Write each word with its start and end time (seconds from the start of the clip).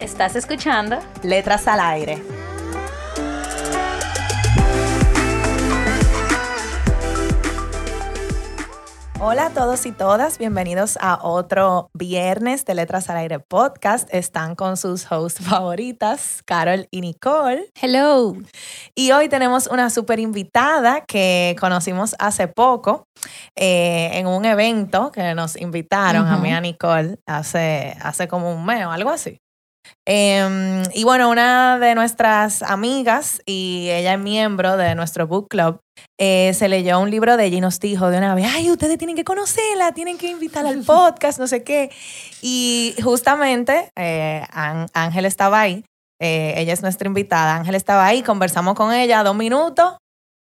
¿Estás 0.00 0.36
escuchando? 0.36 0.98
Letras 1.22 1.66
al 1.66 1.80
aire. 1.80 2.22
Hola 9.18 9.46
a 9.46 9.50
todos 9.50 9.86
y 9.86 9.92
todas, 9.92 10.36
bienvenidos 10.36 10.98
a 11.00 11.26
otro 11.26 11.88
viernes 11.94 12.66
de 12.66 12.74
Letras 12.74 13.08
al 13.08 13.16
Aire 13.16 13.38
podcast. 13.40 14.06
Están 14.12 14.54
con 14.54 14.76
sus 14.76 15.10
hosts 15.10 15.40
favoritas, 15.42 16.42
Carol 16.44 16.86
y 16.90 17.00
Nicole. 17.00 17.70
Hello. 17.80 18.36
Y 18.94 19.12
hoy 19.12 19.30
tenemos 19.30 19.66
una 19.66 19.88
super 19.88 20.20
invitada 20.20 21.06
que 21.06 21.56
conocimos 21.58 22.14
hace 22.18 22.48
poco 22.48 23.08
eh, 23.56 24.10
en 24.12 24.26
un 24.26 24.44
evento 24.44 25.10
que 25.10 25.34
nos 25.34 25.56
invitaron 25.56 26.26
a 26.26 26.36
mí 26.36 26.50
y 26.50 26.52
a 26.52 26.60
Nicole 26.60 27.18
hace, 27.24 27.96
hace 28.02 28.28
como 28.28 28.52
un 28.52 28.66
mes 28.66 28.84
o 28.84 28.90
algo 28.90 29.08
así. 29.08 29.40
Em, 30.08 30.82
y 30.94 31.04
bueno, 31.04 31.28
una 31.28 31.78
de 31.78 31.94
nuestras 31.94 32.62
amigas 32.62 33.42
y 33.44 33.88
ella 33.90 34.14
es 34.14 34.20
miembro 34.20 34.76
de 34.76 34.94
nuestro 34.94 35.26
book 35.26 35.48
club, 35.48 35.80
eh, 36.18 36.52
se 36.54 36.68
leyó 36.68 37.00
un 37.00 37.10
libro 37.10 37.36
de 37.36 37.46
ella 37.46 37.56
y 37.56 37.60
nos 37.60 37.80
dijo 37.80 38.10
de 38.10 38.18
una 38.18 38.34
vez, 38.34 38.46
ay, 38.48 38.70
ustedes 38.70 38.98
tienen 38.98 39.16
que 39.16 39.24
conocerla, 39.24 39.92
tienen 39.92 40.16
que 40.16 40.28
invitarla 40.28 40.70
al 40.70 40.82
podcast, 40.84 41.38
no 41.38 41.46
sé 41.46 41.64
qué. 41.64 41.90
Y 42.40 42.94
justamente 43.02 43.90
eh, 43.96 44.44
Ángel 44.52 45.24
estaba 45.24 45.60
ahí, 45.60 45.84
eh, 46.20 46.54
ella 46.56 46.72
es 46.72 46.82
nuestra 46.82 47.08
invitada, 47.08 47.56
Ángel 47.56 47.74
estaba 47.74 48.06
ahí, 48.06 48.22
conversamos 48.22 48.74
con 48.74 48.92
ella 48.92 49.24
dos 49.24 49.34
minutos 49.34 49.96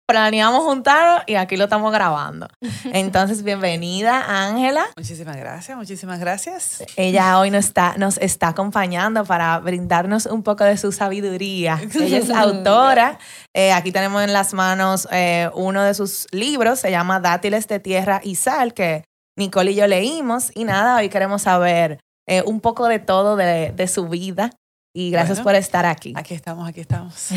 planeamos 0.07 0.63
juntarnos 0.63 1.25
y 1.27 1.35
aquí 1.35 1.57
lo 1.57 1.65
estamos 1.65 1.93
grabando. 1.93 2.49
Entonces, 2.93 3.43
bienvenida, 3.43 4.47
Ángela. 4.47 4.87
Muchísimas 4.97 5.37
gracias, 5.37 5.77
muchísimas 5.77 6.21
gracias. 6.21 6.85
Ella 6.97 7.39
hoy 7.39 7.51
nos 7.51 7.67
está, 7.67 7.95
nos 7.99 8.17
está 8.19 8.49
acompañando 8.49 9.25
para 9.25 9.59
brindarnos 9.59 10.27
un 10.27 10.43
poco 10.43 10.65
de 10.65 10.77
su 10.77 10.93
sabiduría. 10.93 11.81
Ella 11.95 12.19
es 12.19 12.31
autora. 12.35 13.19
Eh, 13.53 13.73
aquí 13.73 13.91
tenemos 13.91 14.23
en 14.23 14.33
las 14.33 14.55
manos 14.55 15.09
eh, 15.11 15.51
uno 15.55 15.83
de 15.83 15.95
sus 15.95 16.29
libros, 16.31 16.79
se 16.79 16.91
llama 16.91 17.19
Dátiles 17.19 17.67
de 17.67 17.81
Tierra 17.81 18.21
y 18.23 18.37
Sal, 18.37 18.75
que 18.75 19.05
Nicole 19.37 19.73
y 19.73 19.75
yo 19.75 19.87
leímos. 19.89 20.53
Y 20.55 20.65
nada, 20.65 20.97
hoy 20.97 21.09
queremos 21.09 21.43
saber 21.43 21.99
eh, 22.29 22.43
un 22.47 22.61
poco 22.61 22.87
de 22.87 23.01
todo 23.01 23.35
de, 23.35 23.73
de 23.73 23.89
su 23.89 24.09
vida. 24.09 24.51
Y 24.95 25.11
gracias 25.11 25.41
por 25.41 25.55
estar 25.55 25.85
aquí. 25.85 26.15
Aquí 26.17 26.33
estamos, 26.33 26.67
aquí 26.67 26.81
estamos. 26.81 27.29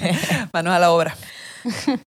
Manos 0.52 0.72
a 0.72 0.78
la 0.78 0.92
obra. 0.92 1.16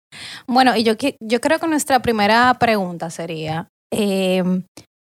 bueno, 0.47 0.75
y 0.75 0.83
yo, 0.83 0.93
yo 1.21 1.41
creo 1.41 1.59
que 1.59 1.67
nuestra 1.67 2.01
primera 2.01 2.53
pregunta 2.59 3.09
sería, 3.09 3.67
eh, 3.91 4.43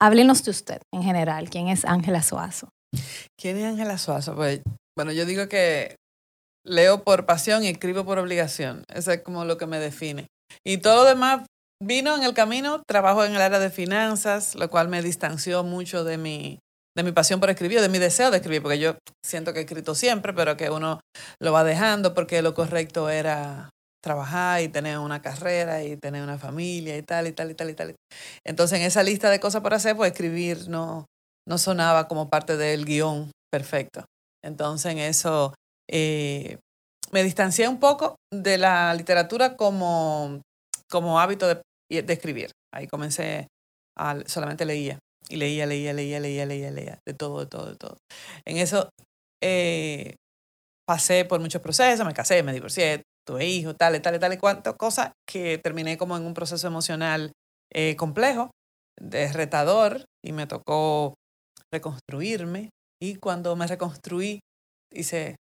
háblenos 0.01 0.43
de 0.43 0.51
usted 0.51 0.81
en 0.93 1.03
general. 1.03 1.49
¿Quién 1.49 1.67
es 1.67 1.85
Ángela 1.85 2.21
Suazo? 2.21 2.69
¿Quién 3.39 3.57
es 3.57 3.65
Ángela 3.65 3.97
Suazo? 3.97 4.35
Pues, 4.35 4.61
bueno, 4.97 5.11
yo 5.11 5.25
digo 5.25 5.47
que 5.47 5.95
leo 6.65 7.03
por 7.03 7.25
pasión 7.25 7.63
y 7.63 7.67
escribo 7.67 8.05
por 8.05 8.19
obligación. 8.19 8.83
Eso 8.93 9.11
es 9.11 9.21
como 9.21 9.45
lo 9.45 9.57
que 9.57 9.67
me 9.67 9.79
define. 9.79 10.27
Y 10.65 10.77
todo 10.77 11.03
lo 11.03 11.03
demás 11.05 11.45
vino 11.81 12.15
en 12.15 12.23
el 12.23 12.33
camino. 12.33 12.81
Trabajo 12.87 13.23
en 13.23 13.35
el 13.35 13.41
área 13.41 13.59
de 13.59 13.69
finanzas, 13.69 14.55
lo 14.55 14.69
cual 14.69 14.87
me 14.87 15.01
distanció 15.01 15.63
mucho 15.63 16.03
de 16.03 16.17
mi, 16.17 16.59
de 16.95 17.03
mi 17.03 17.11
pasión 17.11 17.39
por 17.39 17.49
escribir, 17.49 17.81
de 17.81 17.89
mi 17.89 17.99
deseo 17.99 18.31
de 18.31 18.37
escribir, 18.37 18.61
porque 18.61 18.79
yo 18.79 18.97
siento 19.23 19.53
que 19.53 19.59
he 19.59 19.63
escrito 19.63 19.95
siempre, 19.95 20.33
pero 20.33 20.57
que 20.57 20.69
uno 20.69 21.01
lo 21.41 21.51
va 21.51 21.63
dejando 21.63 22.13
porque 22.13 22.41
lo 22.41 22.53
correcto 22.53 23.09
era 23.09 23.69
trabajar 24.05 24.61
y 24.61 24.67
tener 24.67 24.99
una 24.99 25.19
carrera 25.23 25.83
y 25.83 25.97
tener 25.97 26.21
una 26.21 26.37
familia 26.37 26.95
y 26.95 27.01
tal 27.01 27.25
y 27.25 27.31
tal 27.31 27.49
y 27.49 27.55
tal 27.55 27.69
y 27.71 27.73
tal. 27.73 27.95
Entonces 28.45 28.79
en 28.79 28.85
esa 28.85 29.01
lista 29.01 29.31
de 29.31 29.39
cosas 29.39 29.63
por 29.63 29.73
hacer, 29.73 29.95
pues 29.95 30.11
escribir 30.11 30.69
no, 30.69 31.07
no 31.47 31.57
sonaba 31.57 32.07
como 32.07 32.29
parte 32.29 32.55
del 32.55 32.85
guion 32.85 33.31
perfecto. 33.51 34.05
Entonces 34.43 34.91
en 34.91 34.99
eso 34.99 35.55
eh, 35.89 36.59
me 37.11 37.23
distancié 37.23 37.67
un 37.67 37.79
poco 37.79 38.15
de 38.31 38.59
la 38.59 38.93
literatura 38.93 39.57
como, 39.57 40.39
como 40.87 41.19
hábito 41.19 41.47
de, 41.47 41.61
escribir. 41.89 42.51
Ahí 42.71 42.85
comencé, 42.85 43.47
a, 43.97 44.19
solamente 44.27 44.65
leía 44.65 44.99
y 45.29 45.37
leía, 45.37 45.65
leía, 45.65 45.93
leía, 45.93 46.19
leía, 46.19 46.45
leía, 46.45 46.69
leía, 46.69 46.99
de 47.07 47.13
todo, 47.15 47.39
de 47.39 47.47
todo, 47.47 47.71
de 47.71 47.75
todo. 47.75 47.97
En 48.45 48.57
eso 48.57 48.87
eh, 49.41 50.13
pasé 50.87 51.25
por 51.25 51.39
muchos 51.39 51.63
procesos, 51.63 52.05
me 52.05 52.13
casé, 52.13 52.43
me 52.43 52.53
divorcié, 52.53 53.01
tuve 53.25 53.45
hijos, 53.45 53.75
tal, 53.77 54.01
tal, 54.01 54.19
tal 54.19 54.33
y 54.33 54.37
cuantas 54.37 54.75
cosas 54.75 55.11
que 55.27 55.57
terminé 55.57 55.97
como 55.97 56.15
en 56.15 56.25
un 56.25 56.33
proceso 56.33 56.67
emocional 56.67 57.31
eh, 57.73 57.95
complejo, 57.95 58.51
retador, 58.99 60.05
y 60.23 60.31
me 60.31 60.47
tocó 60.47 61.15
reconstruirme. 61.73 62.69
Y 63.01 63.15
cuando 63.15 63.55
me 63.55 63.67
reconstruí, 63.67 64.39
hice 64.93 65.35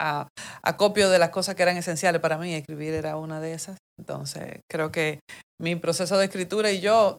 a, 0.00 0.28
acopio 0.62 1.10
de 1.10 1.18
las 1.18 1.30
cosas 1.30 1.54
que 1.54 1.62
eran 1.62 1.76
esenciales 1.76 2.20
para 2.20 2.38
mí, 2.38 2.54
escribir 2.54 2.94
era 2.94 3.16
una 3.16 3.40
de 3.40 3.52
esas. 3.52 3.76
Entonces, 3.98 4.60
creo 4.70 4.90
que 4.90 5.20
mi 5.60 5.74
proceso 5.76 6.16
de 6.18 6.26
escritura 6.26 6.70
y 6.70 6.80
yo 6.80 7.18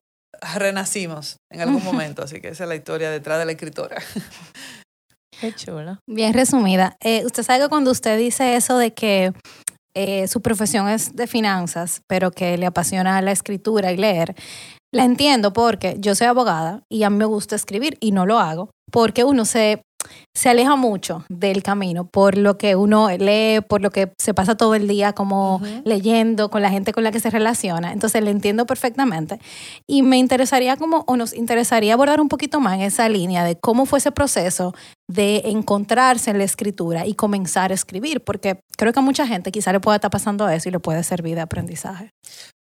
renacimos 0.56 1.38
en 1.52 1.62
algún 1.62 1.84
momento, 1.84 2.24
así 2.24 2.42
que 2.42 2.50
esa 2.50 2.64
es 2.64 2.70
la 2.70 2.76
historia 2.76 3.12
detrás 3.12 3.40
de 3.40 3.46
la 3.46 3.52
escritora. 3.52 4.02
Qué 5.40 5.54
chulo. 5.54 6.00
Bien 6.08 6.34
resumida. 6.34 6.98
Eh, 7.00 7.26
usted 7.26 7.44
sabe 7.44 7.64
que 7.64 7.70
cuando 7.70 7.92
usted 7.92 8.18
dice 8.18 8.56
eso 8.56 8.78
de 8.78 8.92
que 8.92 9.32
eh, 10.02 10.30
su 10.30 10.42
profesión 10.42 10.88
es 10.88 11.14
de 11.14 11.28
finanzas, 11.28 12.04
pero 12.08 12.32
que 12.32 12.58
le 12.58 12.66
apasiona 12.66 13.22
la 13.22 13.34
escritura 13.34 13.92
y 13.92 13.98
leer, 13.98 14.34
la 14.94 15.04
entiendo 15.04 15.52
porque 15.52 15.98
yo 16.00 16.16
soy 16.16 16.28
abogada 16.28 16.84
y 16.90 17.04
a 17.04 17.10
mí 17.10 17.18
me 17.18 17.26
gusta 17.26 17.58
escribir 17.58 17.98
y 18.00 18.14
no 18.14 18.26
lo 18.26 18.40
hago 18.40 18.72
porque 18.94 19.26
uno 19.26 19.44
se 19.44 19.82
se 20.34 20.50
aleja 20.50 20.76
mucho 20.76 21.24
del 21.30 21.64
camino 21.64 22.06
por 22.06 22.38
lo 22.38 22.58
que 22.58 22.76
uno 22.76 23.10
lee, 23.10 23.62
por 23.68 23.82
lo 23.82 23.90
que 23.90 24.12
se 24.18 24.34
pasa 24.34 24.56
todo 24.56 24.76
el 24.76 24.88
día 24.88 25.14
como 25.14 25.62
leyendo 25.86 26.50
con 26.50 26.62
la 26.62 26.70
gente 26.70 26.94
con 26.94 27.04
la 27.04 27.12
que 27.12 27.20
se 27.20 27.30
relaciona. 27.30 27.92
Entonces 27.92 28.24
le 28.24 28.32
entiendo 28.32 28.66
perfectamente. 28.66 29.40
Y 29.88 30.02
me 30.02 30.18
interesaría 30.18 30.78
como, 30.78 31.04
o 31.08 31.16
nos 31.16 31.34
interesaría 31.34 31.94
abordar 31.94 32.22
un 32.22 32.30
poquito 32.30 32.60
más 32.60 32.76
en 32.76 32.82
esa 32.82 33.10
línea 33.10 33.44
de 33.44 33.58
cómo 33.58 33.86
fue 33.86 34.00
ese 34.00 34.12
proceso 34.12 34.74
de 35.08 35.42
encontrarse 35.46 36.32
en 36.32 36.38
la 36.38 36.44
escritura 36.44 37.06
y 37.06 37.16
comenzar 37.16 37.72
a 37.72 37.74
escribir, 37.74 38.24
porque 38.24 38.60
creo 38.78 38.94
que 38.94 39.00
a 39.00 39.04
mucha 39.04 39.26
gente 39.26 39.52
quizá 39.52 39.72
le 39.72 39.80
pueda 39.80 39.96
estar 39.96 40.12
pasando 40.12 40.48
eso 40.50 40.70
y 40.70 40.72
le 40.72 40.80
puede 40.80 41.04
servir 41.04 41.36
de 41.36 41.42
aprendizaje. 41.42 42.12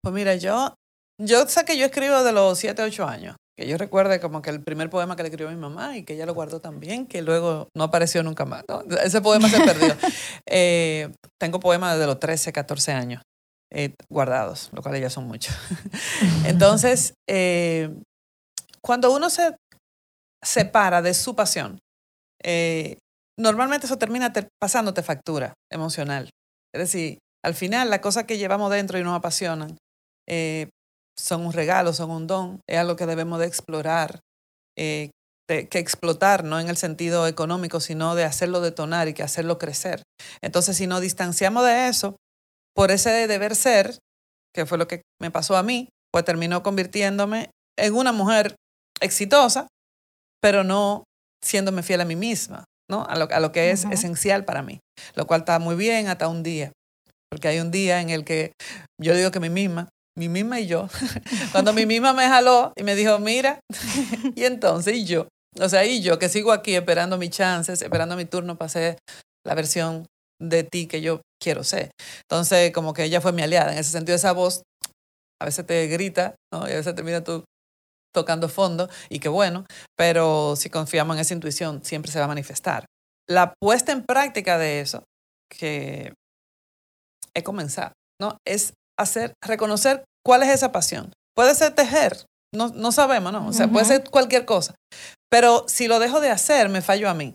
Pues 0.01 0.13
mira, 0.13 0.35
yo, 0.35 0.73
yo 1.21 1.47
sé 1.47 1.63
que 1.63 1.77
yo 1.77 1.85
escribo 1.85 2.23
de 2.23 2.33
los 2.33 2.59
7, 2.59 2.81
8 2.83 3.07
años 3.07 3.35
que 3.55 3.67
yo 3.67 3.77
recuerde 3.77 4.19
como 4.19 4.41
que 4.41 4.49
el 4.49 4.61
primer 4.61 4.89
poema 4.89 5.15
que 5.15 5.23
le 5.23 5.29
escribió 5.29 5.51
mi 5.51 5.59
mamá 5.59 5.97
y 5.97 6.03
que 6.03 6.13
ella 6.13 6.25
lo 6.25 6.33
guardó 6.33 6.59
también, 6.59 7.05
que 7.05 7.21
luego 7.21 7.69
no 7.75 7.83
apareció 7.83 8.23
nunca 8.23 8.45
más. 8.45 8.63
Ese 9.03 9.21
poema 9.21 9.47
se 9.47 9.59
perdió. 9.59 9.95
eh, 10.47 11.13
tengo 11.39 11.59
poemas 11.59 11.93
desde 11.93 12.07
los 12.07 12.19
13, 12.19 12.51
14 12.51 12.91
años 12.93 13.21
eh, 13.75 13.95
guardados, 14.07 14.69
lo 14.71 14.81
cual 14.83 14.99
ya 14.99 15.09
son 15.09 15.27
muchos. 15.27 15.55
Entonces, 16.45 17.15
eh, 17.27 17.89
cuando 18.81 19.11
uno 19.11 19.29
se 19.31 19.55
separa 20.43 21.01
de 21.01 21.13
su 21.15 21.35
pasión, 21.35 21.79
eh, 22.43 22.97
normalmente 23.39 23.87
eso 23.87 23.97
termina 23.97 24.31
pasándote 24.59 25.01
factura 25.01 25.53
emocional. 25.71 26.29
Es 26.73 26.79
decir, 26.79 27.17
al 27.43 27.55
final, 27.55 27.89
las 27.89 27.99
cosas 27.99 28.25
que 28.25 28.37
llevamos 28.37 28.71
dentro 28.71 28.99
y 28.99 29.03
nos 29.03 29.17
apasionan, 29.17 29.77
son 31.17 31.45
un 31.45 31.53
regalo, 31.53 31.93
son 31.93 32.11
un 32.11 32.27
don, 32.27 32.61
es 32.67 32.77
algo 32.77 32.95
que 32.95 33.05
debemos 33.05 33.39
de 33.39 33.47
explorar, 33.47 34.21
eh, 34.77 35.11
que 35.47 35.79
explotar, 35.79 36.43
no 36.43 36.59
en 36.59 36.69
el 36.69 36.77
sentido 36.77 37.27
económico, 37.27 37.79
sino 37.79 38.15
de 38.15 38.23
hacerlo 38.23 38.61
detonar 38.61 39.07
y 39.07 39.13
que 39.13 39.23
hacerlo 39.23 39.57
crecer. 39.57 40.03
Entonces, 40.41 40.77
si 40.77 40.87
nos 40.87 41.01
distanciamos 41.01 41.65
de 41.65 41.89
eso, 41.89 42.15
por 42.75 42.91
ese 42.91 43.27
deber 43.27 43.55
ser, 43.55 43.99
que 44.53 44.65
fue 44.65 44.77
lo 44.77 44.87
que 44.87 45.03
me 45.21 45.31
pasó 45.31 45.57
a 45.57 45.63
mí, 45.63 45.89
pues 46.11 46.25
terminó 46.25 46.63
convirtiéndome 46.63 47.51
en 47.77 47.95
una 47.95 48.11
mujer 48.11 48.55
exitosa, 49.01 49.67
pero 50.41 50.63
no 50.63 51.03
siéndome 51.43 51.83
fiel 51.83 52.01
a 52.01 52.05
mí 52.05 52.15
misma, 52.15 52.65
¿no? 52.89 53.05
A 53.05 53.15
lo, 53.15 53.27
a 53.31 53.39
lo 53.39 53.51
que 53.51 53.71
es 53.71 53.85
esencial 53.85 54.45
para 54.45 54.61
mí, 54.61 54.79
lo 55.15 55.27
cual 55.27 55.41
está 55.41 55.59
muy 55.59 55.75
bien 55.75 56.07
hasta 56.07 56.27
un 56.27 56.43
día, 56.43 56.71
porque 57.29 57.47
hay 57.47 57.59
un 57.59 57.71
día 57.71 58.01
en 58.01 58.09
el 58.09 58.23
que 58.23 58.53
yo 59.01 59.15
digo 59.15 59.31
que 59.31 59.39
mí 59.39 59.49
misma, 59.49 59.89
mi 60.17 60.29
misma 60.29 60.59
y 60.59 60.67
yo, 60.67 60.87
cuando 61.51 61.73
mi 61.73 61.85
misma 61.85 62.13
me 62.13 62.27
jaló 62.27 62.73
y 62.75 62.83
me 62.83 62.95
dijo, 62.95 63.19
mira, 63.19 63.59
y 64.35 64.43
entonces 64.43 64.95
y 64.95 65.05
yo, 65.05 65.27
O 65.59 65.69
sea, 65.69 65.85
y 65.85 66.01
yo 66.01 66.19
que 66.19 66.29
sigo 66.29 66.51
aquí 66.51 66.75
esperando 66.75 67.17
mis 67.17 67.31
chances, 67.31 67.81
esperando 67.81 68.15
mi 68.15 68.25
turno 68.25 68.57
para 68.57 68.69
ser 68.69 68.97
la 69.45 69.55
versión 69.55 70.05
de 70.39 70.63
ti 70.63 70.87
que 70.87 71.01
yo 71.01 71.21
quiero 71.41 71.63
ser. 71.63 71.91
Entonces, 72.23 72.71
como 72.71 72.93
que 72.93 73.03
ella 73.03 73.21
fue 73.21 73.33
mi 73.33 73.41
aliada. 73.41 73.71
En 73.71 73.77
ese 73.77 73.91
sentido, 73.91 74.15
esa 74.15 74.31
voz 74.31 74.63
a 75.41 75.45
veces 75.45 75.65
te 75.65 75.87
grita, 75.87 76.35
¿no? 76.53 76.67
Y 76.67 76.71
a 76.71 76.75
veces 76.75 76.95
te 76.95 77.21
tú 77.21 77.43
tocando 78.13 78.47
fondo, 78.47 78.89
y 79.09 79.19
qué 79.19 79.27
bueno, 79.27 79.65
pero 79.97 80.55
si 80.55 80.69
confiamos 80.69 81.15
en 81.15 81.21
esa 81.21 81.33
intuición, 81.33 81.83
siempre 81.83 82.11
se 82.11 82.19
va 82.19 82.25
a 82.25 82.27
manifestar. 82.27 82.85
La 83.27 83.55
puesta 83.59 83.91
en 83.91 84.03
práctica 84.03 84.59
de 84.59 84.81
eso, 84.81 85.03
que 85.49 86.13
es 87.33 87.43
comenzar, 87.43 87.93
¿no? 88.21 88.37
Es 88.45 88.73
hacer, 88.97 89.33
reconocer 89.43 90.03
cuál 90.25 90.43
es 90.43 90.49
esa 90.49 90.71
pasión. 90.71 91.13
Puede 91.35 91.55
ser 91.55 91.73
tejer, 91.73 92.25
no, 92.53 92.69
no 92.69 92.91
sabemos, 92.91 93.31
¿no? 93.33 93.47
O 93.47 93.53
sea, 93.53 93.67
puede 93.67 93.85
ser 93.85 94.03
cualquier 94.09 94.45
cosa. 94.45 94.75
Pero 95.29 95.65
si 95.67 95.87
lo 95.87 95.99
dejo 95.99 96.21
de 96.21 96.29
hacer, 96.29 96.69
me 96.69 96.81
fallo 96.81 97.09
a 97.09 97.13
mí. 97.13 97.33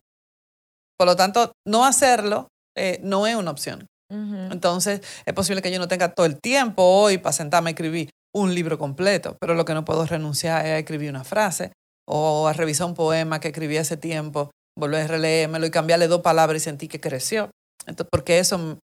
Por 0.96 1.06
lo 1.06 1.16
tanto, 1.16 1.52
no 1.66 1.84
hacerlo 1.84 2.49
eh, 2.76 3.00
no 3.02 3.26
es 3.26 3.34
una 3.34 3.50
opción. 3.50 3.87
Entonces, 4.10 5.02
es 5.26 5.34
posible 5.34 5.60
que 5.60 5.70
yo 5.70 5.78
no 5.78 5.87
tenga 5.87 6.14
todo 6.14 6.25
el 6.25 6.40
tiempo 6.40 6.82
hoy 6.82 7.19
para 7.19 7.34
sentarme 7.34 7.69
a 7.70 7.72
escribir 7.72 8.08
un 8.34 8.54
libro 8.54 8.78
completo, 8.78 9.37
pero 9.38 9.54
lo 9.54 9.66
que 9.66 9.75
no 9.75 9.84
puedo 9.84 10.06
renunciar 10.06 10.64
es 10.64 10.72
a 10.72 10.78
escribir 10.78 11.11
una 11.11 11.25
frase 11.25 11.72
o 12.08 12.49
a 12.49 12.54
revisar 12.54 12.87
un 12.87 12.94
poema 12.94 13.38
que 13.38 13.49
escribí 13.49 13.76
hace 13.76 13.99
tiempo, 13.99 14.50
volver 14.78 15.02
a 15.02 15.06
releérmelo 15.08 15.66
y 15.66 15.70
cambiarle 15.70 16.08
dos 16.08 16.22
palabras 16.22 16.62
y 16.62 16.64
sentí 16.64 16.88
que 16.88 17.00
creció. 17.00 17.50
Entonces, 17.87 18.08
porque 18.11 18.38
eso, 18.38 18.78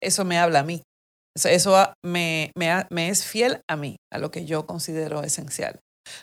eso 0.00 0.24
me 0.24 0.38
habla 0.38 0.60
a 0.60 0.64
mí. 0.64 0.82
Eso 1.44 1.92
me, 2.04 2.50
me, 2.56 3.08
es 3.08 3.24
fiel 3.24 3.60
a 3.68 3.76
mí, 3.76 3.96
a 4.12 4.18
lo 4.18 4.30
que 4.30 4.44
yo 4.44 4.66
considero 4.66 5.22
esencial. 5.22 5.80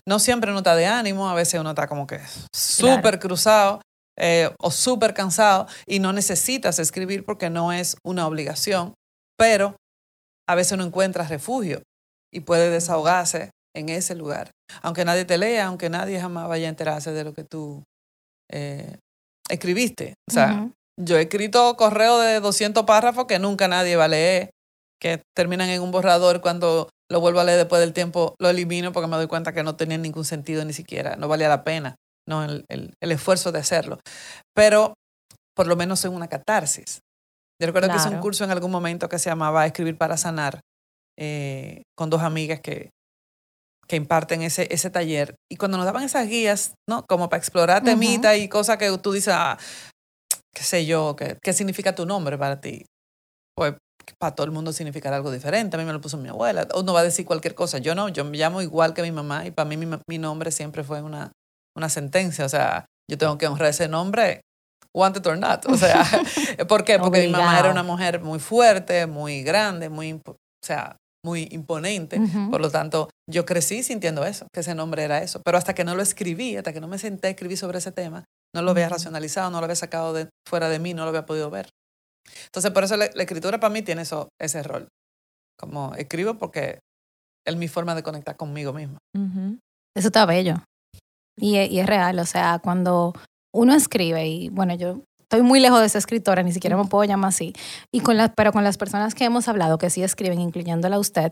No 0.08 0.20
siempre 0.20 0.52
uno 0.52 0.60
está 0.60 0.76
de 0.76 0.88
ánimo, 0.88 1.30
a 1.30 1.36
veces 1.36 1.60
uno 1.60 1.72
está 1.72 1.88
como 1.88 2.08
que 2.08 2.20
súper 2.56 3.20
cruzado 3.20 3.82
eh, 4.18 4.50
o 4.60 4.72
súper 4.72 5.14
cansado 5.14 5.68
y 5.86 6.00
no 6.00 6.14
necesitas 6.14 6.80
escribir 6.80 7.26
porque 7.26 7.50
no 7.50 7.72
es 7.72 7.98
una 8.04 8.26
obligación, 8.28 8.94
pero 9.38 9.76
a 10.48 10.56
veces 10.56 10.74
uno 10.74 10.86
encuentra 10.86 11.28
refugio 11.28 11.82
y 12.34 12.40
puede 12.40 12.70
desahogarse 12.70 13.52
en 13.76 13.90
ese 13.90 14.16
lugar. 14.16 14.52
Aunque 14.82 15.06
nadie 15.06 15.26
te 15.26 15.38
lea, 15.38 15.68
aunque 15.68 15.90
nadie 15.90 16.20
jamás 16.20 16.48
vaya 16.48 16.68
a 16.68 16.70
enterarse 16.70 17.12
de 17.12 17.24
lo 17.24 17.34
que 17.34 17.44
tú 17.44 17.84
eh, 18.52 18.98
escribiste. 19.50 20.16
O 20.30 20.34
sea, 20.34 20.70
yo 21.00 21.18
he 21.18 21.24
escrito 21.24 21.76
correo 21.76 22.20
de 22.20 22.40
200 22.40 22.86
párrafos 22.86 23.26
que 23.26 23.40
nunca 23.40 23.68
nadie 23.68 23.96
va 23.96 24.06
a 24.06 24.10
leer 24.10 24.50
que 25.06 25.22
terminan 25.36 25.70
en 25.70 25.84
un 25.84 25.92
borrador 25.92 26.42
cuando 26.42 26.90
lo 27.12 27.20
vuelvo 27.20 27.40
a 27.40 27.44
leer 27.44 27.60
después 27.60 27.80
del 27.80 27.94
tiempo, 27.94 28.34
lo 28.40 28.50
elimino 28.50 28.92
porque 28.92 29.08
me 29.08 29.18
doy 29.18 29.28
cuenta 29.28 29.54
que 29.54 29.62
no 29.62 29.76
tenía 29.76 30.00
ningún 30.00 30.26
sentido 30.26 30.66
ni 30.66 30.74
siquiera, 30.74 31.16
no 31.16 31.28
valía 31.28 31.48
la 31.48 31.64
pena, 31.64 31.96
no 32.28 32.44
el, 32.44 32.66
el, 32.70 33.12
esfuerzo 33.12 33.52
de 33.52 33.60
hacerlo. 33.60 34.00
Pero 34.56 34.96
por 35.56 35.68
lo 35.68 35.76
menos 35.76 36.04
en 36.06 36.14
una 36.14 36.28
catarsis. 36.28 37.02
Yo 37.62 37.68
recuerdo 37.68 37.90
que 37.90 37.98
hice 37.98 38.10
un 38.10 38.20
curso 38.20 38.46
en 38.46 38.50
algún 38.50 38.72
momento 38.72 39.08
que 39.08 39.20
se 39.20 39.30
llamaba 39.30 39.68
Escribir 39.68 39.96
para 39.96 40.18
Sanar, 40.18 40.62
eh, 41.20 41.84
con 41.96 42.10
dos 42.10 42.24
amigas 42.24 42.60
que, 42.62 42.90
que 43.88 43.98
imparten 43.98 44.42
ese, 44.42 44.68
ese 44.74 44.90
taller. 44.90 45.36
Y 45.52 45.58
cuando 45.58 45.78
nos 45.78 45.86
daban 45.86 46.02
esas 46.02 46.28
guías, 46.28 46.74
¿no? 46.90 47.06
Como 47.08 47.30
para 47.30 47.38
explorar 47.38 47.84
temita 47.84 48.36
y 48.38 48.50
cosas 48.50 48.78
que 48.78 48.98
tú 48.98 49.12
dices, 49.12 49.36
ah, 49.38 49.60
qué 50.52 50.64
sé 50.64 50.88
yo, 50.88 51.16
qué, 51.16 51.38
qué 51.44 51.54
significa 51.54 51.94
tu 51.94 52.08
nombre 52.08 52.40
para 52.40 52.60
ti. 52.60 52.88
Pues 53.56 53.76
para 54.18 54.36
todo 54.36 54.46
el 54.46 54.52
mundo 54.52 54.74
significará 54.74 55.18
algo 55.18 55.32
diferente. 55.32 55.76
A 55.76 55.80
mí 55.80 55.86
me 55.86 55.94
lo 55.94 56.02
puso 56.02 56.18
mi 56.18 56.30
abuela. 56.30 56.68
Uno 56.76 56.94
va 56.94 57.02
a 57.02 57.04
decir 57.04 57.26
cualquier 57.26 57.56
cosa. 57.56 57.78
Yo 57.80 57.96
no, 57.96 58.10
yo 58.10 58.24
me 58.26 58.38
llamo 58.38 58.62
igual 58.62 58.94
que 58.94 59.02
mi 59.02 59.12
mamá 59.12 59.46
y 59.46 59.52
para 59.52 59.68
mí 59.68 59.78
mi, 59.78 60.18
nombre 60.18 60.52
siempre 60.52 60.84
fue 60.84 61.02
una, 61.02 61.32
una 61.76 61.90
sentencia. 61.90 62.46
O 62.46 62.50
sea, 62.50 62.86
yo 63.10 63.18
tengo 63.18 63.38
que 63.38 63.48
honrar 63.48 63.70
ese 63.70 63.88
nombre, 63.88 64.42
wanted 64.94 65.26
or 65.28 65.38
not. 65.38 65.66
O 65.68 65.78
sea, 65.78 66.04
¿por 66.68 66.84
qué? 66.84 67.00
Porque 67.00 67.22
mi 67.22 67.32
mamá 67.32 67.60
era 67.60 67.72
una 67.72 67.84
mujer 67.84 68.22
muy 68.22 68.40
fuerte, 68.40 69.08
muy 69.08 69.44
grande, 69.44 69.90
muy, 69.90 70.14
o 70.14 70.36
sea, 70.64 70.98
muy 71.24 71.48
imponente. 71.52 72.22
Por 72.52 72.62
lo 72.62 72.70
tanto, 72.70 73.10
yo 73.30 73.46
crecí 73.46 73.82
sintiendo 73.82 74.24
eso, 74.26 74.48
que 74.54 74.60
ese 74.60 74.76
nombre 74.76 75.04
era 75.04 75.24
eso. 75.24 75.42
Pero 75.44 75.58
hasta 75.58 75.74
que 75.74 75.84
no 75.84 75.96
lo 75.96 76.04
escribí, 76.04 76.56
hasta 76.56 76.72
que 76.72 76.80
no 76.80 76.88
me 76.88 77.00
senté 77.00 77.28
a 77.28 77.32
escribir 77.32 77.58
sobre 77.58 77.80
ese 77.80 77.92
tema, 77.92 78.26
no 78.54 78.62
lo 78.62 78.72
había 78.72 78.88
racionalizado, 78.88 79.50
no 79.50 79.60
lo 79.60 79.66
había 79.66 79.76
sacado 79.76 80.14
de, 80.14 80.30
fuera 80.48 80.70
de 80.70 80.80
mí, 80.80 80.94
no 80.94 81.04
lo 81.04 81.10
había 81.10 81.26
podido 81.26 81.50
ver. 81.50 81.70
Entonces, 82.46 82.72
por 82.72 82.84
eso 82.84 82.98
la, 82.98 83.06
escritura 83.06 83.60
para 83.60 83.74
mí 83.74 83.82
tiene 83.82 84.02
eso, 84.02 84.30
ese 84.40 84.64
rol. 84.64 84.88
Como 85.58 85.96
escribo 85.96 86.38
porque 86.38 86.80
es 87.46 87.56
mi 87.56 87.68
forma 87.68 87.96
de 87.96 88.04
conectar 88.04 88.36
conmigo 88.36 88.74
misma. 88.74 88.98
Eso 89.96 90.08
está 90.08 90.26
bello. 90.26 90.56
Y, 91.38 91.58
y, 91.58 91.80
es 91.80 91.86
real. 91.86 92.20
O 92.20 92.26
sea, 92.26 92.60
cuando 92.60 93.14
uno 93.54 93.74
escribe, 93.74 94.28
y 94.28 94.50
bueno, 94.50 94.76
yo 94.76 95.02
estoy 95.22 95.42
muy 95.42 95.60
lejos 95.60 95.82
de 95.82 95.90
ser 95.90 96.00
escritora, 96.00 96.44
ni 96.44 96.52
siquiera 96.52 96.78
me 96.78 96.86
puedo 96.86 97.04
llamar 97.04 97.30
así, 97.30 97.54
y 97.92 98.02
con 98.02 98.18
las, 98.18 98.32
pero 98.36 98.52
con 98.52 98.64
las 98.64 98.78
personas 98.78 99.16
que 99.16 99.26
hemos 99.26 99.48
hablado, 99.48 99.78
que 99.78 99.90
sí 99.90 100.04
escriben, 100.04 100.40
incluyéndola 100.40 100.98
a 100.98 101.00
usted, 101.00 101.32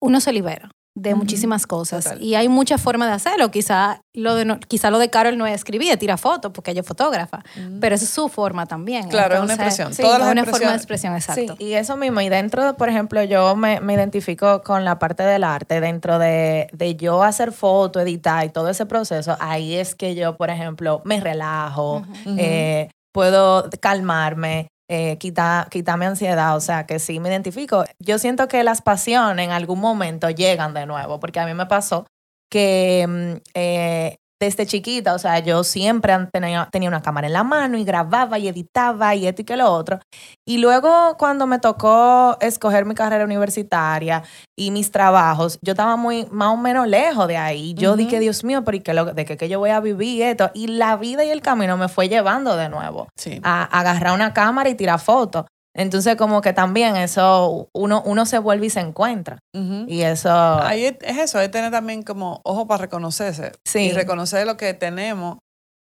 uno 0.00 0.20
se 0.20 0.32
libera 0.32 0.70
de 0.94 1.14
muchísimas 1.14 1.66
cosas. 1.66 2.14
Y 2.20 2.34
hay 2.34 2.48
muchas 2.48 2.80
formas 2.80 3.08
de 3.08 3.14
hacerlo. 3.14 3.50
Quizá 3.50 4.02
lo 4.12 4.34
de, 4.34 4.58
quizá 4.66 4.90
lo 4.90 4.98
de 4.98 5.08
Carol 5.08 5.38
no 5.38 5.46
es 5.46 5.54
escribir, 5.54 5.96
tira 5.98 6.16
fotos, 6.16 6.52
porque 6.52 6.72
ella 6.72 6.80
es 6.80 6.86
fotógrafa. 6.86 7.42
Pero 7.80 7.94
esa 7.94 8.04
es 8.04 8.10
su 8.10 8.28
forma 8.28 8.66
también. 8.66 9.08
Claro, 9.08 9.36
es 9.36 9.40
una 9.42 9.54
expresión. 9.54 9.94
Sí, 9.94 10.02
es 10.02 10.08
una 10.08 10.44
forma 10.44 10.70
de 10.70 10.76
expresión, 10.76 11.14
exacto. 11.14 11.56
Sí, 11.58 11.64
y 11.64 11.72
eso 11.74 11.96
mismo. 11.96 12.20
Y 12.20 12.28
dentro, 12.28 12.76
por 12.76 12.88
ejemplo, 12.88 13.22
yo 13.22 13.56
me, 13.56 13.80
me 13.80 13.94
identifico 13.94 14.62
con 14.62 14.84
la 14.84 14.98
parte 14.98 15.22
del 15.22 15.44
arte. 15.44 15.80
Dentro 15.80 16.18
de, 16.18 16.68
de, 16.72 16.96
yo 16.96 17.22
hacer 17.22 17.52
foto, 17.52 18.00
editar 18.00 18.44
y 18.44 18.50
todo 18.50 18.68
ese 18.68 18.86
proceso, 18.86 19.36
ahí 19.40 19.74
es 19.74 19.94
que 19.94 20.14
yo, 20.14 20.36
por 20.36 20.50
ejemplo, 20.50 21.02
me 21.04 21.20
relajo, 21.20 22.02
eh, 22.36 22.88
puedo 23.12 23.70
calmarme 23.80 24.68
eh, 24.92 25.18
quita, 25.18 25.68
mi 25.96 26.04
ansiedad, 26.04 26.56
o 26.56 26.60
sea, 26.60 26.84
que 26.84 26.98
sí 26.98 27.20
me 27.20 27.28
identifico. 27.28 27.84
Yo 28.00 28.18
siento 28.18 28.48
que 28.48 28.64
las 28.64 28.82
pasiones 28.82 29.44
en 29.44 29.52
algún 29.52 29.78
momento 29.78 30.28
llegan 30.30 30.74
de 30.74 30.84
nuevo, 30.84 31.20
porque 31.20 31.38
a 31.38 31.46
mí 31.46 31.54
me 31.54 31.66
pasó 31.66 32.06
que 32.50 33.06
mm, 33.08 33.36
eh, 33.54 34.16
desde 34.40 34.64
chiquita, 34.64 35.14
o 35.14 35.18
sea, 35.18 35.38
yo 35.40 35.62
siempre 35.64 36.16
tenía, 36.32 36.66
tenía 36.72 36.88
una 36.88 37.02
cámara 37.02 37.26
en 37.26 37.34
la 37.34 37.44
mano 37.44 37.76
y 37.76 37.84
grababa 37.84 38.38
y 38.38 38.48
editaba 38.48 39.14
y 39.14 39.26
esto 39.26 39.42
y 39.42 39.44
que 39.44 39.56
lo 39.56 39.70
otro. 39.70 40.00
Y 40.46 40.58
luego 40.58 41.16
cuando 41.18 41.46
me 41.46 41.58
tocó 41.58 42.38
escoger 42.40 42.86
mi 42.86 42.94
carrera 42.94 43.24
universitaria 43.24 44.22
y 44.58 44.70
mis 44.70 44.90
trabajos, 44.90 45.58
yo 45.60 45.72
estaba 45.72 45.96
muy 45.96 46.26
más 46.30 46.54
o 46.54 46.56
menos 46.56 46.88
lejos 46.88 47.28
de 47.28 47.36
ahí. 47.36 47.74
Yo 47.74 47.96
dije, 47.96 48.18
Dios 48.18 48.42
mío, 48.42 48.64
pero 48.64 48.78
¿y 48.78 48.80
qué 48.80 48.94
de 48.94 49.24
qué 49.36 49.48
yo 49.48 49.58
voy 49.58 49.70
a 49.70 49.80
vivir 49.80 50.22
esto? 50.22 50.50
Y 50.54 50.68
la 50.68 50.96
vida 50.96 51.22
y 51.22 51.28
el 51.28 51.42
camino 51.42 51.76
me 51.76 51.88
fue 51.88 52.08
llevando 52.08 52.56
de 52.56 52.70
nuevo 52.70 53.08
a, 53.42 53.62
a 53.62 53.80
agarrar 53.80 54.14
una 54.14 54.32
cámara 54.32 54.70
y 54.70 54.74
tirar 54.74 55.00
fotos. 55.00 55.44
Entonces, 55.74 56.16
como 56.16 56.40
que 56.40 56.52
también 56.52 56.96
eso, 56.96 57.68
uno, 57.72 58.02
uno 58.04 58.26
se 58.26 58.38
vuelve 58.38 58.66
y 58.66 58.70
se 58.70 58.80
encuentra. 58.80 59.38
Y 59.52 60.02
eso... 60.02 60.30
Ahí 60.30 60.84
es, 60.84 60.96
eso, 61.00 61.40
es 61.40 61.50
tener 61.50 61.70
también 61.70 62.02
como 62.02 62.40
ojo 62.44 62.66
para 62.66 62.82
reconocerse. 62.82 63.52
Sí. 63.64 63.80
Y 63.80 63.92
reconocer 63.92 64.46
lo 64.46 64.56
que 64.56 64.74
tenemos 64.74 65.38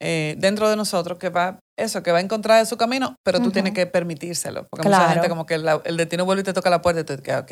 eh, 0.04 0.34
dentro 0.40 0.68
de 0.68 0.76
nosotros, 0.76 1.20
que 1.20 1.30
va, 1.30 1.60
eso, 1.78 2.02
que 2.02 2.12
va 2.12 2.18
a 2.18 2.22
encontrar 2.22 2.66
su 2.66 2.76
camino, 2.76 3.16
pero 3.24 3.40
tú 3.40 3.52
tienes 3.52 3.74
que 3.74 3.86
permitírselo. 3.86 4.68
Porque 4.72 4.88
mucha 4.88 5.10
gente 5.10 5.30
como 5.30 5.46
que 5.46 5.54
el 5.54 5.98
destino 5.98 6.26
vuelve 6.26 6.42
y 6.42 6.44
te 6.44 6.54
toca 6.54 6.72
la 6.72 6.82
puerta 6.82 7.02
y 7.02 7.04
tú 7.04 7.18
te 7.18 7.36
ok, 7.36 7.52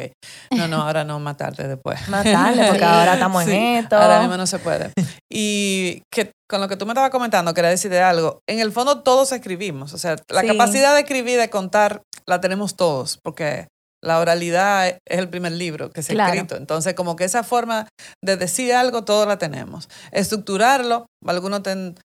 no, 0.57 0.67
no, 0.67 0.81
ahora 0.81 1.03
no, 1.03 1.19
matarte 1.19 1.67
después. 1.67 2.09
Matarte, 2.09 2.65
porque 2.69 2.83
ahora 2.85 3.13
estamos 3.13 3.47
en 3.47 3.63
esto. 3.83 3.97
Ahora 3.97 4.21
mismo 4.21 4.35
no 4.35 4.47
se 4.47 4.57
puede. 4.57 4.91
Y 5.31 6.01
que 6.11 6.31
con 6.49 6.59
lo 6.59 6.67
que 6.67 6.75
tú 6.75 6.87
me 6.87 6.93
estabas 6.93 7.11
comentando, 7.11 7.53
quería 7.53 7.69
decir 7.69 7.91
de 7.91 8.01
algo. 8.01 8.39
En 8.47 8.59
el 8.59 8.71
fondo 8.71 9.03
todos 9.03 9.31
escribimos, 9.31 9.93
o 9.93 9.99
sea, 9.99 10.15
la 10.29 10.43
capacidad 10.43 10.95
de 10.95 11.01
escribir, 11.01 11.39
de 11.39 11.51
contar, 11.51 12.01
la 12.25 12.41
tenemos 12.41 12.75
todos, 12.75 13.19
porque 13.23 13.67
la 14.01 14.19
oralidad 14.19 14.87
es 14.87 15.19
el 15.19 15.29
primer 15.29 15.51
libro 15.51 15.91
que 15.91 16.03
se 16.03 16.19
ha 16.19 16.27
escrito. 16.27 16.55
Entonces, 16.55 16.93
como 16.93 17.15
que 17.15 17.25
esa 17.25 17.43
forma 17.43 17.87
de 18.23 18.37
decir 18.37 18.73
algo, 18.73 19.03
todos 19.03 19.27
la 19.27 19.37
tenemos. 19.37 19.89
Estructurarlo, 20.11 21.05
algunos 21.25 21.61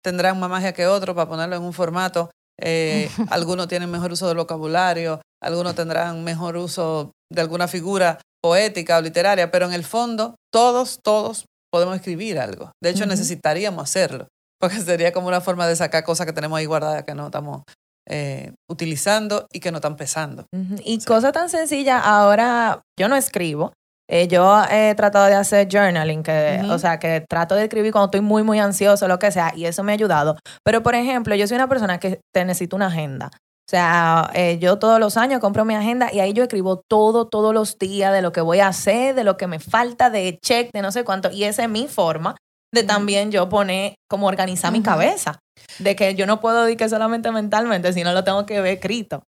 tendrán 0.03 0.39
más 0.39 0.51
magia 0.51 0.73
que 0.73 0.87
otros 0.87 1.17
para 1.17 1.29
ponerlo 1.29 1.57
en 1.57 1.63
un 1.63 1.73
formato. 1.73 2.31
Eh, 2.61 3.11
algunos 3.31 3.69
tienen 3.69 3.91
mejor 3.91 4.13
uso 4.13 4.29
del 4.29 4.37
vocabulario, 4.37 5.21
algunos 5.43 5.75
tendrán 5.75 6.23
mejor 6.23 6.57
uso 6.57 7.11
de 7.33 7.41
alguna 7.41 7.67
figura 7.67 8.21
poética 8.43 8.99
o 8.99 9.01
literaria, 9.01 9.51
pero 9.51 9.67
en 9.67 9.73
el 9.73 9.85
fondo, 9.85 10.37
todos, 10.53 11.01
todos 11.03 11.47
podemos 11.73 11.97
escribir 11.97 12.39
algo. 12.39 12.73
De 12.83 12.91
hecho, 12.91 13.07
necesitaríamos 13.07 13.83
hacerlo, 13.83 14.29
porque 14.61 14.81
sería 14.81 15.13
como 15.13 15.29
una 15.29 15.41
forma 15.41 15.67
de 15.67 15.77
sacar 15.77 16.05
cosas 16.05 16.27
que 16.27 16.33
tenemos 16.33 16.59
ahí 16.59 16.67
guardadas 16.67 17.05
que 17.05 17.15
no 17.15 17.27
estamos 17.27 17.63
eh, 18.09 18.53
utilizando 18.69 19.47
y 19.53 19.61
que 19.61 19.71
no 19.71 19.79
están 19.79 19.97
pesando. 19.97 20.47
Y 20.85 20.99
cosa 21.05 21.33
tan 21.33 21.49
sencilla, 21.49 22.01
ahora 22.01 22.83
yo 22.99 23.09
no 23.09 23.17
escribo. 23.17 23.73
Eh, 24.09 24.29
yo 24.29 24.63
he 24.71 24.95
tratado 24.95 25.27
de 25.27 25.35
hacer 25.35 25.69
journaling, 25.71 26.23
que, 26.23 26.61
o 26.69 26.79
sea, 26.79 26.99
que 26.99 27.25
trato 27.27 27.55
de 27.55 27.65
escribir 27.65 27.93
cuando 27.93 28.07
estoy 28.07 28.21
muy, 28.21 28.43
muy 28.43 28.59
ansioso, 28.59 29.09
lo 29.09 29.19
que 29.19 29.31
sea, 29.31 29.53
y 29.57 29.65
eso 29.65 29.83
me 29.85 29.93
ha 29.93 29.95
ayudado. 29.95 30.37
Pero, 30.65 30.83
por 30.83 30.95
ejemplo, 30.95 31.35
yo 31.35 31.47
soy 31.47 31.55
una 31.55 31.69
persona 31.69 31.99
que 31.99 32.21
te 32.35 32.45
necesito 32.45 32.77
una 32.77 32.89
agenda. 32.89 33.31
O 33.35 33.71
sea, 33.71 34.31
eh, 34.35 34.59
yo 34.59 34.79
todos 34.79 35.01
los 35.01 35.17
años 35.17 35.41
compro 35.41 35.65
mi 35.65 35.75
agenda 35.75 36.13
y 36.13 36.21
ahí 36.21 36.33
yo 36.35 36.43
escribo 36.43 36.83
todo, 36.89 37.29
todos 37.29 37.55
los 37.55 37.79
días 37.79 38.13
de 38.13 38.21
lo 38.21 38.33
que 38.33 38.41
voy 38.41 38.59
a 38.59 38.69
hacer, 38.69 39.15
de 39.15 39.25
lo 39.25 39.37
que 39.37 39.47
me 39.47 39.61
falta, 39.61 40.11
de 40.11 40.39
check, 40.43 40.71
de 40.75 40.83
no 40.83 40.93
sé 40.93 41.05
cuánto. 41.05 41.31
Y 41.31 41.45
esa 41.45 41.63
es 41.63 41.71
mi 41.71 41.87
forma 41.89 42.35
de 42.73 42.83
también 42.83 43.31
yo 43.31 43.49
poner, 43.49 43.95
como 44.09 44.27
organizar 44.27 44.73
mi 44.73 44.83
cabeza. 44.83 45.39
De 45.79 45.95
que 45.95 46.15
yo 46.15 46.27
no 46.27 46.41
puedo 46.41 46.65
decir 46.65 46.79
que 46.79 46.89
solamente 46.89 47.31
mentalmente, 47.31 47.93
sino 47.93 48.13
lo 48.13 48.25
tengo 48.25 48.47
que 48.47 48.61
ver 48.61 48.75
escrito. 48.75 49.23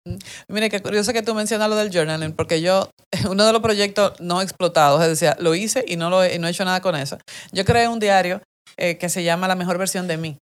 Mire, 0.48 0.70
qué 0.70 0.80
curioso 0.80 1.12
que 1.12 1.22
tú 1.22 1.34
mencionas 1.34 1.68
lo 1.68 1.76
del 1.76 1.92
journaling, 1.92 2.32
porque 2.32 2.60
yo, 2.62 2.88
uno 3.28 3.44
de 3.44 3.52
los 3.52 3.60
proyectos 3.60 4.20
no 4.20 4.40
explotados, 4.40 5.02
es 5.02 5.08
decir, 5.08 5.34
lo 5.40 5.54
hice 5.54 5.84
y 5.86 5.96
no, 5.96 6.10
lo 6.10 6.22
he, 6.22 6.38
no 6.38 6.46
he 6.46 6.50
hecho 6.50 6.64
nada 6.64 6.80
con 6.80 6.94
eso. 6.94 7.18
Yo 7.52 7.64
creé 7.64 7.88
un 7.88 7.98
diario 7.98 8.40
eh, 8.76 8.96
que 8.98 9.08
se 9.08 9.24
llama 9.24 9.48
La 9.48 9.56
mejor 9.56 9.78
versión 9.78 10.06
de 10.06 10.16
mí, 10.16 10.38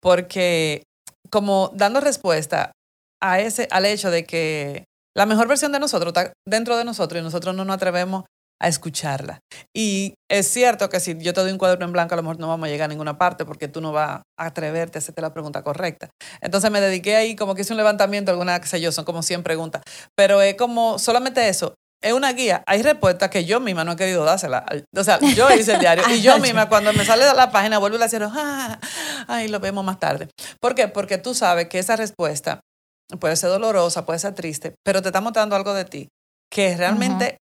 porque 0.00 0.84
como 1.30 1.72
dando 1.74 2.00
respuesta 2.00 2.72
a 3.20 3.40
ese, 3.40 3.66
al 3.70 3.86
hecho 3.86 4.10
de 4.10 4.24
que 4.24 4.84
la 5.16 5.26
mejor 5.26 5.48
versión 5.48 5.72
de 5.72 5.80
nosotros 5.80 6.12
está 6.16 6.32
dentro 6.46 6.76
de 6.76 6.84
nosotros 6.84 7.20
y 7.20 7.24
nosotros 7.24 7.54
no 7.54 7.64
nos 7.64 7.76
atrevemos 7.76 8.24
a 8.60 8.68
escucharla. 8.68 9.40
Y 9.74 10.14
es 10.30 10.48
cierto 10.50 10.88
que 10.88 11.00
si 11.00 11.16
yo 11.18 11.32
te 11.34 11.40
doy 11.40 11.52
un 11.52 11.58
cuaderno 11.58 11.84
en 11.84 11.92
blanco, 11.92 12.14
a 12.14 12.16
lo 12.16 12.22
mejor 12.22 12.38
no 12.38 12.48
vamos 12.48 12.66
a 12.66 12.70
llegar 12.70 12.86
a 12.86 12.88
ninguna 12.88 13.18
parte 13.18 13.44
porque 13.44 13.68
tú 13.68 13.80
no 13.80 13.92
vas 13.92 14.22
a 14.38 14.46
atreverte 14.46 14.98
a 14.98 15.00
hacerte 15.00 15.20
la 15.20 15.32
pregunta 15.32 15.62
correcta. 15.62 16.10
Entonces 16.40 16.70
me 16.70 16.80
dediqué 16.80 17.16
ahí, 17.16 17.36
como 17.36 17.54
que 17.54 17.62
hice 17.62 17.72
un 17.72 17.76
levantamiento, 17.76 18.30
alguna, 18.30 18.60
qué 18.60 18.66
sé 18.66 18.80
yo, 18.80 18.92
son 18.92 19.04
como 19.04 19.22
100 19.22 19.42
preguntas. 19.42 19.82
Pero 20.16 20.40
es 20.40 20.54
como 20.54 20.98
solamente 20.98 21.48
eso. 21.48 21.74
Es 22.02 22.12
una 22.12 22.32
guía. 22.34 22.62
Hay 22.66 22.82
respuestas 22.82 23.30
que 23.30 23.46
yo 23.46 23.60
misma 23.60 23.82
no 23.82 23.92
he 23.92 23.96
querido 23.96 24.24
dársela. 24.24 24.66
O 24.94 25.04
sea, 25.04 25.18
yo 25.20 25.50
hice 25.54 25.72
el 25.72 25.80
diario 25.80 26.04
y 26.10 26.20
yo 26.20 26.38
misma 26.38 26.68
cuando 26.68 26.92
me 26.92 27.04
sale 27.04 27.24
de 27.24 27.32
la 27.32 27.50
página 27.50 27.78
vuelvo 27.78 27.96
a 27.96 28.00
decir, 28.00 28.22
ah, 28.22 28.78
ay, 29.26 29.48
lo 29.48 29.58
vemos 29.58 29.84
más 29.84 29.98
tarde. 29.98 30.28
¿Por 30.60 30.74
qué? 30.74 30.88
Porque 30.88 31.16
tú 31.16 31.34
sabes 31.34 31.68
que 31.68 31.78
esa 31.78 31.96
respuesta 31.96 32.60
puede 33.20 33.36
ser 33.36 33.48
dolorosa, 33.48 34.04
puede 34.04 34.18
ser 34.18 34.34
triste, 34.34 34.74
pero 34.84 35.00
te 35.00 35.08
está 35.08 35.22
mostrando 35.22 35.56
algo 35.56 35.72
de 35.72 35.86
ti 35.86 36.08
que 36.50 36.76
realmente 36.76 37.38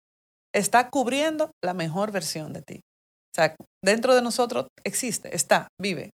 está 0.53 0.89
cubriendo 0.89 1.51
la 1.63 1.73
mejor 1.73 2.11
versión 2.11 2.53
de 2.53 2.61
ti. 2.61 2.81
O 3.31 3.35
sea, 3.35 3.55
dentro 3.83 4.15
de 4.15 4.21
nosotros 4.21 4.67
existe, 4.83 5.35
está, 5.35 5.67
vive, 5.79 6.09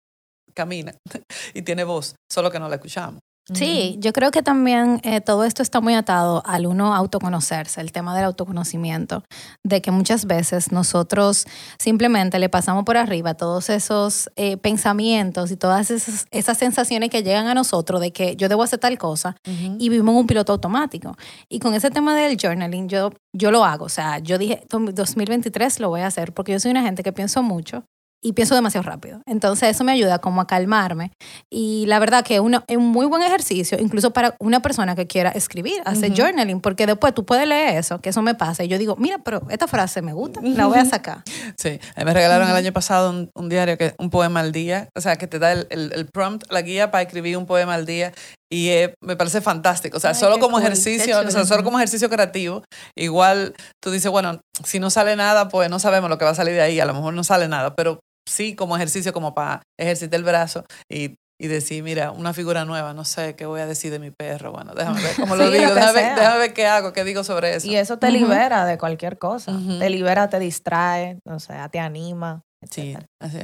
camina 0.54 0.94
y 1.54 1.62
tiene 1.62 1.84
voz, 1.84 2.16
solo 2.32 2.52
que 2.52 2.60
no 2.60 2.70
la 2.70 2.76
escuchamos. 2.76 3.20
Sí, 3.54 3.98
yo 4.00 4.14
creo 4.14 4.30
que 4.30 4.44
también 4.44 5.02
eh, 5.04 5.20
todo 5.20 5.44
esto 5.44 5.64
está 5.64 5.82
muy 5.82 5.96
atado 5.96 6.44
al 6.46 6.68
uno 6.68 6.94
autoconocerse, 6.96 7.82
el 7.82 7.92
tema 7.92 8.16
del 8.16 8.26
autoconocimiento, 8.26 9.24
de 9.64 9.82
que 9.82 9.90
muchas 9.90 10.26
veces 10.26 10.72
nosotros 10.72 11.48
simplemente 11.80 12.38
le 12.38 12.50
pasamos 12.50 12.86
por 12.86 12.98
arriba 12.98 13.34
todos 13.34 13.70
esos 13.70 14.30
eh, 14.36 14.58
pensamientos 14.58 15.52
y 15.52 15.58
todas 15.58 15.90
esas, 15.90 16.28
esas, 16.30 16.58
sensaciones 16.60 17.10
que 17.10 17.24
llegan 17.24 17.48
a 17.48 17.56
nosotros 17.56 18.00
de 18.00 18.14
que 18.14 18.36
yo 18.36 18.48
debo 18.48 18.62
hacer 18.62 18.80
tal 18.80 18.98
cosa 19.00 19.36
y 19.80 19.90
vivimos 19.90 20.16
un 20.16 20.28
piloto 20.28 20.54
automático. 20.54 21.18
Y 21.50 21.60
con 21.60 21.74
ese 21.74 21.90
tema 21.90 22.16
del 22.16 22.38
journaling, 22.40 22.88
yo, 22.88 23.12
yo 23.34 23.50
lo 23.50 23.66
hago, 23.66 23.86
o 23.86 23.90
sea, 23.90 24.20
yo 24.20 24.38
dije, 24.38 24.64
2023 24.70 25.80
lo 25.80 25.90
voy 25.90 26.02
a 26.02 26.08
hacer 26.08 26.34
porque 26.34 26.52
yo 26.52 26.60
soy 26.60 26.72
una 26.72 26.84
gente 26.84 27.02
que 27.02 27.12
pienso 27.12 27.42
mucho 27.42 27.84
y 28.22 28.34
pienso 28.34 28.54
demasiado 28.54 28.84
rápido. 28.84 29.22
Entonces 29.26 29.70
eso 29.70 29.84
me 29.84 29.92
ayuda 29.92 30.20
como 30.20 30.42
a 30.42 30.48
calmarme. 30.48 31.12
Y 31.50 31.86
la 31.88 32.00
verdad 32.00 32.24
que 32.24 32.40
uno, 32.40 32.64
es 32.68 32.78
un 32.78 32.88
muy 32.88 33.08
buen 33.08 33.24
ejercicio, 33.24 33.78
incluso 33.80 34.12
para 34.12 34.36
una 34.40 34.62
persona 34.62 34.96
que 34.96 35.08
quiera 35.08 35.32
escribir, 35.32 35.82
hacer 35.86 36.14
journaling, 36.16 36.62
porque 36.62 36.86
después 36.86 37.14
tú 37.14 37.26
puedes 37.26 37.48
leer 37.48 37.78
eso, 37.78 38.00
que 38.00 38.10
eso 38.10 38.22
me 38.22 38.36
pasa. 38.36 38.64
Y 38.64 38.68
yo 38.68 38.78
digo, 38.78 38.96
mira, 38.98 39.18
pero 39.20 39.42
esta 39.50 39.68
frase 39.68 40.02
me 40.02 40.14
gusta, 40.14 40.40
la 40.44 40.68
voy 40.68 40.80
a 40.80 40.86
sacar. 40.86 41.24
Sí, 41.58 41.80
me 41.98 42.14
regalaron 42.14 42.48
el 42.48 42.56
año 42.56 42.72
pasado 42.72 43.30
un, 43.34 43.50
diario, 43.50 43.78
que 43.78 43.96
un 43.98 44.10
poema 44.10 44.42
al 44.42 44.52
día, 44.52 44.90
o 44.96 45.02
sea, 45.02 45.16
que 45.16 45.28
te 45.28 45.40
da 45.40 45.52
el, 45.54 45.68
el, 45.70 46.06
prompt, 46.06 46.52
la 46.52 46.62
guía 46.62 46.92
para 46.92 47.02
escribir 47.02 47.38
un 47.38 47.46
poema 47.46 47.74
al 47.74 47.86
día. 47.86 48.14
Y 48.54 48.70
me 49.02 49.16
parece 49.16 49.40
fantástico. 49.40 49.96
O 49.96 50.00
sea, 50.00 50.14
solo 50.14 50.38
como 50.40 50.60
ejercicio, 50.60 51.20
o 51.20 51.32
sea, 51.32 51.46
solo 51.46 51.64
como 51.64 51.80
ejercicio 51.80 52.10
creativo. 52.10 52.64
Igual 52.98 53.56
tú 53.82 53.92
dices, 53.92 54.12
bueno, 54.12 54.42
si 54.66 54.80
no 54.80 54.90
sale 54.90 55.16
nada, 55.16 55.48
pues 55.48 55.70
no 55.70 55.80
sabemos 55.80 56.10
lo 56.10 56.18
que 56.18 56.26
va 56.26 56.32
a 56.32 56.36
salir 56.36 56.56
de 56.56 56.62
ahí. 56.62 56.80
A 56.82 56.86
lo 56.86 56.94
mejor 56.94 57.14
no 57.14 57.24
sale 57.24 57.48
nada, 57.48 57.76
pero 57.76 58.02
sí 58.32 58.56
como 58.56 58.76
ejercicio, 58.76 59.14
como 59.14 59.34
para 59.34 59.62
ejercitar 59.80 60.18
el 60.18 60.24
brazo 60.24 60.66
y, 60.90 61.16
y, 61.40 61.48
decir, 61.48 61.84
mira, 61.84 62.12
una 62.12 62.34
figura 62.34 62.66
nueva, 62.66 62.94
no 62.94 63.06
sé 63.06 63.36
qué 63.36 63.46
voy 63.46 63.62
a 63.62 63.66
decir 63.66 63.92
de 63.92 64.00
mi 64.00 64.12
perro. 64.12 64.52
Bueno, 64.52 64.74
déjame 64.74 65.02
ver 65.02 65.16
cómo 65.16 65.36
lo 65.36 65.50
digo, 65.50 65.74
déjame, 65.74 66.14
ver 66.40 66.54
qué 66.54 66.68
hago, 66.68 66.94
qué 66.94 67.04
digo 67.04 67.24
sobre 67.24 67.56
eso. 67.56 67.68
Y 67.68 67.76
eso 67.76 67.98
te 67.98 68.12
libera 68.12 68.66
de 68.66 68.78
cualquier 68.78 69.18
cosa. 69.18 69.52
Te 69.80 69.90
libera, 69.90 70.30
te 70.30 70.40
distrae, 70.40 71.20
o 71.26 71.40
sea, 71.40 71.70
te 71.70 71.80
anima. 71.80 72.44
Sí, 72.70 72.96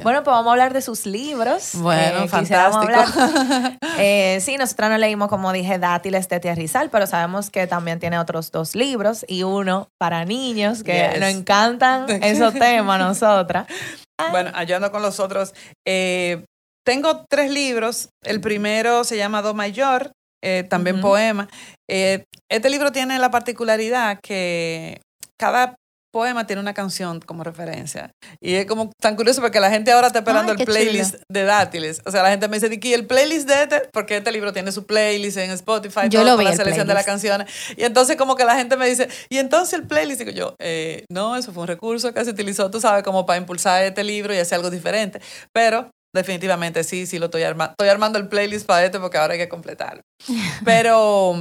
bueno, 0.04 0.22
pues 0.22 0.32
vamos 0.32 0.46
a 0.46 0.52
hablar 0.52 0.72
de 0.72 0.80
sus 0.80 1.04
libros. 1.04 1.70
Bueno, 1.74 2.24
eh, 2.24 2.28
fantástico. 2.28 2.92
Eh, 4.00 4.38
sí, 4.40 4.56
nosotros 4.56 4.90
no 4.90 4.96
leímos, 4.96 5.26
como 5.26 5.52
dije, 5.52 5.76
Dátiles 5.76 6.28
de 6.28 6.38
Tierrizal, 6.38 6.88
pero 6.88 7.08
sabemos 7.08 7.50
que 7.50 7.66
también 7.66 7.98
tiene 7.98 8.16
otros 8.20 8.52
dos 8.52 8.76
libros 8.76 9.24
y 9.26 9.42
uno 9.42 9.88
para 9.98 10.24
niños, 10.24 10.84
que 10.84 11.16
nos 11.18 11.30
encantan 11.30 12.08
esos 12.22 12.54
temas 12.54 13.00
a 13.00 13.04
nosotras. 13.04 13.66
Bueno, 14.30 14.50
ayudando 14.54 14.90
con 14.90 15.02
los 15.02 15.20
otros. 15.20 15.54
Eh, 15.86 16.44
tengo 16.84 17.24
tres 17.28 17.50
libros. 17.50 18.10
El 18.22 18.40
primero 18.40 19.04
se 19.04 19.16
llama 19.16 19.42
Do 19.42 19.54
Mayor, 19.54 20.12
eh, 20.42 20.64
también 20.68 21.00
poema. 21.00 21.48
Eh, 21.88 22.24
este 22.50 22.70
libro 22.70 22.92
tiene 22.92 23.18
la 23.18 23.30
particularidad 23.30 24.18
que 24.22 25.00
cada 25.38 25.76
poema 26.12 26.46
tiene 26.46 26.60
una 26.60 26.74
canción 26.74 27.20
como 27.20 27.44
referencia. 27.44 28.10
Y 28.40 28.54
es 28.54 28.66
como 28.66 28.90
tan 29.00 29.16
curioso 29.16 29.40
porque 29.40 29.60
la 29.60 29.70
gente 29.70 29.92
ahora 29.92 30.08
está 30.08 30.20
esperando 30.20 30.52
el 30.52 30.64
playlist 30.64 31.16
de 31.28 31.42
dátiles. 31.44 32.00
O 32.04 32.10
sea, 32.10 32.22
la 32.22 32.30
gente 32.30 32.48
me 32.48 32.58
dice, 32.58 32.78
¿y 32.80 32.92
el 32.92 33.06
playlist 33.06 33.48
de 33.48 33.62
este? 33.62 33.82
Porque 33.92 34.16
este 34.16 34.32
libro 34.32 34.52
tiene 34.52 34.72
su 34.72 34.86
playlist 34.86 35.36
en 35.38 35.50
Spotify, 35.50 36.08
yo 36.08 36.24
lo 36.24 36.36
vi 36.36 36.44
la 36.44 36.56
selección 36.56 36.86
de 36.86 36.94
las 36.94 37.04
canciones. 37.04 37.50
Y 37.76 37.84
entonces 37.84 38.16
como 38.16 38.36
que 38.36 38.44
la 38.44 38.56
gente 38.56 38.76
me 38.76 38.88
dice, 38.88 39.08
¿y 39.28 39.38
entonces 39.38 39.78
el 39.78 39.86
playlist? 39.86 40.20
Digo 40.20 40.32
yo, 40.32 40.54
eh, 40.58 41.04
no, 41.10 41.36
eso 41.36 41.52
fue 41.52 41.62
un 41.62 41.68
recurso 41.68 42.12
que 42.12 42.24
se 42.24 42.30
utilizó, 42.30 42.70
tú 42.70 42.80
sabes, 42.80 43.02
como 43.02 43.26
para 43.26 43.38
impulsar 43.38 43.82
este 43.84 44.04
libro 44.04 44.34
y 44.34 44.38
hacer 44.38 44.56
algo 44.56 44.70
diferente. 44.70 45.20
Pero 45.52 45.90
definitivamente 46.14 46.84
sí, 46.84 47.06
sí 47.06 47.18
lo 47.18 47.26
estoy 47.26 47.42
armando. 47.42 47.72
Estoy 47.72 47.88
armando 47.88 48.18
el 48.18 48.28
playlist 48.28 48.66
para 48.66 48.84
este 48.84 48.98
porque 48.98 49.18
ahora 49.18 49.34
hay 49.34 49.38
que 49.38 49.48
completarlo. 49.48 50.02
Pero 50.64 51.34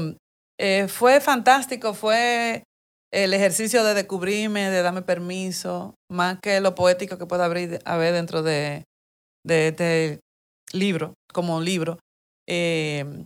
eh, 0.59 0.87
fue 0.87 1.21
fantástico, 1.21 1.93
fue 1.93 2.63
el 3.13 3.33
ejercicio 3.33 3.83
de 3.83 3.93
descubrirme, 3.93 4.69
de 4.69 4.81
darme 4.81 5.01
permiso, 5.01 5.95
más 6.11 6.39
que 6.41 6.59
lo 6.59 6.75
poético 6.75 7.17
que 7.17 7.25
pueda 7.25 7.45
haber, 7.45 7.81
haber 7.85 8.13
dentro 8.13 8.43
de, 8.43 8.83
este 9.47 10.19
libro, 10.73 11.13
como 11.33 11.61
libro. 11.61 11.97
Eh, 12.49 13.25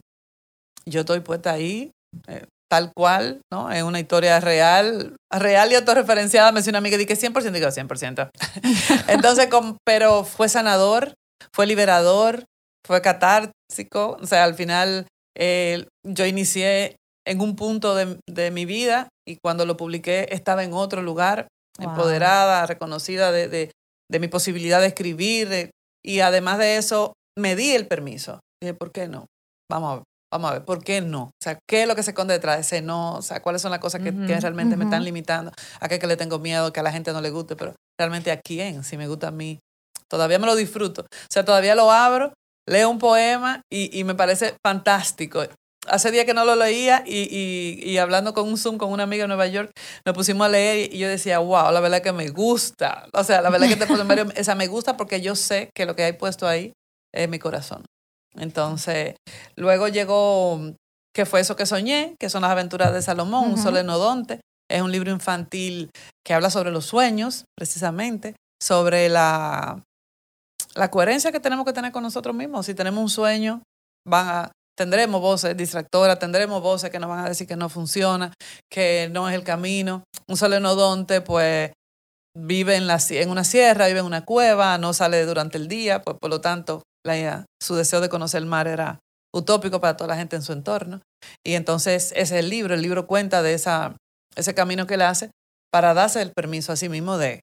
yo 0.86 1.02
estoy 1.02 1.22
puesta 1.22 1.52
ahí, 1.52 1.92
eh, 2.28 2.46
tal 2.70 2.92
cual, 2.96 3.42
¿no? 3.52 3.72
Es 3.72 3.84
una 3.84 4.00
historia 4.00 4.40
real, 4.40 5.16
real 5.32 5.72
y 5.72 5.76
autorreferenciada. 5.76 6.52
Me 6.52 6.60
decía 6.60 6.72
una 6.72 6.78
amiga, 6.80 6.98
dije 6.98 7.16
100%, 7.16 7.52
digo 7.52 7.68
100%. 7.68 8.30
Entonces, 9.08 9.50
pero 9.86 10.24
fue 10.24 10.48
sanador, 10.48 11.14
fue 11.54 11.68
liberador, 11.68 12.46
fue 12.86 13.02
catártico. 13.02 14.18
O 14.22 14.26
sea, 14.26 14.44
al 14.44 14.56
final 14.56 15.08
eh, 15.38 15.86
yo 16.04 16.26
inicié 16.26 16.96
en 17.26 17.42
un 17.42 17.56
punto 17.56 17.96
de, 17.96 18.52
mi 18.52 18.66
vida 18.66 19.10
y 19.32 19.38
cuando 19.44 19.66
lo 19.66 19.78
publiqué 19.78 20.28
estaba 20.32 20.64
en 20.64 20.74
otro 20.74 21.02
lugar, 21.02 21.48
empoderada, 21.80 22.66
reconocida 22.66 23.32
de, 23.32 23.48
de, 23.48 23.72
de, 24.10 24.20
mi 24.20 24.28
posibilidad 24.28 24.82
de 24.82 24.88
escribir. 24.88 25.72
y 26.06 26.20
además 26.20 26.58
de 26.58 26.78
eso, 26.78 27.14
me 27.38 27.56
di 27.56 27.72
el 27.72 27.88
permiso. 27.88 28.40
Dije, 28.62 28.74
¿por 28.74 28.92
qué 28.92 29.08
no? 29.08 29.26
Vamos 29.70 29.92
a 29.92 29.96
ver. 29.96 30.04
Vamos 30.34 30.50
a 30.50 30.54
ver, 30.54 30.64
¿por 30.64 30.82
qué 30.82 31.02
no? 31.02 31.24
O 31.24 31.44
sea, 31.44 31.60
¿qué 31.68 31.82
es 31.82 31.88
lo 31.90 31.96
que 31.96 32.04
se 32.04 32.12
esconde 32.12 32.34
detrás 32.34 32.56
de 32.56 32.62
ese 32.62 32.82
no? 32.82 33.16
O 33.16 33.22
sea, 33.22 33.42
¿cuáles 33.42 33.62
son 33.62 33.72
las 33.72 33.82
cosas 33.82 34.02
que, 34.02 34.16
que 34.16 34.40
realmente 34.40 34.78
me 34.78 34.86
están 34.86 35.04
limitando? 35.04 35.52
¿A 35.82 35.90
qué 35.90 36.00
que 36.00 36.08
le 36.08 36.16
tengo 36.16 36.40
miedo? 36.40 36.72
Que 36.72 36.80
a 36.80 36.84
la 36.84 36.92
gente 36.94 37.12
no 37.12 37.20
le 37.20 37.32
guste, 37.32 37.58
pero 37.58 37.76
realmente 38.00 38.32
a 38.32 38.40
quién, 38.40 38.86
si 38.86 38.96
me 38.96 39.10
gusta 39.10 39.28
a 39.28 39.32
mí. 39.32 39.60
Todavía 40.08 40.40
me 40.40 40.46
lo 40.46 40.56
disfruto. 40.56 41.02
O 41.02 41.28
sea, 41.30 41.44
todavía 41.44 41.76
lo 41.76 41.92
abro, 41.92 42.32
leo 42.66 42.90
un 42.90 42.98
poema 42.98 43.62
y, 43.70 43.98
y 44.00 44.06
me 44.06 44.16
parece 44.16 44.56
fantástico 44.66 45.44
hace 45.88 46.12
días 46.12 46.26
que 46.26 46.34
no 46.34 46.46
lo 46.46 46.56
leía 46.56 47.04
y, 47.06 47.28
y, 47.30 47.90
y, 47.90 47.98
hablando 47.98 48.34
con 48.34 48.48
un 48.48 48.58
Zoom 48.58 48.78
con 48.78 48.92
una 48.92 49.04
amiga 49.04 49.24
en 49.24 49.30
Nueva 49.30 49.48
York, 49.48 49.72
nos 50.06 50.16
pusimos 50.16 50.46
a 50.46 50.50
leer 50.50 50.94
y 50.94 51.00
yo 51.00 51.08
decía, 51.08 51.40
wow, 51.40 51.72
la 51.72 51.80
verdad 51.80 52.02
que 52.02 52.12
me 52.12 52.30
gusta. 52.30 53.08
O 53.14 53.24
sea, 53.24 53.42
la 53.42 53.50
verdad 53.50 53.68
que 53.68 53.74
este 53.74 54.40
esa 54.40 54.56
me 54.56 54.68
gusta 54.68 54.98
porque 54.98 55.22
yo 55.22 55.36
sé 55.36 55.70
que 55.76 55.86
lo 55.86 55.96
que 55.96 56.04
hay 56.04 56.14
puesto 56.14 56.48
ahí 56.48 56.74
es 57.14 57.30
mi 57.30 57.40
corazón. 57.40 57.84
Entonces, 58.36 59.16
luego 59.56 59.88
llegó, 59.88 60.60
que 61.14 61.26
fue 61.26 61.42
eso 61.42 61.56
que 61.56 61.66
soñé, 61.66 62.16
que 62.20 62.30
son 62.30 62.44
las 62.44 62.52
aventuras 62.52 62.94
de 62.94 63.02
Salomón, 63.02 63.52
un 63.52 63.58
solenodonte. 63.58 64.40
Es 64.70 64.82
un 64.82 64.92
libro 64.92 65.12
infantil 65.12 65.90
que 66.26 66.34
habla 66.34 66.50
sobre 66.50 66.72
los 66.72 66.86
sueños, 66.86 67.46
precisamente, 67.58 68.36
sobre 68.62 69.10
la, 69.10 69.84
la 70.76 70.92
coherencia 70.92 71.32
que 71.32 71.42
tenemos 71.42 71.66
que 71.66 71.74
tener 71.74 71.92
con 71.92 72.04
nosotros 72.04 72.34
mismos. 72.34 72.66
Si 72.66 72.74
tenemos 72.74 73.02
un 73.02 73.10
sueño, 73.10 73.64
van 74.08 74.28
a, 74.30 74.52
tendremos 74.78 75.22
voces 75.22 75.56
distractoras, 75.56 76.20
tendremos 76.20 76.62
voces 76.62 76.90
que 76.90 77.00
nos 77.00 77.10
van 77.10 77.26
a 77.26 77.30
decir 77.30 77.48
que 77.48 77.56
no 77.56 77.70
funciona, 77.70 78.34
que 78.70 79.10
no 79.12 79.30
es 79.30 79.36
el 79.36 79.44
camino. 79.44 80.04
Un 80.28 80.38
solenodonte, 80.38 81.22
pues, 81.22 81.72
vive 82.36 82.76
en, 82.76 82.88
la, 82.88 83.00
una 83.28 83.44
sierra, 83.44 83.88
vive 83.88 84.00
en 84.00 84.06
una 84.06 84.26
cueva, 84.26 84.78
no 84.78 84.94
sale 84.94 85.26
durante 85.26 85.58
el 85.58 85.68
día, 85.68 86.02
pues 86.02 86.18
por 86.20 86.30
lo 86.30 86.42
tanto, 86.42 86.84
su 87.62 87.76
deseo 87.76 88.02
de 88.02 88.10
conocer 88.10 88.40
el 88.40 88.48
mar 88.48 88.68
era 88.68 89.00
utópico 89.34 89.82
para 89.82 89.98
toda 89.98 90.10
la 90.10 90.18
gente 90.18 90.36
en 90.36 90.42
su 90.42 90.54
entorno. 90.54 91.02
Y 91.46 91.56
entonces 91.56 92.12
ese 92.12 92.22
es 92.22 92.32
el 92.32 92.50
libro, 92.50 92.74
el 92.74 92.82
libro 92.82 93.08
cuenta 93.08 93.42
de 93.42 93.54
ese 93.54 94.54
camino 94.56 94.88
que 94.88 94.96
él 94.96 95.02
hace 95.02 95.32
para 95.72 95.94
darse 95.94 96.22
el 96.22 96.32
permiso 96.32 96.72
a 96.72 96.76
sí 96.76 96.90
mismo 96.90 97.18
de 97.18 97.42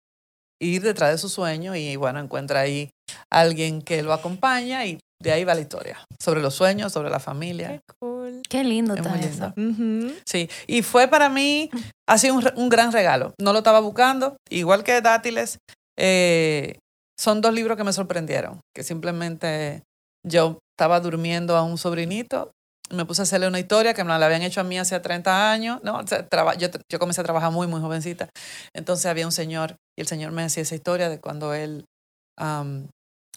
ir 0.61 0.82
detrás 0.82 1.12
de 1.12 1.18
su 1.18 1.28
sueño 1.28 1.75
y 1.76 1.97
bueno, 1.97 2.20
encuentra 2.20 2.61
ahí 2.61 2.90
alguien 3.32 3.82
que 3.82 4.02
lo 4.02 4.12
acompaña 4.12 4.85
y 4.87 4.99
de 5.21 5.33
ahí 5.33 5.45
va 5.45 5.55
la 5.55 5.61
historia. 5.61 5.99
Sobre 6.21 6.41
los 6.41 6.55
sueños, 6.55 6.93
sobre 6.93 7.11
la 7.11 7.21
familia. 7.21 7.69
Qué 7.71 7.81
cool. 8.01 8.43
Qué 8.49 8.65
lindo 8.65 8.95
Es 8.95 9.01
está 9.01 9.11
muy 9.11 9.25
eso. 9.25 10.21
Sí, 10.27 10.49
y 10.67 10.83
fue 10.83 11.09
para 11.09 11.29
mí, 11.29 11.71
ha 12.09 12.19
sido 12.19 12.39
un, 12.57 12.69
gran 12.69 12.93
regalo. 12.93 13.35
No 13.41 13.53
lo 13.53 13.59
estaba 13.59 13.81
buscando, 13.81 14.37
igual 14.51 14.85
que 14.85 15.01
Dátiles. 15.01 15.59
eh, 15.99 16.79
son 17.19 17.41
dos 17.41 17.53
libros 17.53 17.77
que 17.77 17.85
me 17.85 17.93
sorprendieron, 17.93 18.61
que 18.75 18.85
simplemente 18.85 19.83
yo 20.25 20.59
estaba 20.77 21.01
durmiendo 21.01 21.57
a 21.57 21.63
un 21.65 21.77
sobrinito, 21.77 22.53
me 22.91 23.05
puse 23.05 23.23
a 23.23 23.25
hacerle 23.25 23.49
una 23.49 23.59
historia 23.59 23.93
que 23.93 24.05
me 24.05 24.17
la 24.17 24.25
habían 24.25 24.43
hecho 24.43 24.61
a 24.61 24.65
mí 24.65 24.79
hace 24.79 24.99
30 25.01 25.51
años, 25.51 25.81
¿no? 25.83 25.97
O 25.99 26.07
sea, 26.07 26.27
traba- 26.27 26.55
yo, 26.55 26.69
yo 26.91 26.99
comencé 26.99 27.21
a 27.21 27.25
trabajar 27.25 27.51
muy, 27.51 27.67
muy 27.67 27.81
jovencita. 27.81 28.29
Entonces 28.75 29.07
había 29.07 29.27
un 29.27 29.33
señor 29.33 29.77
y 29.99 30.03
el 30.03 30.07
señor 30.07 30.31
me 30.33 30.43
hacía 30.45 30.63
esa 30.63 30.75
historia 30.77 31.09
de 31.09 31.19
cuando 31.21 31.53
él 31.55 31.85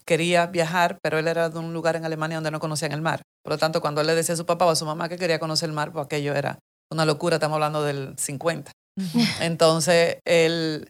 quería 0.05 0.48
viajar, 0.48 0.98
pero 1.01 1.20
él 1.20 1.27
era 1.27 1.50
de 1.50 1.60
un 1.60 1.74
lugar 1.74 1.96
en 1.96 2.05
Alemania 2.05 2.38
donde 2.38 2.51
no 2.51 2.60
conocían 2.60 2.91
el 2.91 3.01
mar. 3.01 3.22
Por 3.43 3.53
lo 3.53 3.58
tanto, 3.58 3.81
cuando 3.81 4.01
él 4.01 4.08
le 4.08 4.15
decía 4.15 4.34
a 4.34 4.38
su 4.38 4.46
papá 4.46 4.65
o 4.65 4.70
a 4.70 4.75
su 4.75 4.86
mamá 4.86 5.10
que 5.10 5.17
quería 5.17 5.39
conocer 5.39 5.70
el 5.70 5.75
mar, 5.75 5.91
pues 5.91 6.05
aquello 6.05 6.34
era 6.36 6.60
una 6.91 7.05
locura, 7.05 7.38
estamos 7.38 7.55
hablando 7.55 7.84
del 7.84 8.15
50. 8.17 8.72
Entonces, 9.41 10.17
él 10.25 10.88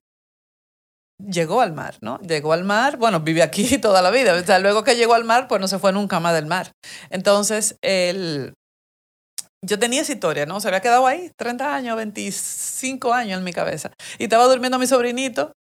llegó 1.19 1.61
al 1.61 1.73
mar, 1.73 1.97
¿no? 2.01 2.19
Llegó 2.21 2.53
al 2.53 2.63
mar, 2.63 2.97
bueno, 2.97 3.19
vive 3.19 3.43
aquí 3.43 3.77
toda 3.81 4.01
la 4.01 4.11
vida. 4.11 4.33
O 4.33 4.43
sea, 4.43 4.59
luego 4.59 4.83
que 4.83 4.95
llegó 4.95 5.13
al 5.13 5.23
mar, 5.23 5.47
pues 5.47 5.61
no 5.61 5.67
se 5.67 5.79
fue 5.79 5.93
nunca 5.93 6.19
más 6.19 6.33
del 6.33 6.45
mar. 6.45 6.71
Entonces, 7.09 7.77
él, 7.81 8.53
yo 9.63 9.77
tenía 9.79 10.01
esa 10.01 10.13
historia, 10.13 10.45
¿no? 10.45 10.59
Se 10.59 10.67
había 10.67 10.81
quedado 10.81 11.05
ahí, 11.07 11.31
30 11.37 11.75
años, 11.75 11.95
25 11.95 13.13
años 13.13 13.37
en 13.37 13.43
mi 13.43 13.53
cabeza. 13.53 13.91
Y 14.17 14.23
estaba 14.23 14.45
durmiendo 14.45 14.79
mi 14.79 14.87
sobrinito 14.87 15.53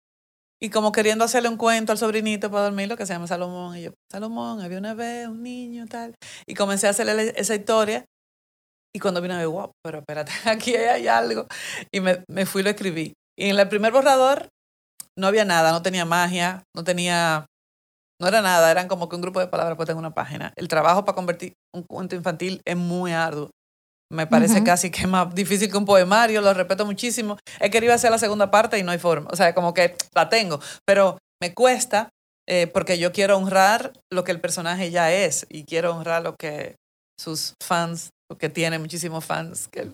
y 0.63 0.69
como 0.71 0.93
queriendo 0.93 1.25
hacerle 1.25 1.49
un 1.49 1.57
cuento 1.57 1.93
al 1.93 1.99
sobrinito 1.99 2.51
para 2.51 2.65
dormirlo, 2.65 2.97
que 2.97 3.07
se 3.07 3.15
llama 3.15 3.27
Salomón. 3.27 3.77
Y 3.79 3.83
yo, 3.83 3.95
Salomón, 4.11 4.61
había 4.61 4.79
una 4.79 4.95
vez 4.95 5.27
un 5.27 5.43
niño, 5.43 5.87
tal. 5.87 6.15
Y 6.47 6.55
comencé 6.55 6.87
a 6.87 6.91
hacerle 6.91 7.33
esa 7.37 7.55
historia. 7.55 8.05
Y 8.95 8.99
cuando 8.99 9.23
ver, 9.23 9.47
wow, 9.47 9.73
pero 9.83 10.01
espérate, 10.01 10.33
aquí 10.45 10.77
hay 10.77 11.09
algo. 11.09 11.47
Y 11.93 12.01
me, 12.01 12.25
me 12.29 12.45
fui 12.45 12.61
y 12.61 12.65
lo 12.65 12.71
escribí. 12.71 13.15
Y 13.39 13.49
en 13.49 13.59
el 13.59 13.69
primer 13.69 13.93
borrador 13.93 14.49
no 15.17 15.27
había 15.27 15.45
nada, 15.45 15.73
no 15.73 15.83
tenía 15.83 16.05
magia, 16.05 16.65
no 16.75 16.85
tenía, 16.85 17.47
no 18.21 18.29
era 18.29 18.43
nada, 18.43 18.71
eran 18.71 18.89
como 18.89 19.09
que 19.09 19.17
un 19.17 19.23
grupo 19.23 19.41
de 19.41 19.47
palabras 19.47 19.77
puestas 19.77 19.95
en 19.95 19.99
una 19.99 20.13
página. 20.13 20.53
El 20.57 20.69
trabajo 20.69 21.05
para 21.05 21.17
convertir 21.17 21.55
un 21.75 21.85
cuento 21.85 22.17
infantil 22.17 22.61
es 22.67 22.77
muy 22.77 23.13
arduo. 23.13 23.51
Me 24.13 24.27
parece 24.27 24.65
casi 24.65 24.91
que 24.91 25.07
más 25.07 25.33
difícil 25.35 25.71
que 25.71 25.77
un 25.77 25.85
poemario, 25.85 26.41
lo 26.41 26.53
respeto 26.53 26.85
muchísimo. 26.85 27.39
He 27.61 27.71
querido 27.71 27.95
hacer 27.95 28.11
la 28.11 28.19
segunda 28.19 28.51
parte 28.51 28.77
y 28.79 28.83
no 28.83 28.91
hay 28.91 28.99
forma. 28.99 29.29
O 29.33 29.37
sea, 29.37 29.55
como 29.55 29.73
que 29.73 29.95
la 30.15 30.29
tengo, 30.29 30.61
pero 30.85 31.19
me 31.41 31.55
cuesta 31.55 32.11
eh, 32.49 32.67
porque 32.67 32.99
yo 32.99 33.13
quiero 33.13 33.37
honrar 33.37 33.93
lo 34.11 34.25
que 34.25 34.33
el 34.33 34.41
personaje 34.41 34.91
ya 34.91 35.13
es 35.13 35.47
y 35.49 35.65
quiero 35.65 35.95
honrar 35.95 36.23
lo 36.23 36.35
que 36.35 36.75
sus 37.17 37.55
fans, 37.63 38.11
porque 38.29 38.49
tiene 38.49 38.79
muchísimos 38.81 39.25
fans 39.25 39.69
que, 39.69 39.93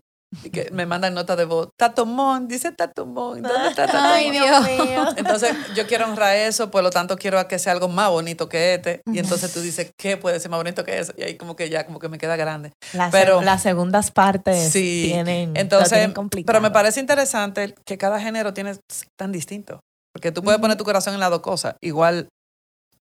que 0.53 0.71
me 0.73 0.87
mandan 0.87 1.15
nota 1.15 1.35
de 1.37 1.45
voz. 1.45 1.69
Tatomón, 1.77 2.47
dice 2.49 2.73
Tatomón. 2.73 3.43
¿Dónde 3.43 3.69
está 3.71 3.87
Tatomón? 3.87 4.07
Ay, 4.07 4.31
Dios. 4.31 4.63
mío. 4.65 5.05
Entonces, 5.17 5.55
yo 5.75 5.87
quiero 5.87 6.05
honrar 6.07 6.37
eso, 6.37 6.71
por 6.71 6.83
lo 6.83 6.91
tanto, 6.91 7.17
quiero 7.17 7.47
que 7.49 7.59
sea 7.59 7.73
algo 7.73 7.89
más 7.89 8.11
bonito 8.11 8.49
que 8.49 8.75
este. 8.75 9.01
Y 9.13 9.19
entonces 9.19 9.53
tú 9.53 9.61
dices, 9.61 9.93
¿qué 9.99 10.17
puede 10.17 10.39
ser 10.41 10.51
más 10.51 10.59
bonito 10.61 10.85
que 10.85 10.99
eso? 10.99 11.13
Y 11.17 11.23
ahí 11.23 11.37
como 11.37 11.57
que 11.57 11.69
ya, 11.69 11.85
como 11.87 11.99
que 11.99 12.09
me 12.09 12.19
queda 12.19 12.37
grande. 12.37 12.73
Pero- 13.11 13.43
las 13.43 13.63
segundas 13.63 14.11
partes 14.11 14.73
Sí, 14.73 15.05
tienen, 15.13 15.57
Entonces, 15.57 15.91
tienen 15.91 16.13
complicado. 16.13 16.47
pero 16.53 16.61
me 16.63 16.71
parece 16.71 17.01
interesante 17.01 17.75
que 17.85 17.99
cada 17.99 18.21
género 18.21 18.53
tiene 18.55 18.77
tan 19.19 19.33
distinto. 19.33 19.81
Porque 20.15 20.33
tú 20.33 20.43
puedes 20.43 20.61
poner 20.61 20.77
tu 20.77 20.85
corazón 20.85 21.15
en 21.15 21.21
las 21.21 21.31
dos 21.31 21.41
cosas. 21.41 21.75
Igual 21.83 22.29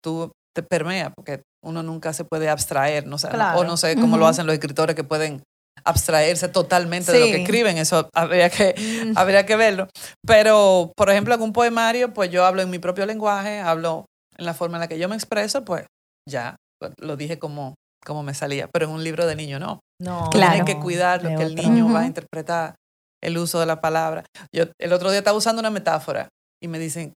tú 0.01 0.33
te 0.55 0.62
permea, 0.62 1.11
porque 1.11 1.42
uno 1.64 1.83
nunca 1.83 2.12
se 2.12 2.25
puede 2.25 2.49
abstraer, 2.49 3.07
no 3.07 3.18
sé, 3.18 3.29
Claro. 3.29 3.61
o 3.61 3.64
no 3.64 3.77
sé 3.77 3.97
cómo 3.97 4.16
lo 4.16 4.27
hacen 4.27 4.47
los 4.47 4.55
escritores 4.55 4.94
que 4.94 5.03
pueden 5.05 5.42
abstraerse 5.84 6.48
totalmente 6.48 7.12
de 7.12 7.20
lo 7.20 7.26
que 7.26 7.42
escriben, 7.42 7.78
eso 7.78 8.08
habría 8.14 8.48
que, 8.50 8.74
Mm. 9.06 9.18
habría 9.18 9.44
que 9.46 9.56
verlo. 9.56 9.88
Pero, 10.26 10.92
por 10.96 11.10
ejemplo, 11.10 11.34
en 11.34 11.42
un 11.42 11.52
poemario, 11.52 12.12
pues 12.14 12.30
yo 12.30 12.44
hablo 12.46 12.62
en 12.62 12.70
mi 12.70 12.78
propio 12.78 13.04
lenguaje, 13.06 13.58
hablo 13.60 14.06
en 14.37 14.46
la 14.46 14.54
forma 14.54 14.76
en 14.76 14.80
la 14.80 14.88
que 14.88 14.98
yo 14.98 15.08
me 15.08 15.14
expreso, 15.16 15.64
pues 15.64 15.84
ya 16.28 16.56
lo 16.98 17.16
dije 17.16 17.38
como, 17.38 17.74
como 18.04 18.22
me 18.22 18.34
salía. 18.34 18.68
Pero 18.72 18.87
en 18.87 18.92
un 18.92 19.04
libro 19.04 19.26
de 19.26 19.37
niño 19.37 19.58
no. 19.58 19.80
No, 20.00 20.28
Claro. 20.30 20.52
Tienes 20.54 20.74
que 20.74 20.80
cuidar 20.80 21.22
lo 21.22 21.37
que 21.37 21.44
el 21.44 21.54
niño 21.54 21.92
va 21.92 22.00
a 22.00 22.06
interpretar, 22.06 22.74
el 23.22 23.38
uso 23.38 23.60
de 23.60 23.66
la 23.66 23.80
palabra. 23.80 24.24
Yo 24.54 24.64
el 24.80 24.92
otro 24.92 25.10
día 25.10 25.18
estaba 25.18 25.37
usando 25.37 25.60
una 25.60 25.70
metáfora 25.70 26.28
y 26.62 26.68
me 26.68 26.78
dicen, 26.78 27.12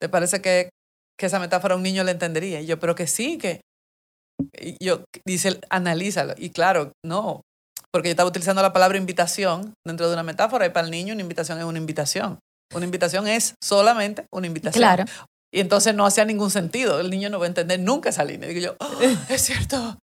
¿te 0.00 0.08
parece 0.08 0.40
que, 0.42 0.68
que 1.18 1.26
esa 1.26 1.38
metáfora 1.38 1.76
un 1.76 1.82
niño 1.82 2.02
le 2.04 2.10
entendería? 2.12 2.60
Y 2.60 2.66
yo, 2.66 2.78
pero 2.80 2.94
que 2.94 3.06
sí, 3.06 3.38
que... 3.38 3.60
y 4.60 4.76
yo, 4.84 5.04
dice, 5.26 5.60
analízalo. 5.70 6.34
Y 6.36 6.50
claro, 6.50 6.92
no, 7.04 7.42
porque 7.96 8.10
yo 8.10 8.12
estaba 8.12 8.28
utilizando 8.28 8.60
la 8.60 8.74
palabra 8.74 8.98
invitación 8.98 9.72
dentro 9.86 10.06
de 10.06 10.12
una 10.12 10.22
metáfora 10.22 10.66
y 10.66 10.68
para 10.68 10.84
el 10.84 10.90
niño 10.90 11.14
una 11.14 11.22
invitación 11.22 11.56
es 11.58 11.64
una 11.64 11.78
invitación. 11.78 12.38
Una 12.74 12.84
invitación 12.84 13.26
es 13.26 13.54
solamente 13.62 14.26
una 14.30 14.46
invitación. 14.46 14.80
Claro. 14.80 15.04
Y 15.50 15.60
entonces 15.60 15.94
no 15.94 16.04
hacía 16.04 16.26
ningún 16.26 16.50
sentido. 16.50 17.00
El 17.00 17.08
niño 17.08 17.30
no 17.30 17.38
va 17.38 17.46
a 17.46 17.48
entender 17.48 17.80
nunca 17.80 18.10
esa 18.10 18.22
línea. 18.22 18.50
Digo 18.50 18.60
yo, 18.60 18.76
"Oh, 18.80 19.00
es 19.30 19.40
cierto. 19.40 19.98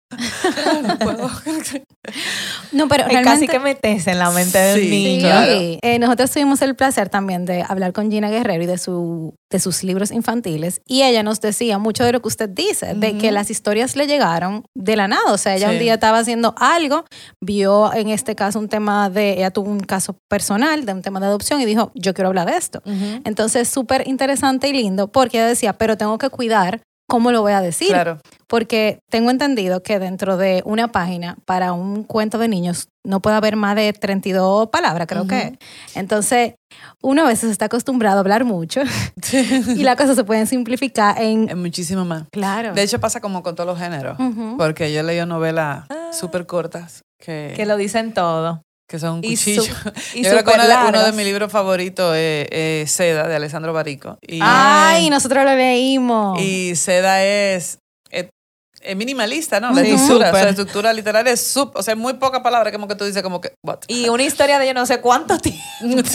No 0.87 0.97
puedo. 0.99 1.29
No, 2.71 2.87
pero 2.87 3.03
Es 3.03 3.09
realmente... 3.09 3.45
casi 3.45 3.47
que 3.47 3.59
metes 3.59 4.07
en 4.07 4.17
la 4.19 4.31
mente 4.31 4.57
del 4.57 4.79
Sí, 4.81 4.89
niño. 4.89 5.27
claro. 5.27 5.51
Eh, 5.81 5.99
nosotros 5.99 6.31
tuvimos 6.31 6.61
el 6.61 6.75
placer 6.75 7.09
también 7.09 7.45
de 7.45 7.63
hablar 7.67 7.93
con 7.93 8.09
Gina 8.09 8.29
Guerrero 8.29 8.63
y 8.63 8.65
de, 8.67 8.77
su, 8.77 9.35
de 9.51 9.59
sus 9.59 9.83
libros 9.83 10.09
infantiles. 10.11 10.81
Y 10.87 11.03
ella 11.03 11.21
nos 11.23 11.41
decía 11.41 11.77
mucho 11.77 12.03
de 12.03 12.11
lo 12.13 12.21
que 12.21 12.27
usted 12.29 12.49
dice, 12.49 12.93
de 12.95 13.17
que 13.17 13.31
las 13.31 13.51
historias 13.51 13.95
le 13.95 14.07
llegaron 14.07 14.63
de 14.75 14.95
la 14.95 15.07
nada. 15.07 15.31
O 15.33 15.37
sea, 15.37 15.55
ella 15.55 15.67
Sí. 15.69 15.73
un 15.75 15.79
día 15.79 15.95
estaba 15.95 16.19
haciendo 16.19 16.55
algo, 16.57 17.05
vio 17.41 17.93
en 17.93 18.09
este 18.09 18.35
caso 18.35 18.57
un 18.59 18.69
tema 18.69 19.09
de, 19.09 19.33
ella 19.33 19.51
tuvo 19.51 19.69
un 19.69 19.79
caso 19.81 20.15
personal 20.29 20.85
de 20.85 20.93
un 20.93 21.01
tema 21.01 21.19
de 21.19 21.27
adopción 21.27 21.61
y 21.61 21.65
dijo, 21.65 21.91
yo 21.95 22.13
quiero 22.13 22.29
hablar 22.29 22.49
de 22.49 22.57
esto. 22.57 22.81
Entonces, 22.85 23.67
súper 23.69 24.07
interesante 24.07 24.67
y 24.69 24.73
lindo 24.73 25.11
porque 25.11 25.37
ella 25.37 25.47
decía, 25.47 25.73
pero 25.73 25.97
tengo 25.97 26.17
que 26.17 26.29
cuidar 26.29 26.81
cómo 27.09 27.31
lo 27.33 27.41
voy 27.41 27.51
a 27.51 27.59
decir. 27.61 27.89
Claro. 27.89 28.19
Porque 28.47 28.99
tengo 29.09 29.29
entendido 29.31 29.83
que 29.83 29.99
dentro 29.99 30.37
de 30.37 30.61
una 30.65 30.91
página 30.91 31.35
para 31.45 31.73
un 31.73 32.03
cuento 32.03 32.37
de 32.37 32.47
niños 32.47 32.87
no 33.03 33.19
puede 33.19 33.35
haber 33.35 33.55
más 33.57 33.75
de 33.75 33.91
32 33.93 34.69
palabras, 34.69 35.07
creo 35.07 35.27
que. 35.27 35.59
Entonces, 35.95 36.53
uno 37.01 37.23
a 37.25 37.27
veces 37.27 37.51
está 37.51 37.65
acostumbrado 37.65 38.17
a 38.17 38.19
hablar 38.21 38.45
mucho 38.45 38.81
y 39.75 39.83
las 39.83 39.95
cosas 39.97 40.15
se 40.15 40.23
pueden 40.23 40.47
simplificar 40.47 41.21
en... 41.21 41.49
Es 41.49 41.55
muchísimo 41.57 42.05
más. 42.05 42.23
Claro. 42.31 42.73
De 42.73 42.81
hecho, 42.83 42.99
pasa 42.99 43.19
como 43.19 43.43
con 43.43 43.55
todos 43.55 43.67
los 43.67 43.77
géneros. 43.79 44.17
Porque 44.57 44.91
yo 44.93 45.01
he 45.01 45.03
leído 45.03 45.25
novelas 45.25 45.85
Ah. 45.89 46.11
súper 46.11 46.45
cortas 46.45 47.01
que, 47.19 47.53
Que 47.55 47.65
lo 47.65 47.75
dicen 47.77 48.13
todo. 48.13 48.61
Que 48.89 48.99
son 48.99 49.19
un 49.19 49.23
Y 49.23 49.33
y 49.45 49.55
yo 49.55 49.63
creo 50.31 50.43
que 50.43 50.51
uno 50.51 50.67
de, 50.67 50.73
uno 50.75 50.85
de 50.87 50.91
largas. 50.91 51.13
mis 51.15 51.25
libros 51.25 51.51
favoritos 51.51 52.15
es, 52.17 52.47
es 52.51 52.91
Seda, 52.91 53.27
de 53.27 53.35
Alessandro 53.35 53.71
Barico. 53.71 54.17
Y, 54.21 54.39
Ay, 54.41 55.09
nosotros 55.09 55.45
lo 55.45 55.55
leímos. 55.55 56.41
y 56.41 56.75
Seda 56.75 57.23
es, 57.23 57.77
es, 58.09 58.25
es 58.81 58.95
minimalista, 58.97 59.59
¿no? 59.59 59.71
La 59.73 59.81
Ujú. 59.81 59.91
estructura, 59.91 60.15
o 60.15 60.19
sea, 60.19 60.27
Súper. 60.31 60.43
la 60.43 60.49
estructura 60.49 60.93
literaria 60.93 61.31
es 61.33 61.45
súper, 61.45 61.79
o 61.79 61.83
sea, 61.83 61.95
muy 61.95 62.13
pocas 62.13 62.41
palabras, 62.41 62.73
como 62.73 62.87
que 62.87 62.95
tú 62.95 63.05
dices 63.05 63.21
como 63.21 63.39
que, 63.41 63.53
what? 63.63 63.79
Y 63.87 64.09
una 64.09 64.23
historia 64.23 64.57
de 64.57 64.65
yo 64.67 64.73
no 64.73 64.85
sé 64.87 64.99
cuánto 65.01 65.37
tiempo. 65.39 65.59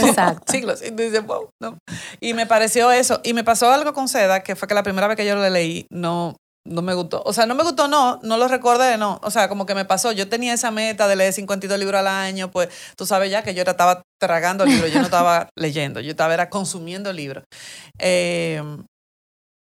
Exacto. 0.06 0.50
siglos. 0.52 0.82
Y 0.84 0.90
tú 0.90 1.02
dices, 1.02 1.24
wow, 1.24 1.48
no. 1.62 1.78
Y 2.20 2.34
me 2.34 2.46
pareció 2.46 2.90
eso. 2.90 3.20
Y 3.22 3.34
me 3.34 3.44
pasó 3.44 3.70
algo 3.70 3.92
con 3.94 4.08
Seda, 4.08 4.40
que 4.42 4.56
fue 4.56 4.66
que 4.66 4.74
la 4.74 4.82
primera 4.82 5.06
vez 5.06 5.16
que 5.16 5.24
yo 5.26 5.36
lo 5.36 5.48
leí, 5.48 5.86
no, 5.90 6.34
no 6.66 6.82
me 6.82 6.94
gustó. 6.94 7.22
O 7.24 7.32
sea, 7.32 7.46
no 7.46 7.54
me 7.54 7.62
gustó, 7.62 7.88
no, 7.88 8.20
no 8.22 8.36
lo 8.36 8.48
recordé, 8.48 8.96
no. 8.96 9.20
O 9.22 9.30
sea, 9.30 9.48
como 9.48 9.66
que 9.66 9.74
me 9.74 9.84
pasó. 9.84 10.12
Yo 10.12 10.28
tenía 10.28 10.54
esa 10.54 10.70
meta 10.70 11.06
de 11.08 11.16
leer 11.16 11.32
52 11.32 11.78
libros 11.78 11.98
al 12.00 12.08
año, 12.08 12.50
pues 12.50 12.68
tú 12.96 13.06
sabes 13.06 13.30
ya 13.30 13.42
que 13.42 13.54
yo 13.54 13.62
estaba 13.62 14.02
tragando 14.18 14.64
libros, 14.64 14.92
yo 14.92 14.98
no 14.98 15.04
estaba 15.04 15.48
leyendo, 15.56 16.00
yo 16.00 16.10
estaba 16.10 16.34
era 16.34 16.48
consumiendo 16.48 17.12
libros. 17.12 17.44
Eh, 17.98 18.62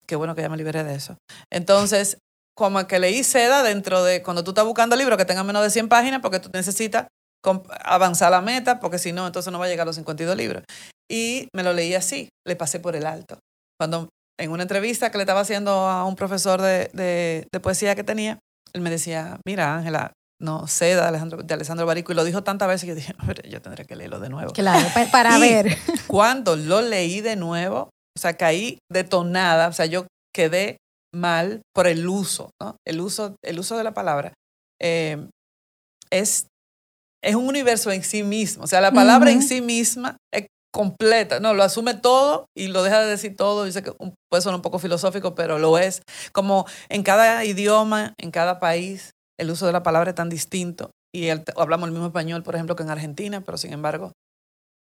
qué 0.07 0.17
bueno 0.17 0.35
que 0.35 0.43
ya 0.43 0.49
me 0.49 0.57
liberé 0.57 0.83
de 0.83 0.95
eso. 0.95 1.17
Entonces, 1.51 2.19
como 2.57 2.85
que 2.89 2.99
leí 2.99 3.23
Seda 3.23 3.63
dentro 3.63 4.03
de, 4.03 4.23
cuando 4.23 4.43
tú 4.43 4.51
estás 4.51 4.65
buscando 4.65 4.97
libros 4.97 5.17
que 5.17 5.25
tengan 5.25 5.47
menos 5.47 5.63
de 5.63 5.71
100 5.71 5.89
páginas, 5.89 6.21
porque 6.21 6.41
tú 6.41 6.51
necesitas 6.53 7.07
avanzar 7.85 8.33
la 8.33 8.41
meta, 8.41 8.81
porque 8.81 8.99
si 8.99 9.13
no, 9.13 9.27
entonces 9.27 9.53
no 9.53 9.61
va 9.61 9.67
a 9.67 9.69
llegar 9.69 9.85
a 9.85 9.87
los 9.87 9.97
52 9.97 10.37
libros. 10.37 10.65
Y 11.09 11.49
me 11.55 11.63
lo 11.63 11.73
leí 11.73 11.95
así, 11.95 12.29
le 12.45 12.57
pasé 12.57 12.81
por 12.81 12.97
el 12.97 13.07
alto. 13.07 13.39
Cuando 13.79 14.09
en 14.39 14.51
una 14.51 14.63
entrevista 14.63 15.11
que 15.11 15.19
le 15.19 15.23
estaba 15.23 15.41
haciendo 15.41 15.71
a 15.89 16.05
un 16.05 16.15
profesor 16.17 16.61
de, 16.63 16.91
de- 16.93 17.47
de 17.53 17.61
poesía 17.61 17.95
que 17.95 18.05
tenía, 18.05 18.39
él 18.73 18.81
me 18.83 18.91
decía, 18.91 19.41
mira 19.47 19.75
Ángela, 19.77 20.13
no, 20.41 20.69
Seda 20.69 21.03
de 21.03 21.09
Alejandro, 21.09 21.43
de 21.43 21.55
Alessandro 21.55 21.85
Barico, 21.87 22.13
y 22.13 22.15
lo 22.15 22.23
dijo 22.25 22.45
tantas 22.45 22.69
veces 22.69 22.83
que 22.83 22.89
yo 22.91 22.95
dije, 22.95 23.13
"A 23.19 23.27
ver, 23.27 23.49
yo 23.49 23.61
tendré 23.61 23.85
que 23.87 23.97
leerlo 23.97 24.21
de 24.21 24.29
nuevo. 24.29 24.53
Claro, 24.53 24.87
pa- 24.95 25.07
para 25.11 25.37
Y 25.39 25.41
ver. 25.41 25.77
Cuando 26.07 26.55
lo 26.57 26.81
leí 26.81 27.21
de 27.21 27.35
nuevo, 27.35 27.91
o 28.17 28.21
sea, 28.21 28.37
caí 28.37 28.79
detonada, 28.93 29.69
o 29.69 29.73
sea, 29.73 29.87
yo 29.87 30.07
quedé 30.35 30.77
mal 31.13 31.63
por 31.75 31.87
el 31.89 32.07
uso, 32.07 32.51
¿no? 32.63 32.77
El 32.87 33.01
uso, 33.01 33.35
el 33.45 33.59
uso 33.59 33.77
de 33.77 33.83
la 33.85 33.95
palabra. 33.95 34.33
Eh, 34.81 35.27
es, 36.11 36.47
es 37.25 37.35
un 37.35 37.49
universo 37.49 37.91
en 37.91 38.05
sí 38.05 38.23
mismo, 38.23 38.63
o 38.65 38.67
sea, 38.69 38.81
la 38.81 38.93
palabra 38.93 39.31
en 39.33 39.43
sí 39.43 39.61
misma 39.61 40.17
es 40.33 40.47
completa, 40.79 41.41
no, 41.41 41.55
lo 41.55 41.65
asume 41.65 41.95
todo 41.95 42.47
y 42.57 42.69
lo 42.69 42.85
deja 42.85 43.01
de 43.01 43.09
decir 43.09 43.35
todo. 43.35 43.65
Dice 43.65 43.83
que 43.83 43.93
un- 43.99 44.15
puede 44.31 44.43
sonar 44.43 44.55
un 44.57 44.63
poco 44.63 44.79
filosófico, 44.79 45.35
pero 45.35 45.59
lo 45.59 45.77
es. 45.77 46.03
Como 46.33 46.67
en 46.89 47.03
cada 47.03 47.45
idioma, 47.45 48.15
en 48.17 48.31
cada 48.31 48.61
país, 48.61 49.11
el 49.41 49.51
uso 49.51 49.67
de 49.67 49.73
la 49.73 49.83
palabra 49.83 50.11
es 50.11 50.15
tan 50.15 50.29
distinto. 50.29 50.91
Y 51.13 51.27
el- 51.29 51.43
hablamos 51.57 51.89
el 51.89 51.93
mismo 51.93 52.07
español, 52.07 52.45
por 52.45 52.55
ejemplo, 52.55 52.77
que 52.77 52.85
en 52.85 52.91
Argentina, 52.91 53.41
pero 53.41 53.59
sin 53.59 53.73
embargo, 53.73 54.13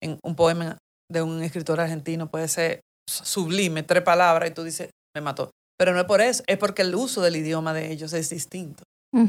en 0.03 0.19
un 0.23 0.37
poema 0.37 0.77
de 1.11 1.23
un 1.23 1.43
escritor 1.43 1.81
argentino 1.81 2.29
puede 2.29 2.49
ser 2.49 2.81
sublime, 3.11 3.83
tres 3.83 4.03
palabras, 4.03 4.51
y 4.51 4.53
tú 4.53 4.65
dices, 4.65 4.91
me 5.17 5.23
mató. 5.23 5.51
Pero 5.79 5.95
no 5.95 6.01
es 6.01 6.07
por 6.07 6.21
eso, 6.21 6.43
es 6.47 6.59
porque 6.59 6.83
el 6.83 6.95
uso 6.95 7.23
del 7.23 7.37
idioma 7.37 7.73
de 7.73 7.91
ellos 7.91 8.13
es 8.13 8.29
distinto. 8.29 8.83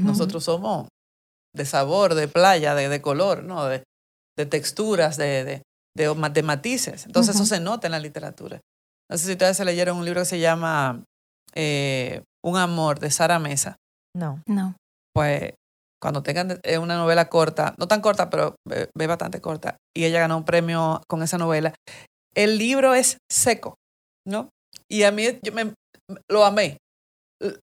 Nosotros 0.05 0.43
somos 0.43 0.89
de 1.55 1.65
sabor, 1.65 2.13
de 2.15 2.27
playa, 2.27 2.75
de, 2.75 2.89
de 2.89 3.01
color, 3.01 3.43
¿no? 3.43 3.65
De, 3.67 3.83
de 4.37 4.45
texturas, 4.45 5.15
de, 5.17 5.43
de, 5.45 5.61
de, 5.97 6.29
de 6.31 6.43
matices. 6.43 7.05
Entonces 7.05 7.35
eso 7.35 7.45
se 7.45 7.59
nota 7.59 7.87
en 7.87 7.91
la 7.91 7.99
literatura. 7.99 8.61
No 9.09 9.17
sé 9.17 9.25
si 9.25 9.31
ustedes 9.33 9.57
se 9.57 9.65
leyeron 9.65 9.97
un 9.97 10.05
libro 10.05 10.21
que 10.21 10.25
se 10.25 10.39
llama 10.39 11.03
eh, 11.55 12.23
Un 12.43 12.57
amor 12.57 12.99
de 12.99 13.11
Sara 13.11 13.39
Mesa. 13.39 13.77
No. 14.15 14.41
No. 14.47 14.75
Pues 15.13 15.53
cuando 16.01 16.23
tengan 16.23 16.59
eh, 16.63 16.77
una 16.77 16.95
novela 16.95 17.29
corta, 17.29 17.73
no 17.77 17.87
tan 17.87 18.01
corta, 18.01 18.29
pero 18.29 18.55
ve, 18.67 18.89
ve 18.95 19.07
bastante 19.07 19.41
corta, 19.41 19.77
y 19.95 20.05
ella 20.05 20.19
ganó 20.19 20.37
un 20.37 20.45
premio 20.45 21.01
con 21.07 21.23
esa 21.23 21.37
novela, 21.37 21.73
el 22.35 22.57
libro 22.57 22.93
es 22.93 23.17
seco, 23.31 23.75
¿no? 24.25 24.49
Y 24.89 25.03
a 25.03 25.11
mí 25.11 25.25
yo 25.41 25.51
me, 25.53 25.73
lo 26.29 26.45
amé. 26.45 26.77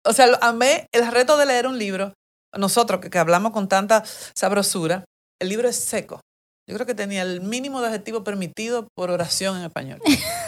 O 0.06 0.13
sea, 0.13 0.28
lo 0.28 0.41
amé 0.41 0.88
el 0.94 1.10
reto 1.12 1.38
de 1.38 1.46
leer 1.46 1.67
un 1.67 1.78
libro. 1.78 2.13
Nosotros 2.58 3.02
que, 3.02 3.10
que 3.10 3.20
hablamos 3.20 3.52
con 3.52 3.67
tanta 3.67 4.04
sabrosura, 4.36 5.06
el 5.41 5.50
libro 5.50 5.67
es 5.67 5.76
seco. 5.76 6.22
Yo 6.69 6.76
creo 6.76 6.86
que 6.86 6.95
tenía 6.95 7.24
el 7.24 7.41
mínimo 7.41 7.82
de 7.82 7.88
adjetivo 7.88 8.24
permitido 8.24 8.88
por 8.95 9.10
oración 9.12 9.58
en 9.58 9.63
español. 9.65 10.00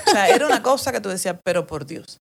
O 0.08 0.12
sea, 0.12 0.30
era 0.30 0.46
una 0.46 0.62
cosa 0.64 0.92
que 0.92 1.02
tú 1.02 1.10
decías, 1.10 1.38
pero 1.44 1.66
por 1.68 1.86
Dios. 1.86 2.18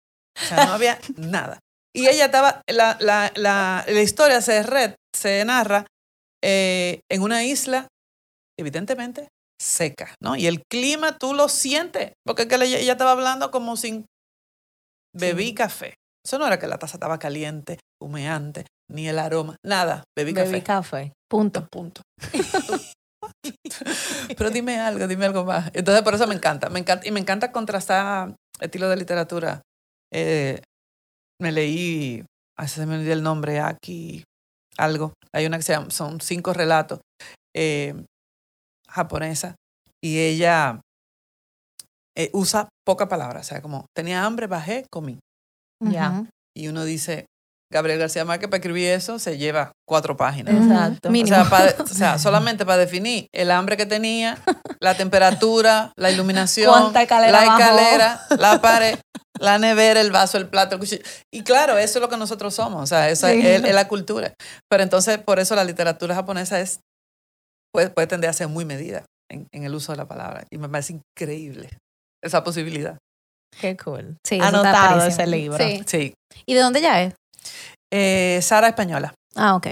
O 0.41 0.45
sea, 0.45 0.65
no 0.65 0.73
había 0.73 1.00
nada. 1.15 1.60
Y 1.95 2.08
ella 2.08 2.26
estaba, 2.26 2.62
la, 2.69 2.97
la, 3.00 3.32
la, 3.36 3.84
la 3.88 4.02
historia 4.02 4.41
se, 4.41 4.62
red, 4.62 4.93
se 5.15 5.43
narra 5.45 5.88
eh, 6.43 7.00
en 7.10 7.21
una 7.23 7.43
isla, 7.43 7.88
evidentemente, 8.60 9.30
seca, 9.60 10.13
¿no? 10.21 10.36
Y 10.36 10.45
el 10.45 10.62
clima 10.69 11.17
tú 11.17 11.34
lo 11.34 11.50
sientes, 11.50 12.12
porque 12.26 12.43
es 12.43 12.47
que 12.47 12.56
ella, 12.56 12.91
estaba 12.91 13.13
hablando 13.13 13.50
como 13.50 13.78
sin 13.78 14.06
bebí 15.15 15.47
Sí. 15.47 15.54
café. 15.56 15.93
Eso 16.23 16.38
no 16.38 16.45
era 16.45 16.60
que 16.60 16.67
la 16.67 16.78
taza 16.78 16.97
estaba 16.97 17.17
caliente, 17.17 17.80
humeante, 18.00 18.67
ni 18.91 19.08
el 19.08 19.17
aroma, 19.17 19.56
nada, 19.65 20.04
bebí, 20.15 20.34
Bebí 20.34 20.62
café. 20.62 20.63
café. 20.63 21.13
Punto. 21.28 21.67
Punto. 21.71 22.02
Pero 24.38 24.50
dime 24.50 24.80
algo, 24.80 25.08
dime 25.08 25.26
algo 25.26 25.45
más. 25.45 25.71
Entonces, 25.73 26.04
por 26.04 26.13
eso 26.13 26.28
me 26.28 26.36
encanta. 26.36 26.69
Me 26.69 26.80
encanta 26.80 27.08
y 27.08 27.12
me 27.12 27.19
encanta 27.19 27.52
contrastar 27.52 28.36
estilo 28.60 28.89
de 28.89 28.97
literatura. 28.97 29.62
Eh, 30.12 30.62
me 31.41 31.52
leí, 31.52 32.23
ay, 32.58 32.67
se 32.67 32.86
me 32.86 32.95
olvidó 32.95 33.13
el 33.13 33.23
nombre, 33.23 33.60
aquí, 33.60 34.23
algo. 34.78 35.13
Hay 35.34 35.45
una 35.45 35.58
que 35.58 35.63
se 35.63 35.73
llama, 35.73 35.89
son 35.89 36.21
cinco 36.21 36.54
relatos 36.54 37.00
eh, 37.56 37.93
japonesa 38.88 39.56
y 40.04 40.19
ella 40.19 40.82
eh, 42.15 42.30
usa 42.34 42.69
poca 42.86 43.08
palabra. 43.08 43.41
O 43.41 43.43
sea, 43.43 43.62
como 43.62 43.86
tenía 43.95 44.26
hambre, 44.26 44.47
bajé, 44.47 44.86
comí. 44.91 45.19
Ya. 45.84 46.10
Ujú. 46.12 46.30
Y 46.56 46.69
uno 46.69 46.86
dice, 46.86 47.28
Gabriel 47.71 47.99
García 47.99 48.23
Márquez 48.23 48.49
para 48.49 48.58
escribir 48.60 48.89
eso 48.91 49.19
se 49.19 49.38
lleva 49.38 49.73
cuatro 49.88 50.15
páginas. 50.15 50.56
Exacto. 50.56 51.10
O 51.10 51.12
Mínimo. 51.12 51.36
sea, 51.36 51.49
pa- 51.49 51.75
o 51.84 51.88
sea, 51.88 52.17
solamente 52.17 52.65
para 52.65 52.77
definir 52.77 53.27
el 53.34 53.51
hambre 53.51 53.75
que 53.77 53.86
tenía, 53.86 54.38
la 54.80 54.95
temperatura, 54.95 55.91
la 55.97 56.12
iluminación, 56.12 56.71
¿Cuánta 56.71 57.01
escalera 57.01 57.32
la 57.41 57.45
bajó? 57.47 57.60
escalera, 57.60 58.21
la 58.38 58.62
pared, 58.62 58.97
la 59.39 59.60
nevera, 59.60 59.99
el 60.01 60.12
vaso, 60.12 60.38
el 60.38 60.47
plato, 60.47 60.75
el 60.75 60.80
cuchillo. 60.80 61.03
Y 61.34 61.43
claro, 61.43 61.77
eso 61.77 61.99
es 61.99 62.01
lo 62.01 62.08
que 62.10 62.17
nosotros 62.17 62.56
somos, 62.56 62.82
o 62.84 62.88
sea, 62.88 63.10
esa 63.10 63.32
Sí. 63.32 63.45
es, 63.45 63.63
es 63.63 63.75
la 63.75 63.88
cultura. 63.88 64.34
Pero 64.69 64.84
entonces, 64.84 65.17
por 65.17 65.39
eso 65.39 65.53
la 65.56 65.63
literatura 65.65 66.15
japonesa 66.15 66.60
es, 66.62 66.80
puede, 67.73 67.89
puede 67.89 68.08
tender 68.08 68.30
a 68.30 68.34
ser 68.34 68.47
muy 68.47 68.63
medida 68.63 69.03
en, 69.30 69.47
en 69.51 69.63
el 69.65 69.75
uso 69.75 69.91
de 69.91 69.97
la 69.97 70.08
palabra. 70.08 70.45
Y 70.49 70.58
me 70.58 70.69
parece 70.69 70.93
increíble 70.93 71.69
esa 72.23 72.43
posibilidad. 72.45 72.97
Qué 73.60 73.75
cool. 73.77 74.17
Sí, 74.25 74.39
Anotado 74.41 75.03
ese 75.06 75.25
libro. 75.27 75.58
Sí. 75.58 75.84
Sí. 75.86 76.13
¿Y 76.45 76.53
de 76.53 76.62
dónde 76.62 76.82
ya 76.82 77.01
es? 77.03 77.13
Eh, 77.92 78.40
Sara 78.42 78.68
Española. 78.68 79.14
Ah, 79.36 79.56
ok. 79.56 79.68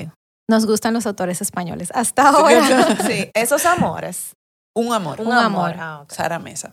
Nos 0.49 0.65
gustan 0.65 0.93
los 0.93 1.05
autores 1.05 1.41
españoles. 1.41 1.89
Hasta 1.93 2.29
ahora. 2.29 2.95
Sí, 3.07 3.29
esos 3.33 3.65
amores. 3.65 4.33
Un 4.75 4.93
amor. 4.93 5.21
Un 5.21 5.31
amor. 5.31 5.75
Ah. 5.77 6.05
Sara 6.09 6.39
Mesa. 6.39 6.71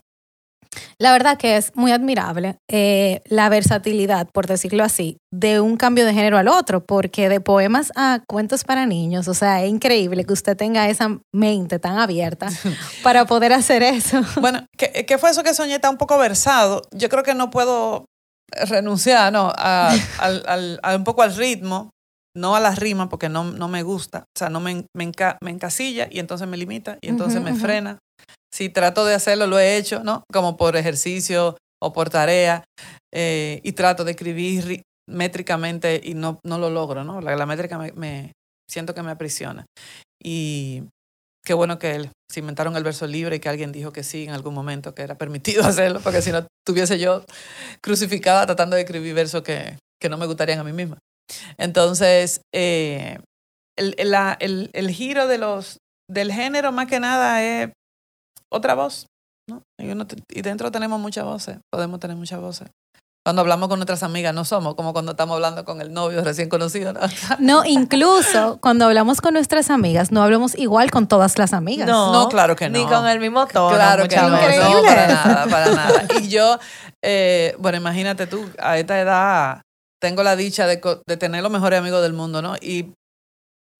La 0.97 1.11
verdad 1.11 1.37
que 1.37 1.57
es 1.57 1.75
muy 1.75 1.91
admirable 1.91 2.57
eh, 2.69 3.21
la 3.25 3.49
versatilidad, 3.49 4.27
por 4.33 4.47
decirlo 4.47 4.83
así, 4.83 5.17
de 5.31 5.59
un 5.59 5.77
cambio 5.77 6.05
de 6.05 6.13
género 6.13 6.37
al 6.37 6.47
otro, 6.47 6.83
porque 6.83 7.29
de 7.29 7.41
poemas 7.41 7.91
a 7.95 8.21
cuentos 8.27 8.63
para 8.63 8.85
niños, 8.85 9.27
o 9.27 9.33
sea, 9.33 9.63
es 9.63 9.69
increíble 9.69 10.25
que 10.25 10.33
usted 10.33 10.57
tenga 10.57 10.89
esa 10.89 11.19
mente 11.31 11.77
tan 11.79 11.99
abierta 11.99 12.47
para 13.03 13.25
poder 13.25 13.53
hacer 13.53 13.83
eso. 13.83 14.21
Bueno, 14.39 14.65
¿qué, 14.77 15.05
qué 15.05 15.17
fue 15.17 15.29
eso 15.29 15.43
que 15.43 15.53
soñé? 15.53 15.79
Un 15.87 15.97
poco 15.97 16.17
versado. 16.17 16.81
Yo 16.91 17.09
creo 17.09 17.23
que 17.23 17.33
no 17.33 17.49
puedo 17.49 18.05
renunciar, 18.67 19.31
¿no? 19.33 19.51
A, 19.55 19.95
al, 20.19 20.43
al- 20.47 20.79
a 20.83 20.95
un 20.95 21.03
poco 21.03 21.21
al 21.21 21.35
ritmo, 21.35 21.89
no 22.35 22.55
a 22.55 22.59
las 22.59 22.79
rimas, 22.79 23.07
porque 23.09 23.29
no, 23.29 23.43
no 23.43 23.67
me 23.67 23.83
gusta. 23.83 24.19
O 24.35 24.39
sea, 24.39 24.49
no 24.49 24.59
me, 24.59 24.85
me, 24.95 25.05
enca- 25.11 25.37
me 25.43 25.51
encasilla 25.51 26.07
y 26.11 26.19
entonces 26.19 26.47
me 26.47 26.57
limita 26.57 26.97
y 27.01 27.09
entonces 27.09 27.41
me 27.41 27.51
frena. 27.61 27.99
Si 28.53 28.69
trato 28.69 29.05
de 29.05 29.15
hacerlo, 29.15 29.47
lo 29.47 29.59
he 29.59 29.77
hecho, 29.77 30.03
¿no? 30.03 30.23
Como 30.31 30.57
por 30.57 30.75
ejercicio 30.77 31.57
o 31.81 31.93
por 31.93 32.09
tarea. 32.09 32.63
eh, 33.13 33.59
y 33.63 33.73
trato 33.73 34.03
de 34.03 34.11
escribir 34.11 34.65
ri- 34.65 34.81
métricamente 35.09 36.01
y 36.03 36.13
no, 36.15 36.39
no 36.45 36.57
lo 36.57 36.69
logro, 36.69 37.03
¿no? 37.03 37.21
La, 37.21 37.35
la 37.35 37.45
métrica 37.45 37.77
me, 37.77 37.91
me- 37.93 38.31
siento 38.69 38.93
que 38.95 39.03
me 39.03 39.11
aprisiona. 39.11 39.65
Y 40.23 40.83
qué 41.45 41.53
bueno 41.53 41.77
que 41.79 41.95
él, 41.95 42.09
se 42.31 42.39
inventaron 42.39 42.75
el 42.75 42.83
verso 42.83 43.05
libre 43.07 43.35
y 43.35 43.39
que 43.39 43.49
alguien 43.49 43.71
dijo 43.71 43.91
que 43.91 44.03
sí 44.03 44.23
en 44.23 44.31
algún 44.31 44.53
momento, 44.53 44.93
que 44.95 45.01
era 45.03 45.15
permitido 45.17 45.63
hacerlo, 45.65 45.99
porque 46.01 46.21
si 46.21 46.31
no 46.31 46.45
tuviese 46.65 46.99
yo 46.99 47.23
crucificada 47.81 48.45
tratando 48.45 48.75
de 48.75 48.83
escribir 48.83 49.13
versos 49.13 49.41
que, 49.43 49.77
que 50.01 50.09
no 50.09 50.17
me 50.17 50.25
gustarían 50.25 50.59
a 50.59 50.63
mí 50.63 50.73
misma. 50.73 50.97
Entonces, 51.57 52.41
eh, 52.53 53.19
el, 53.77 53.95
el- 53.97 54.15
el- 54.39 54.69
el 54.73 54.89
giro 54.91 55.27
de 55.27 55.37
los, 55.37 55.77
del 56.09 56.31
género 56.31 56.71
más 56.71 56.87
que 56.87 56.99
nada 56.99 57.43
es 57.43 57.71
otra 58.51 58.73
voz. 58.75 59.07
¿no? 59.49 59.61
Y 59.77 60.41
dentro 60.41 60.71
tenemos 60.71 60.99
muchas 60.99 61.25
voces, 61.25 61.57
podemos 61.71 61.99
tener 61.99 62.15
muchas 62.15 62.39
voces. 62.39 62.69
Cuando 63.25 63.41
hablamos 63.41 63.69
con 63.69 63.79
nuestras 63.79 64.03
amigas 64.03 64.33
no 64.33 64.43
somos 64.43 64.75
como 64.75 64.91
cuando 64.91 65.11
estamos 65.11 65.35
hablando 65.35 65.63
con 65.63 65.79
el 65.79 65.93
novio 65.93 66.21
recién 66.25 66.49
conocido. 66.49 66.91
¿no? 66.91 66.99
No, 67.39 67.63
incluso 67.65 68.57
cuando 68.61 68.85
hablamos 68.85 69.21
con 69.21 69.33
nuestras 69.35 69.69
amigas, 69.69 70.11
no 70.11 70.21
hablamos 70.21 70.57
igual 70.57 70.91
con 70.91 71.07
todas 71.07 71.37
las 71.37 71.53
amigas. 71.53 71.87
No, 71.87 72.11
No, 72.11 72.27
claro 72.27 72.55
que 72.57 72.69
Ni 72.69 72.83
no. 72.83 72.89
con 72.89 73.07
el 73.07 73.21
mismo 73.21 73.45
tono. 73.47 73.73
Claro 73.75 74.07
que 74.09 74.17
no, 74.17 74.27
Increíble 74.27 74.81
para 74.85 75.07
nada, 75.07 75.45
para 75.47 75.71
nada. 75.71 76.03
Y 76.21 76.27
yo, 76.27 76.59
eh, 77.01 77.55
bueno, 77.59 77.77
imagínate 77.77 78.27
tú, 78.27 78.45
a 78.59 78.77
esta 78.77 78.99
edad 78.99 79.61
tengo 80.01 80.21
la 80.23 80.35
dicha 80.35 80.67
de, 80.67 80.81
co- 80.81 81.01
de 81.07 81.15
tener 81.15 81.41
los 81.43 81.51
mejores 81.51 81.79
amigos 81.79 82.01
del 82.01 82.11
mundo, 82.11 82.41
¿no? 82.41 82.55
Y 82.59 82.91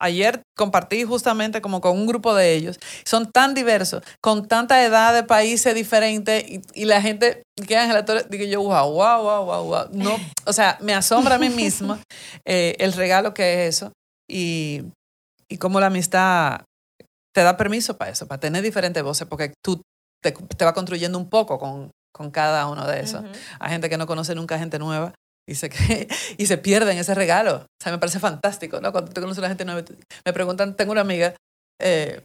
ayer 0.04 0.44
compartí 0.56 1.04
justamente 1.06 1.62
como 1.62 1.80
con 1.80 1.98
un 1.98 2.06
grupo 2.06 2.36
de 2.36 2.54
ellos. 2.54 2.80
Son 3.06 3.32
tan 3.32 3.54
diversos, 3.54 4.04
con 4.22 4.48
tanta 4.48 4.84
edad 4.84 5.14
de 5.14 5.24
países 5.24 5.74
diferentes 5.74 6.44
y, 6.48 6.62
y 6.74 6.86
la 6.86 7.02
gente 7.02 7.44
que 7.68 7.78
Ángela 7.78 8.04
Torres, 8.04 8.30
digo 8.30 8.44
yo, 8.44 8.62
wow, 8.62 8.92
wow, 8.92 9.24
wow, 9.24 9.46
wow, 9.46 9.64
wow. 9.64 9.88
No, 9.94 10.16
o 10.46 10.54
sea, 10.54 10.78
me 10.82 10.94
asombra 10.94 11.36
a 11.36 11.40
mí 11.40 11.50
misma 11.50 12.00
eh, 12.46 12.76
el 12.80 12.94
regalo 12.94 13.34
que 13.34 13.66
es 13.66 13.76
eso 13.76 13.94
y, 14.30 14.84
y 15.50 15.58
cómo 15.58 15.80
la 15.80 15.88
amistad 15.88 16.62
te 17.34 17.42
da 17.42 17.56
permiso 17.56 17.98
para 17.98 18.12
eso, 18.12 18.28
para 18.28 18.40
tener 18.40 18.62
diferentes 18.62 19.02
voces, 19.02 19.28
porque 19.28 19.54
tú 19.64 19.82
te, 20.22 20.32
te 20.32 20.66
vas 20.66 20.74
construyendo 20.74 21.18
un 21.18 21.30
poco 21.30 21.58
con, 21.58 21.92
con 22.14 22.30
cada 22.30 22.68
uno 22.68 22.86
de 22.86 23.00
esos. 23.00 23.24
Hay 23.60 23.72
gente 23.72 23.90
que 23.90 23.98
no 23.98 24.06
conoce 24.06 24.36
nunca 24.36 24.60
gente 24.60 24.78
nueva 24.80 25.14
y 25.48 25.56
se, 25.56 25.70
y 26.38 26.46
se 26.46 26.58
pierden 26.58 26.98
ese 26.98 27.14
regalo. 27.14 27.56
O 27.56 27.84
sea, 27.84 27.92
me 27.92 27.98
parece 27.98 28.20
fantástico, 28.20 28.82
¿no? 28.82 28.92
Cuando 28.92 29.12
tú 29.12 29.22
conoces 29.22 29.40
a 29.40 29.42
una 29.42 29.50
gente 29.50 29.66
nueva, 29.66 29.84
me 30.26 30.34
preguntan, 30.34 30.76
tengo 30.76 30.92
una 30.92 31.02
amiga 31.02 31.36
eh, 31.82 32.22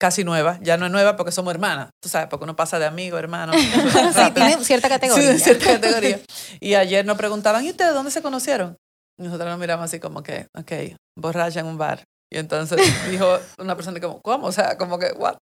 casi 0.00 0.24
nueva, 0.24 0.58
ya 0.60 0.76
no 0.76 0.86
es 0.86 0.92
nueva 0.92 1.16
porque 1.16 1.32
somos 1.32 1.54
hermanas, 1.54 1.90
tú 2.02 2.08
sabes, 2.08 2.28
porque 2.28 2.44
uno 2.44 2.56
pasa 2.56 2.78
de 2.78 2.86
amigo, 2.86 3.18
hermano. 3.18 3.52
Sí, 4.14 4.30
tiene 4.34 4.64
cierta 4.64 4.88
categoría. 4.88 5.32
Sí, 5.32 5.38
cierta 5.38 5.66
categoría. 5.66 6.20
Y 6.60 6.74
ayer 6.74 7.04
nos 7.06 7.16
preguntaban, 7.16 7.64
¿y 7.64 7.70
ustedes 7.70 7.94
dónde 7.94 8.10
se 8.10 8.22
conocieron? 8.22 8.76
Y 9.18 9.24
nosotros 9.24 9.48
nos 9.48 9.58
miramos 9.58 9.84
así 9.84 10.00
como 10.00 10.22
que, 10.22 10.46
ok, 10.58 10.96
borracha 11.16 11.60
en 11.60 11.66
un 11.66 11.78
bar. 11.78 12.04
Y 12.32 12.38
entonces 12.38 12.80
dijo 13.10 13.38
una 13.58 13.76
persona 13.76 14.00
como, 14.00 14.20
¿cómo? 14.20 14.48
O 14.48 14.52
sea, 14.52 14.76
como 14.76 14.98
que, 14.98 15.12
¿what? 15.12 15.36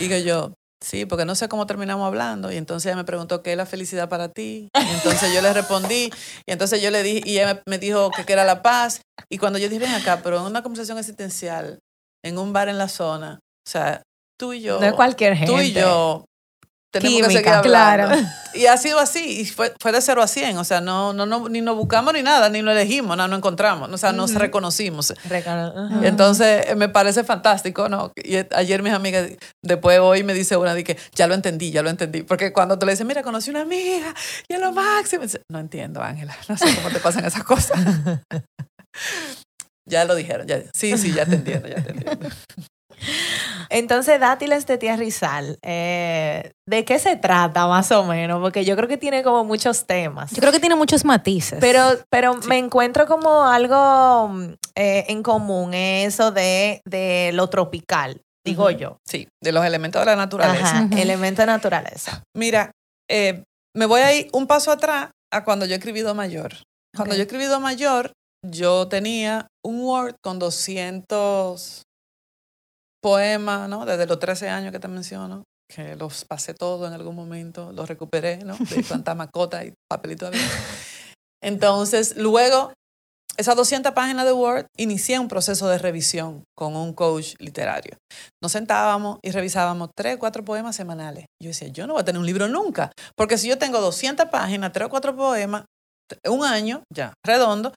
Y 0.00 0.08
digo 0.08 0.18
yo, 0.18 0.54
sí, 0.82 1.06
porque 1.06 1.24
no 1.24 1.34
sé 1.34 1.48
cómo 1.48 1.66
terminamos 1.66 2.06
hablando. 2.06 2.50
Y 2.52 2.56
entonces 2.56 2.86
ella 2.86 2.96
me 2.96 3.04
preguntó, 3.04 3.42
¿qué 3.42 3.52
es 3.52 3.56
la 3.56 3.66
felicidad 3.66 4.08
para 4.08 4.28
ti? 4.28 4.68
Y 4.74 4.90
entonces 4.94 5.32
yo 5.34 5.40
le 5.40 5.52
respondí. 5.52 6.10
Y 6.46 6.52
entonces 6.52 6.82
yo 6.82 6.90
le 6.90 7.02
dije, 7.02 7.22
y 7.24 7.38
ella 7.38 7.62
me- 7.66 7.78
dijo 7.78 8.10
que 8.10 8.24
qué 8.24 8.32
era 8.34 8.44
la 8.44 8.62
paz. 8.62 9.00
Y 9.30 9.38
cuando 9.38 9.58
yo 9.58 9.68
dije, 9.68 9.84
ven 9.84 9.94
acá, 9.94 10.20
pero 10.22 10.38
en 10.38 10.44
una 10.44 10.62
conversación 10.62 10.98
existencial, 10.98 11.78
en 12.24 12.38
un 12.38 12.52
bar 12.52 12.68
en 12.68 12.78
la 12.78 12.88
zona, 12.88 13.38
o 13.66 13.70
sea, 13.70 14.02
tú 14.38 14.52
y 14.52 14.60
yo 14.62 14.80
No 14.80 14.86
es 14.86 14.92
cualquier 14.94 15.36
gente. 15.36 15.52
tú 15.52 15.60
y 15.60 15.72
yo 15.72 16.24
tenemos 16.92 17.20
que 17.20 17.24
seguir 17.24 17.42
Química. 17.42 17.58
hablando. 17.58 18.14
Claro. 18.14 18.28
Y 18.54 18.66
ha 18.66 18.76
sido 18.76 18.98
así, 18.98 19.40
y 19.40 19.46
fue, 19.46 19.72
fue 19.80 19.92
de 19.92 20.02
0 20.02 20.22
a 20.22 20.26
100, 20.26 20.58
o 20.58 20.64
sea, 20.64 20.82
no, 20.82 21.14
no, 21.14 21.24
no, 21.24 21.48
ni 21.48 21.62
nos 21.62 21.74
buscamos 21.74 22.12
ni 22.12 22.22
nada, 22.22 22.50
ni 22.50 22.60
lo 22.60 22.70
elegimos, 22.70 23.16
no 23.16 23.26
nos 23.26 23.38
encontramos, 23.38 23.90
o 23.90 23.96
sea, 23.96 24.12
nos 24.12 24.34
reconocimos. 24.34 25.14
Entonces, 26.02 26.66
eh, 26.68 26.74
me 26.74 26.90
parece 26.90 27.24
fantástico, 27.24 27.88
¿no? 27.88 28.12
Y 28.14 28.36
eh, 28.36 28.48
ayer 28.54 28.82
mis 28.82 28.92
amigas, 28.92 29.26
después 29.64 30.00
hoy 30.00 30.22
me 30.22 30.34
dice 30.34 30.58
una, 30.58 30.74
de 30.74 30.84
que 30.84 30.98
ya 31.14 31.26
lo 31.26 31.32
entendí, 31.34 31.70
ya 31.70 31.82
lo 31.82 31.88
entendí. 31.88 32.24
Porque 32.24 32.52
cuando 32.52 32.78
tú 32.78 32.84
le 32.84 32.92
dices, 32.92 33.06
mira, 33.06 33.22
conocí 33.22 33.48
una 33.48 33.62
amiga 33.62 34.14
y 34.46 34.52
es 34.52 34.60
lo 34.60 34.70
máximo. 34.72 35.22
dice, 35.22 35.40
no 35.50 35.58
entiendo, 35.58 36.02
Ángela, 36.02 36.36
no 36.46 36.58
sé 36.58 36.74
cómo 36.74 36.90
te 36.90 37.00
pasan 37.00 37.24
esas 37.24 37.44
cosas. 37.44 37.80
ya 39.88 40.04
lo 40.04 40.14
dijeron, 40.14 40.46
ya. 40.46 40.60
Sí, 40.74 40.98
sí, 40.98 41.14
ya 41.14 41.24
te 41.24 41.36
entiendo, 41.36 41.68
ya 41.68 41.82
te 41.82 41.92
entiendo. 41.92 42.28
Entonces, 43.72 44.20
Dátiles 44.20 44.66
de 44.66 44.76
Tierra 44.76 45.02
y 45.02 45.10
Sal, 45.10 45.58
eh, 45.62 46.52
¿de 46.68 46.84
qué 46.84 46.98
se 46.98 47.16
trata 47.16 47.66
más 47.66 47.90
o 47.90 48.04
menos? 48.04 48.38
Porque 48.40 48.66
yo 48.66 48.76
creo 48.76 48.86
que 48.86 48.98
tiene 48.98 49.22
como 49.22 49.44
muchos 49.44 49.86
temas. 49.86 50.30
Yo 50.30 50.40
creo 50.40 50.52
que 50.52 50.60
tiene 50.60 50.74
muchos 50.74 51.06
matices. 51.06 51.58
Pero, 51.58 51.82
pero 52.10 52.34
me 52.46 52.58
encuentro 52.58 53.06
como 53.06 53.44
algo 53.44 54.28
mm, 54.28 54.52
eh, 54.74 55.06
en 55.08 55.22
común, 55.22 55.72
eso 55.72 56.32
de, 56.32 56.82
de 56.84 57.30
lo 57.32 57.48
tropical, 57.48 58.20
digo 58.44 58.70
yo. 58.70 58.98
Sí, 59.08 59.26
de 59.42 59.52
los 59.52 59.64
elementos 59.64 60.02
de 60.02 60.06
la 60.06 60.16
naturaleza. 60.16 60.66
Ajá, 60.78 60.84
Ujú. 60.84 60.98
elemento 60.98 61.40
de 61.40 61.46
naturaleza. 61.46 62.22
Mira, 62.36 62.72
eh, 63.10 63.42
me 63.74 63.86
voy 63.86 64.02
a 64.02 64.14
ir 64.14 64.28
un 64.34 64.46
paso 64.46 64.70
atrás 64.70 65.08
a 65.32 65.44
cuando 65.44 65.64
yo 65.64 65.74
escribí 65.74 66.02
Do 66.02 66.14
Mayor. 66.14 66.52
Cuando 66.94 67.14
yo 67.14 67.22
escribí 67.22 67.46
Do 67.46 67.58
Mayor, 67.58 68.12
yo 68.46 68.86
tenía 68.88 69.46
un 69.64 69.80
Word 69.80 70.16
con 70.22 70.38
200 70.38 71.82
poemas, 73.02 73.68
¿no? 73.68 73.84
Desde 73.84 74.06
los 74.06 74.18
13 74.18 74.48
años 74.48 74.72
que 74.72 74.78
te 74.78 74.88
menciono, 74.88 75.44
que 75.68 75.96
los 75.96 76.24
pasé 76.24 76.54
todos 76.54 76.88
en 76.88 76.94
algún 76.94 77.16
momento, 77.16 77.72
los 77.72 77.88
recuperé, 77.88 78.38
¿no? 78.38 78.56
De 78.56 78.82
tanta 78.88 79.14
macota 79.14 79.64
y 79.64 79.72
papelito. 79.90 80.30
Entonces, 81.42 82.16
luego, 82.16 82.72
esas 83.36 83.56
200 83.56 83.92
páginas 83.92 84.26
de 84.26 84.32
Word, 84.32 84.66
inicié 84.76 85.18
un 85.18 85.28
proceso 85.28 85.68
de 85.68 85.78
revisión 85.78 86.44
con 86.54 86.76
un 86.76 86.92
coach 86.92 87.34
literario. 87.38 87.96
Nos 88.42 88.52
sentábamos 88.52 89.18
y 89.22 89.30
revisábamos 89.30 89.90
tres 89.96 90.18
cuatro 90.18 90.44
poemas 90.44 90.76
semanales. 90.76 91.26
Yo 91.42 91.48
decía, 91.48 91.68
yo 91.68 91.86
no 91.86 91.94
voy 91.94 92.02
a 92.02 92.04
tener 92.04 92.20
un 92.20 92.26
libro 92.26 92.46
nunca, 92.46 92.92
porque 93.16 93.38
si 93.38 93.48
yo 93.48 93.58
tengo 93.58 93.80
200 93.80 94.28
páginas, 94.28 94.72
tres 94.72 94.86
o 94.86 94.90
cuatro 94.90 95.16
poemas, 95.16 95.64
un 96.28 96.44
año, 96.44 96.82
ya, 96.92 97.14
redondo, 97.24 97.72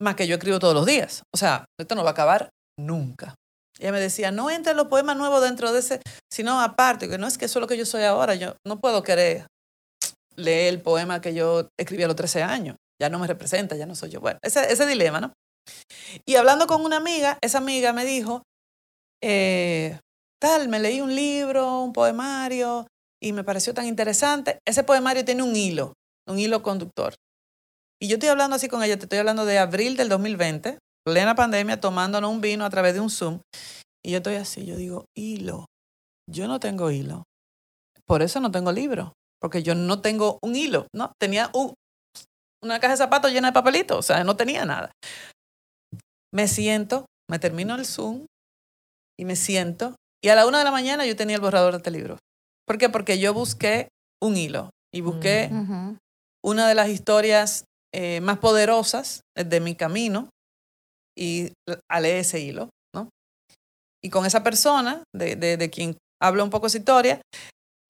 más 0.00 0.14
que 0.14 0.26
yo 0.26 0.36
escribo 0.36 0.58
todos 0.58 0.74
los 0.74 0.86
días. 0.86 1.22
O 1.34 1.38
sea, 1.38 1.66
esto 1.78 1.94
no 1.94 2.02
va 2.02 2.10
a 2.10 2.12
acabar 2.12 2.48
nunca. 2.78 3.34
Ella 3.78 3.92
me 3.92 4.00
decía, 4.00 4.30
no 4.30 4.50
entre 4.50 4.74
los 4.74 4.88
poemas 4.88 5.16
nuevos 5.16 5.42
dentro 5.42 5.72
de 5.72 5.80
ese, 5.80 6.00
sino 6.32 6.60
aparte, 6.60 7.08
que 7.08 7.18
no 7.18 7.26
es 7.26 7.38
que 7.38 7.44
eso 7.44 7.58
es 7.58 7.60
lo 7.60 7.66
que 7.66 7.76
yo 7.76 7.84
soy 7.84 8.04
ahora, 8.04 8.34
yo 8.34 8.56
no 8.66 8.80
puedo 8.80 9.02
querer 9.02 9.46
leer 10.34 10.74
el 10.74 10.82
poema 10.82 11.20
que 11.20 11.34
yo 11.34 11.68
escribí 11.78 12.02
a 12.02 12.06
los 12.06 12.16
13 12.16 12.42
años, 12.42 12.76
ya 13.00 13.10
no 13.10 13.18
me 13.18 13.26
representa, 13.26 13.76
ya 13.76 13.86
no 13.86 13.94
soy 13.94 14.10
yo. 14.10 14.20
Bueno, 14.20 14.38
ese, 14.42 14.72
ese 14.72 14.86
dilema, 14.86 15.20
¿no? 15.20 15.32
Y 16.24 16.36
hablando 16.36 16.66
con 16.66 16.84
una 16.84 16.96
amiga, 16.96 17.38
esa 17.42 17.58
amiga 17.58 17.92
me 17.92 18.04
dijo, 18.04 18.42
eh, 19.22 19.98
tal, 20.40 20.68
me 20.68 20.78
leí 20.78 21.00
un 21.00 21.14
libro, 21.14 21.80
un 21.80 21.92
poemario, 21.92 22.86
y 23.22 23.32
me 23.32 23.44
pareció 23.44 23.74
tan 23.74 23.86
interesante. 23.86 24.58
Ese 24.66 24.84
poemario 24.84 25.24
tiene 25.24 25.42
un 25.42 25.56
hilo, 25.56 25.94
un 26.28 26.38
hilo 26.38 26.62
conductor. 26.62 27.14
Y 28.00 28.08
yo 28.08 28.14
estoy 28.14 28.28
hablando 28.28 28.56
así 28.56 28.68
con 28.68 28.82
ella, 28.82 28.96
te 28.98 29.04
estoy 29.04 29.18
hablando 29.18 29.46
de 29.46 29.58
abril 29.58 29.96
del 29.96 30.08
2020, 30.08 30.78
plena 31.06 31.34
pandemia, 31.36 31.80
tomándonos 31.80 32.30
un 32.30 32.40
vino 32.40 32.64
a 32.64 32.70
través 32.70 32.94
de 32.94 33.00
un 33.00 33.10
Zoom. 33.10 33.40
Y 34.04 34.10
yo 34.10 34.16
estoy 34.18 34.34
así, 34.34 34.66
yo 34.66 34.76
digo, 34.76 35.04
hilo. 35.16 35.66
Yo 36.28 36.48
no 36.48 36.58
tengo 36.58 36.90
hilo. 36.90 37.22
Por 38.06 38.22
eso 38.22 38.40
no 38.40 38.50
tengo 38.50 38.72
libro, 38.72 39.12
porque 39.40 39.62
yo 39.62 39.74
no 39.74 40.00
tengo 40.00 40.38
un 40.42 40.56
hilo, 40.56 40.86
¿no? 40.94 41.12
Tenía 41.20 41.50
un- 41.54 41.74
una 42.62 42.80
caja 42.80 42.92
de 42.94 42.98
zapatos 42.98 43.32
llena 43.32 43.48
de 43.48 43.52
papelitos, 43.54 43.98
o 43.98 44.02
sea, 44.02 44.24
no 44.24 44.36
tenía 44.36 44.64
nada. 44.64 44.90
Me 46.34 46.48
siento, 46.48 47.06
me 47.30 47.38
termino 47.38 47.74
el 47.76 47.86
Zoom 47.86 48.26
y 49.18 49.24
me 49.24 49.36
siento. 49.36 49.94
Y 50.22 50.28
a 50.28 50.34
la 50.34 50.46
una 50.46 50.58
de 50.58 50.64
la 50.64 50.70
mañana 50.72 51.06
yo 51.06 51.14
tenía 51.16 51.36
el 51.36 51.42
borrador 51.42 51.72
de 51.72 51.78
este 51.78 51.90
libro. 51.90 52.18
¿Por 52.66 52.78
qué? 52.78 52.88
Porque 52.88 53.18
yo 53.18 53.32
busqué 53.32 53.88
un 54.20 54.36
hilo 54.36 54.70
y 54.92 55.00
busqué 55.02 55.50
Ujú. 55.52 55.98
una 56.44 56.66
de 56.68 56.74
las 56.74 56.88
historias 56.88 57.64
eh, 57.94 58.20
más 58.20 58.38
poderosas 58.38 59.20
de 59.36 59.60
mi 59.60 59.74
camino 59.76 60.28
y 61.18 61.52
leer 62.00 62.16
ese 62.18 62.40
hilo, 62.40 62.68
¿no? 62.94 63.08
Y 64.04 64.10
con 64.10 64.26
esa 64.26 64.42
persona, 64.42 65.02
de, 65.14 65.36
de, 65.36 65.56
de 65.56 65.70
quien 65.70 65.96
habla 66.22 66.44
un 66.44 66.50
poco 66.50 66.66
esa 66.66 66.78
historia, 66.78 67.20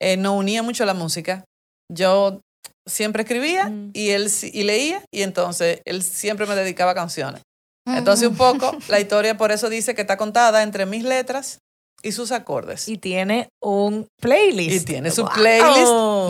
eh, 0.01 0.17
nos 0.17 0.35
unía 0.37 0.63
mucho 0.63 0.85
la 0.85 0.95
música. 0.95 1.45
Yo 1.93 2.41
siempre 2.89 3.23
escribía 3.23 3.69
Mm. 3.69 3.91
y 3.95 4.11
él 4.11 4.29
y 4.43 4.63
leía 4.63 5.03
y 5.13 5.23
entonces 5.23 5.81
él 5.85 6.03
siempre 6.03 6.47
me 6.47 6.55
dedicaba 6.55 6.93
a 6.93 6.95
canciones. 6.95 7.43
Entonces 7.89 8.29
un 8.29 8.37
poco 8.37 8.71
la 8.89 9.01
historia 9.01 9.37
por 9.37 9.53
eso 9.53 9.69
dice 9.69 9.95
que 9.95 10.01
está 10.03 10.17
contada 10.17 10.63
entre 10.63 10.87
mis 10.87 11.05
letras 11.05 11.59
y 12.03 12.13
sus 12.13 12.31
acordes. 12.33 12.89
Y 12.89 12.99
tiene 12.99 13.49
un 13.63 14.07
playlist. 14.21 14.83
Y 14.83 14.85
tiene 14.85 15.11
su 15.11 15.23
¡Wow! 15.23 15.33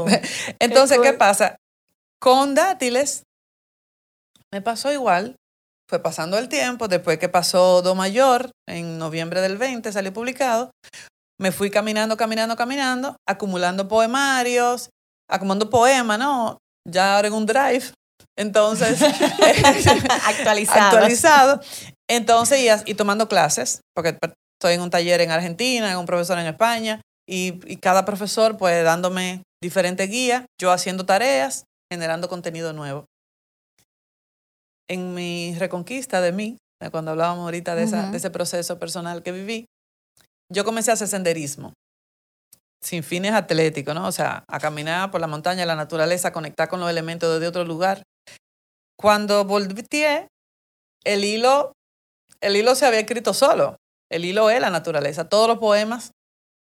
playlist. 0.04 0.24
Entonces, 0.60 0.98
¿qué 1.00 1.12
pasa? 1.12 1.56
Con 2.20 2.54
dátiles 2.54 3.22
me 4.52 4.62
pasó 4.62 4.92
igual. 4.92 5.34
Fue 5.88 6.00
pasando 6.00 6.36
el 6.38 6.48
tiempo, 6.48 6.88
después 6.88 7.18
que 7.18 7.28
pasó 7.28 7.80
Do 7.82 7.94
Mayor, 7.94 8.50
en 8.68 8.98
noviembre 8.98 9.40
del 9.40 9.56
20 9.56 9.92
salió 9.92 10.12
publicado, 10.12 10.70
me 11.40 11.52
fui 11.52 11.70
caminando, 11.70 12.16
caminando, 12.16 12.56
caminando, 12.56 13.16
acumulando 13.28 13.86
poemarios, 13.86 14.90
acumulando 15.30 15.70
poemas, 15.70 16.18
¿no? 16.18 16.58
Ya 16.88 17.16
ahora 17.16 17.28
en 17.28 17.34
un 17.34 17.46
drive. 17.46 17.92
Entonces, 18.38 19.00
Actualizados. 20.26 20.94
actualizado. 20.94 21.60
Entonces, 22.08 22.60
y, 22.86 22.90
y 22.90 22.94
tomando 22.94 23.28
clases, 23.28 23.80
porque 23.94 24.18
estoy 24.60 24.74
en 24.74 24.80
un 24.80 24.90
taller 24.90 25.20
en 25.20 25.30
Argentina, 25.30 25.90
en 25.90 25.98
un 25.98 26.06
profesor 26.06 26.38
en 26.38 26.46
España, 26.46 27.00
y, 27.28 27.60
y 27.70 27.76
cada 27.76 28.04
profesor 28.04 28.56
pues 28.56 28.84
dándome 28.84 29.42
diferentes 29.62 30.08
guías, 30.08 30.44
yo 30.60 30.72
haciendo 30.72 31.06
tareas, 31.06 31.64
generando 31.92 32.28
contenido 32.28 32.72
nuevo. 32.72 33.04
En 34.88 35.14
mi 35.14 35.54
reconquista 35.58 36.20
de 36.20 36.32
mí, 36.32 36.58
cuando 36.90 37.10
hablábamos 37.12 37.44
ahorita 37.44 37.74
de, 37.74 37.84
esa- 37.84 38.02
Ujú. 38.02 38.10
de 38.12 38.16
ese 38.18 38.30
proceso 38.30 38.78
personal 38.78 39.22
que 39.22 39.32
viví, 39.32 39.66
yo 40.52 40.64
comencé 40.64 40.90
a 40.90 40.94
hacer 40.94 41.08
senderismo, 41.08 41.72
sin 42.82 43.02
fines 43.02 43.32
atléticos, 43.32 43.94
¿no? 43.94 44.06
O 44.06 44.12
sea, 44.12 44.44
a 44.48 44.60
caminar 44.60 45.10
por 45.10 45.20
la 45.20 45.26
montaña, 45.26 45.66
la 45.66 45.74
naturaleza, 45.74 46.32
conectar 46.32 46.68
con 46.68 46.78
los 46.80 46.88
elementos 46.90 47.32
desde 47.32 47.48
otro 47.48 47.64
lugar. 47.64 48.02
Cuando 48.98 49.44
volteé, 49.44 50.28
el 51.04 51.24
hilo, 51.24 51.72
el 52.40 52.56
hilo 52.56 52.74
se 52.74 52.86
había 52.86 53.00
escrito 53.00 53.34
solo. 53.34 53.76
El 54.10 54.24
hilo 54.24 54.50
es 54.50 54.60
la 54.60 54.70
naturaleza. 54.70 55.28
Todos 55.28 55.48
los 55.48 55.58
poemas 55.58 56.12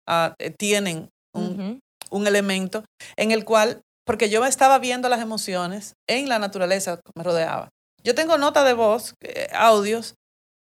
eh, 0.10 0.54
tienen 0.58 1.10
un, 1.34 1.46
Ujú. 1.54 1.80
un 2.18 2.28
elemento 2.28 2.84
en 3.16 3.32
el 3.32 3.46
cual, 3.46 3.82
porque 4.06 4.30
yo 4.30 4.44
estaba 4.46 4.78
viendo 4.80 5.08
las 5.08 5.22
emociones 5.22 5.94
en 6.10 6.28
la 6.28 6.40
naturaleza 6.40 6.98
que 6.98 7.12
me 7.16 7.24
rodeaba. 7.24 7.70
Yo 8.04 8.16
tengo 8.16 8.38
nota 8.38 8.64
de 8.64 8.74
voz, 8.74 9.16
eh, 9.22 9.48
audios 9.54 10.16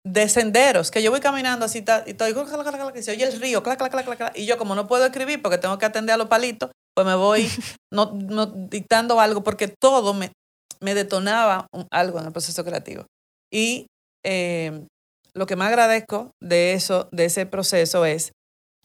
de 0.06 0.28
senderos, 0.28 0.90
que 0.90 1.02
yo 1.02 1.10
voy 1.10 1.20
caminando 1.20 1.66
así 1.66 1.78
y 2.06 2.10
estoy, 2.10 2.34
y 2.96 3.02
se 3.02 3.12
oye 3.12 3.24
el 3.24 3.40
río, 3.40 3.62
clac, 3.62 3.78
clac, 3.78 3.90
clac, 3.92 4.06
clac, 4.18 4.38
y 4.38 4.46
yo 4.46 4.58
como 4.58 4.74
no 4.74 4.86
puedo 4.86 5.06
escribir 5.06 5.42
porque 5.42 5.58
tengo 5.58 5.78
que 5.78 5.86
atender 5.86 6.14
a 6.14 6.18
los 6.18 6.28
palitos, 6.28 6.70
pues 6.94 7.06
me 7.06 7.14
voy 7.14 7.48
no, 7.92 8.12
no 8.14 8.46
dictando 8.46 9.20
algo 9.20 9.42
porque 9.44 9.68
todo 9.68 10.14
me, 10.14 10.32
me 10.80 10.94
detonaba 10.94 11.66
un- 11.72 11.86
algo 11.92 12.18
en 12.20 12.26
el 12.26 12.32
proceso 12.32 12.64
creativo. 12.64 13.06
Y 13.52 13.86
eh, 14.24 14.86
lo 15.34 15.46
que 15.46 15.56
más 15.56 15.68
agradezco 15.68 16.32
de 16.42 16.74
eso, 16.74 17.08
de 17.12 17.26
ese 17.26 17.46
proceso 17.46 18.04
es 18.04 18.32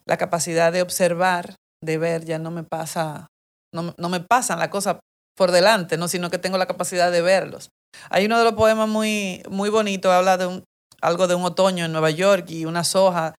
la 0.05 0.17
capacidad 0.17 0.71
de 0.71 0.81
observar, 0.81 1.55
de 1.83 1.97
ver, 1.97 2.25
ya 2.25 2.39
no 2.39 2.51
me 2.51 2.63
pasa, 2.63 3.27
no, 3.73 3.93
no 3.97 4.09
me 4.09 4.21
pasan 4.21 4.59
las 4.59 4.69
cosas 4.69 4.97
por 5.37 5.51
delante, 5.51 5.97
¿no? 5.97 6.07
sino 6.07 6.29
que 6.29 6.37
tengo 6.39 6.57
la 6.57 6.67
capacidad 6.67 7.11
de 7.11 7.21
verlos. 7.21 7.69
Hay 8.09 8.25
uno 8.25 8.37
de 8.37 8.43
los 8.43 8.53
poemas 8.53 8.87
muy, 8.87 9.43
muy 9.49 9.69
bonito, 9.69 10.11
habla 10.11 10.37
de 10.37 10.47
un, 10.47 10.63
algo 11.01 11.27
de 11.27 11.35
un 11.35 11.43
otoño 11.43 11.85
en 11.85 11.91
Nueva 11.91 12.09
York 12.11 12.49
y 12.49 12.65
una 12.65 12.83
soja, 12.83 13.35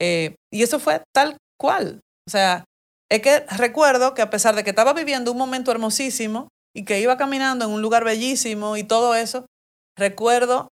eh, 0.00 0.34
y 0.52 0.62
eso 0.62 0.78
fue 0.78 1.02
tal 1.14 1.36
cual. 1.58 2.00
O 2.28 2.30
sea, 2.30 2.64
es 3.10 3.22
que 3.22 3.40
recuerdo 3.56 4.14
que 4.14 4.22
a 4.22 4.30
pesar 4.30 4.54
de 4.54 4.64
que 4.64 4.70
estaba 4.70 4.92
viviendo 4.92 5.32
un 5.32 5.38
momento 5.38 5.70
hermosísimo 5.70 6.48
y 6.74 6.84
que 6.84 7.00
iba 7.00 7.16
caminando 7.16 7.64
en 7.64 7.70
un 7.70 7.82
lugar 7.82 8.04
bellísimo 8.04 8.76
y 8.76 8.84
todo 8.84 9.14
eso, 9.14 9.46
recuerdo 9.96 10.68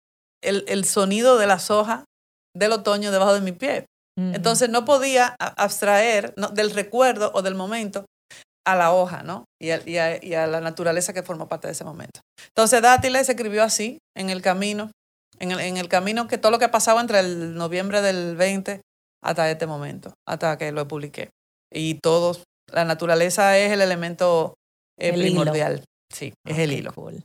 el, 0.42 0.64
el 0.68 0.85
sonido 0.85 1.38
de 1.38 1.46
las 1.46 1.70
hojas 1.70 2.04
del 2.56 2.72
otoño 2.72 3.11
debajo 3.11 3.35
de 3.35 3.40
mi 3.40 3.52
pie. 3.52 3.87
Entonces 4.16 4.68
no 4.68 4.85
podía 4.85 5.35
abstraer 5.38 6.35
¿no? 6.37 6.48
del 6.48 6.72
recuerdo 6.72 7.30
o 7.33 7.40
del 7.40 7.54
momento 7.54 8.04
a 8.66 8.77
la 8.77 8.92
hoja, 8.92 9.23
¿no? 9.23 9.44
Y 9.61 9.70
a, 9.70 9.81
y 9.88 9.96
a- 9.99 10.23
y 10.25 10.35
a 10.35 10.46
la 10.46 10.61
naturaleza 10.61 11.12
que 11.12 11.23
formó 11.23 11.49
parte 11.49 11.66
de 11.68 11.73
ese 11.73 11.85
momento. 11.85 12.20
Entonces 12.49 12.83
Dátiles 12.83 13.27
se 13.27 13.33
escribió 13.33 13.62
así, 13.62 13.99
en 14.16 14.31
el 14.31 14.42
camino, 14.42 14.90
en 15.38 15.53
el, 15.53 15.61
en 15.61 15.77
el 15.77 15.88
camino 15.88 16.29
que 16.29 16.38
todo 16.38 16.53
lo 16.53 16.59
que 16.59 16.66
ha 16.66 16.70
pasado 16.70 17.01
entre 17.01 17.20
el 17.20 17.55
noviembre 17.55 18.03
del 18.03 18.37
20 18.37 18.81
hasta 19.25 19.51
este 19.51 19.66
momento, 19.66 20.12
hasta 20.29 20.57
que 20.59 20.73
lo 20.73 20.87
publiqué. 20.88 21.31
Y 21.73 21.94
todos 22.03 22.44
La 22.73 22.85
naturaleza 22.85 23.57
es 23.59 23.73
el 23.73 23.81
elemento 23.81 24.55
eh, 24.99 25.09
El 25.11 25.23
hilo. 25.27 25.40
primordial. 25.42 25.85
Sí, 26.12 26.33
es 26.46 26.59
el 26.59 26.73
hilo. 26.73 26.92
cool. 26.94 27.25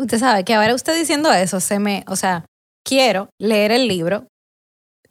Usted 0.00 0.18
sabe 0.18 0.44
que 0.44 0.54
ahora 0.54 0.74
usted 0.74 0.96
diciendo 0.96 1.32
eso, 1.32 1.60
se 1.60 1.78
me, 1.78 2.04
o 2.08 2.16
sea, 2.16 2.44
quiero 2.86 3.28
leer 3.40 3.70
el 3.72 3.86
libro 3.88 4.26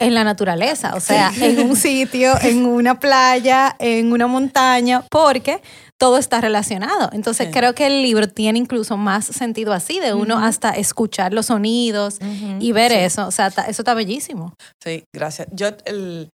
en 0.04 0.14
la 0.14 0.24
naturaleza, 0.24 0.94
o 0.96 1.00
sea, 1.00 1.32
en 1.42 1.60
un 1.60 1.76
sitio, 1.76 2.34
en 2.42 2.66
una 2.66 3.00
playa, 3.00 3.76
en 3.80 4.12
una 4.12 4.28
montaña, 4.28 5.04
porque 5.10 5.62
todo 6.00 6.18
está 6.18 6.42
relacionado. 6.42 7.10
Entonces 7.14 7.48
Sí. 7.48 7.54
creo 7.54 7.74
que 7.76 7.86
el 7.88 8.02
libro 8.02 8.28
tiene 8.28 8.60
incluso 8.60 8.98
más 8.98 9.26
sentido 9.26 9.74
así, 9.74 10.00
de 10.00 10.14
uno 10.14 10.38
hasta 10.40 10.72
escuchar 10.72 11.34
los 11.34 11.46
sonidos 11.48 12.18
y 12.60 12.72
ver 12.74 12.92
Sí. 12.92 12.98
eso. 13.00 13.28
O 13.28 13.32
sea, 13.32 13.48
eso 13.48 13.82
está 13.82 13.94
bellísimo. 13.94 14.54
Sí, 14.84 15.04
gracias. 15.16 15.48
Yo, 15.52 15.68
el, 15.86 16.30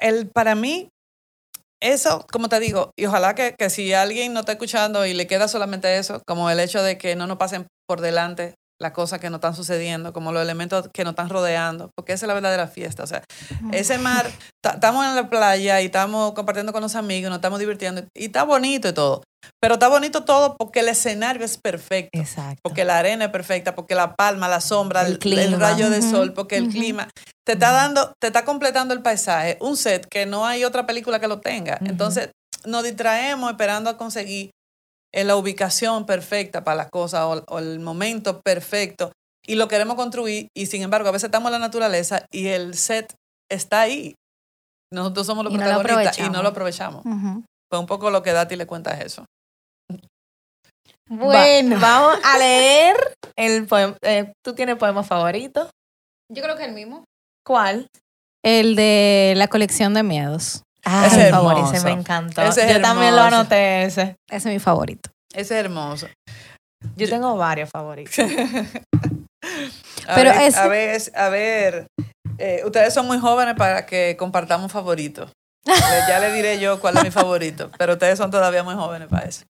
el, 0.00 0.28
para 0.28 0.54
mí, 0.54 0.88
eso, 1.82 2.24
como 2.32 2.48
te 2.48 2.58
digo, 2.60 2.90
y 2.98 3.06
ojalá 3.06 3.34
que, 3.34 3.54
que 3.58 3.68
si 3.70 3.92
alguien 3.92 4.32
no 4.32 4.40
está 4.40 4.52
escuchando 4.52 5.04
y 5.04 5.14
le 5.14 5.26
queda 5.26 5.46
solamente 5.48 5.98
eso, 5.98 6.22
como 6.26 6.48
el 6.48 6.58
hecho 6.60 6.82
de 6.82 6.96
que 6.96 7.16
no 7.16 7.26
nos 7.26 7.36
pasen 7.38 7.66
por 7.88 8.00
delante 8.00 8.54
las 8.80 8.92
cosas 8.92 9.18
que 9.20 9.30
nos 9.30 9.38
están 9.38 9.54
sucediendo, 9.56 10.12
como 10.12 10.32
los 10.32 10.42
elementos 10.42 10.88
que 10.92 11.04
nos 11.04 11.12
están 11.12 11.28
rodeando, 11.30 11.90
porque 11.96 12.12
esa 12.12 12.26
es 12.26 12.28
la 12.28 12.34
verdadera 12.34 12.68
fiesta. 12.68 13.02
O 13.04 13.06
sea, 13.06 13.22
ese 13.72 13.98
mar, 13.98 14.30
ta- 14.62 14.72
estamos 14.74 15.06
en 15.06 15.14
la 15.14 15.30
playa 15.30 15.80
y 15.80 15.86
estamos 15.86 16.32
compartiendo 16.32 16.72
con 16.72 16.82
los 16.82 16.94
amigos, 16.94 17.30
nos 17.30 17.38
estamos 17.38 17.58
divirtiendo 17.58 18.04
y 18.14 18.26
está 18.26 18.42
bonito 18.42 18.88
y 18.88 18.92
todo. 18.92 19.22
Pero 19.62 19.74
está 19.74 19.88
bonito 19.88 20.24
todo 20.24 20.56
porque 20.58 20.80
el 20.80 20.88
escenario 20.88 21.44
es 21.44 21.56
perfecto. 21.56 22.18
Exacto. 22.18 22.58
Porque 22.62 22.84
la 22.84 22.98
arena 22.98 23.26
es 23.26 23.30
perfecta, 23.30 23.74
porque 23.74 23.94
la 23.94 24.14
palma, 24.14 24.48
la 24.48 24.60
sombra, 24.60 25.02
El 25.02 25.12
el, 25.12 25.18
clima. 25.20 25.42
el 25.42 25.58
rayo 25.60 25.88
de 25.88 26.02
sol, 26.02 26.32
porque 26.34 26.56
el 26.56 26.68
clima 26.68 27.08
te 27.46 27.52
está 27.52 27.70
dando, 27.70 28.12
te 28.20 28.26
está 28.26 28.44
completando 28.44 28.92
el 28.92 29.02
paisaje, 29.02 29.56
un 29.60 29.76
set 29.76 30.06
que 30.10 30.26
no 30.26 30.44
hay 30.46 30.64
otra 30.64 30.84
película 30.84 31.20
que 31.20 31.28
lo 31.28 31.40
tenga. 31.40 31.78
Entonces 31.86 32.30
nos 32.64 32.82
distraemos 32.82 33.48
esperando 33.50 33.88
a 33.88 33.96
conseguir 33.96 34.50
eh, 35.14 35.24
la 35.24 35.36
ubicación 35.36 36.06
perfecta 36.06 36.64
para 36.64 36.76
las 36.76 36.90
cosas 36.90 37.22
o, 37.22 37.44
o 37.48 37.58
el 37.58 37.80
momento 37.80 38.40
perfecto 38.42 39.12
y 39.46 39.54
lo 39.54 39.68
queremos 39.68 39.96
construir 39.96 40.48
y 40.56 40.66
sin 40.66 40.82
embargo 40.82 41.08
a 41.08 41.12
veces 41.12 41.24
estamos 41.26 41.48
en 41.48 41.52
la 41.54 41.58
naturaleza 41.66 42.26
y 42.32 42.48
el 42.48 42.74
set 42.74 43.14
está 43.50 43.82
ahí. 43.82 44.14
Nosotros 44.92 45.26
somos 45.26 45.44
los 45.44 45.52
Y 45.54 45.58
no 45.58 45.64
lo 45.64 45.80
protagonistas 45.82 46.18
y 46.18 46.22
no 46.22 46.26
aprovechamos. 46.38 46.42
lo 46.42 46.48
aprovechamos. 46.48 47.06
Ujú. 47.06 47.44
Pues 47.70 47.80
un 47.80 47.86
poco 47.86 48.10
lo 48.10 48.22
que 48.22 48.32
Dati 48.32 48.56
le 48.56 48.66
cuenta 48.66 48.92
es 48.92 49.06
eso. 49.06 49.24
Va- 51.10 51.78
vamos 51.80 52.18
a 52.24 52.38
leer 52.38 52.96
el 53.36 53.66
poema. 53.66 53.96
eh, 54.02 54.32
¿Tú 54.44 54.54
tienes 54.54 54.76
poema 54.76 55.02
favorito? 55.04 55.70
yo 56.32 56.42
creo 56.42 56.56
que 56.56 56.64
el 56.64 56.72
mismo. 56.72 57.04
¿Cuál? 57.46 57.86
El 58.44 58.74
de 58.74 59.34
la 59.36 59.46
colección 59.48 59.94
de 59.94 60.02
miedos. 60.02 60.62
Ah, 60.88 61.06
Ese 61.06 61.16
mi 61.16 61.22
es 61.24 61.30
favorito, 61.30 61.72
ese 61.72 61.84
me 61.84 61.92
encantó. 61.92 62.42
Ese 62.42 62.62
es 62.68 62.72
Yo 62.76 62.80
también 62.80 63.16
lo 63.16 63.22
anoté 63.22 63.84
ese. 63.84 64.16
Ese 64.30 64.48
es 64.48 64.54
mi 64.54 64.58
favorito. 64.60 65.10
Ese 65.34 65.58
es 65.58 65.64
hermoso. 65.64 66.06
Yo 66.96 67.08
tengo 67.08 67.36
varios 67.36 67.68
favoritos. 67.70 68.14
A 70.08 70.14
Pero 70.14 70.30
ver, 70.30 70.42
ese- 70.42 70.58
a 70.58 70.68
ver, 70.68 71.00
a 71.16 71.28
ver, 71.28 71.86
eh, 72.38 72.62
ustedes 72.64 72.94
son 72.94 73.06
muy 73.06 73.18
jóvenes 73.18 73.54
para 73.56 73.84
que 73.86 74.16
compartamos 74.18 74.70
favoritos. 74.72 75.30
Ya 76.08 76.20
le 76.20 76.32
diré 76.32 76.60
yo 76.60 76.80
cuál 76.80 76.96
es 76.98 77.04
mi 77.04 77.10
favorito, 77.10 77.70
pero 77.76 77.94
ustedes 77.94 78.16
son 78.18 78.30
todavía 78.30 78.62
muy 78.62 78.74
jóvenes 78.76 79.08
para 79.08 79.26
eso. 79.26 79.44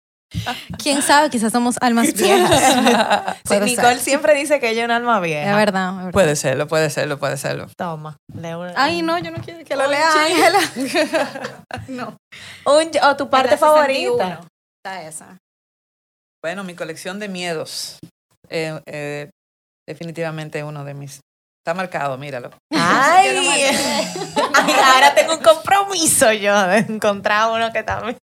¿Quién 0.82 1.02
sabe? 1.02 1.30
Quizás 1.30 1.52
somos 1.52 1.76
almas 1.82 2.14
viejas. 2.14 3.38
Sí, 3.48 3.60
Nicole 3.60 3.96
ser. 3.96 4.00
siempre 4.00 4.34
dice 4.36 4.60
que 4.60 4.70
ella 4.72 4.82
es 4.82 4.86
un 4.86 4.92
alma 4.92 5.20
vieja. 5.20 5.52
Es 5.52 5.56
verdad, 5.56 5.90
es 5.92 5.96
verdad. 5.98 6.12
puede 6.12 6.36
serlo, 6.36 6.68
puede 6.68 6.90
serlo, 6.90 7.20
puede 7.20 7.38
serlo. 7.38 7.68
Toma. 7.78 8.18
un- 8.34 8.74
Ay, 8.76 9.02
no, 9.02 9.18
yo 9.20 9.32
no 9.32 9.38
quiero 9.44 9.64
que 9.64 9.76
lo 9.76 9.88
lea. 9.88 10.12
Ángela. 10.12 10.60
no. 11.88 12.18
Un- 12.66 12.92
o 13.04 13.16
tu 13.16 13.30
parte 13.30 13.58
favorita. 13.58 13.94
61 13.94 14.48
Está 14.84 15.04
esa. 15.04 15.38
Bueno, 16.44 16.64
mi 16.64 16.76
colección 16.76 17.20
de 17.20 17.30
miedos. 17.30 18.00
eh, 18.50 18.80
eh, 18.86 19.30
definitivamente 19.88 20.64
uno 20.64 20.84
de 20.84 20.94
mis. 20.94 21.20
Está 21.66 21.74
marcado, 21.74 22.18
míralo. 22.18 22.50
Ay, 22.74 23.30
Ay, 23.30 24.74
ahora 24.94 25.16
tengo 25.16 25.36
un 25.36 25.42
compromiso 25.42 26.32
yo 26.34 26.62
de 26.68 26.80
encontrar 26.80 27.50
uno 27.52 27.72
que 27.72 27.84
también. 27.84 28.18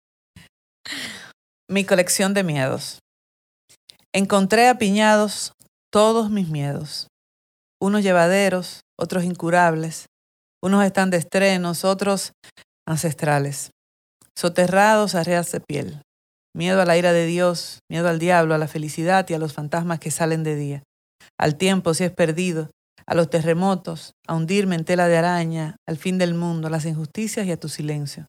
Mi 1.70 1.84
colección 1.84 2.34
de 2.34 2.46
miedos. 2.46 3.00
Encontré 4.14 4.70
apiñados 4.70 5.52
todos 5.92 6.30
mis 6.30 6.48
miedos. 6.48 7.10
Unos 7.82 8.04
llevaderos, 8.04 8.84
otros 8.98 9.26
incurables. 9.26 10.06
Unos 10.64 10.86
están 10.86 11.10
de 11.10 11.18
estrenos, 11.18 11.84
otros 11.84 12.32
ancestrales. 12.88 13.72
Soterrados 14.34 15.14
a 15.14 15.26
reas 15.26 15.52
de 15.52 15.60
piel. 15.60 16.02
Miedo 16.56 16.82
a 16.82 16.86
la 16.86 16.98
ira 16.98 17.12
de 17.12 17.26
Dios, 17.26 17.80
miedo 17.92 18.08
al 18.08 18.18
diablo, 18.18 18.56
a 18.56 18.58
la 18.58 18.70
felicidad 18.70 19.28
y 19.28 19.34
a 19.34 19.38
los 19.38 19.52
fantasmas 19.52 20.00
que 20.00 20.10
salen 20.10 20.44
de 20.44 20.56
día. 20.56 20.84
Al 21.38 21.58
tiempo 21.58 21.94
si 21.94 22.06
es 22.06 22.12
perdido, 22.12 22.72
a 23.06 23.14
los 23.14 23.30
terremotos, 23.30 24.14
a 24.26 24.36
hundirme 24.36 24.76
en 24.76 24.86
tela 24.86 25.10
de 25.10 25.18
araña, 25.18 25.76
al 25.86 25.98
fin 25.98 26.18
del 26.18 26.34
mundo, 26.34 26.68
a 26.68 26.72
las 26.72 26.86
injusticias 26.86 27.46
y 27.46 27.52
a 27.52 27.60
tu 27.60 27.68
silencio. 27.68 28.28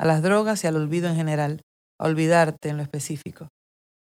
A 0.00 0.04
las 0.04 0.20
drogas 0.20 0.64
y 0.64 0.66
al 0.66 0.74
olvido 0.74 1.08
en 1.08 1.14
general 1.14 1.62
a 1.98 2.06
olvidarte 2.06 2.68
en 2.68 2.76
lo 2.76 2.82
específico, 2.82 3.48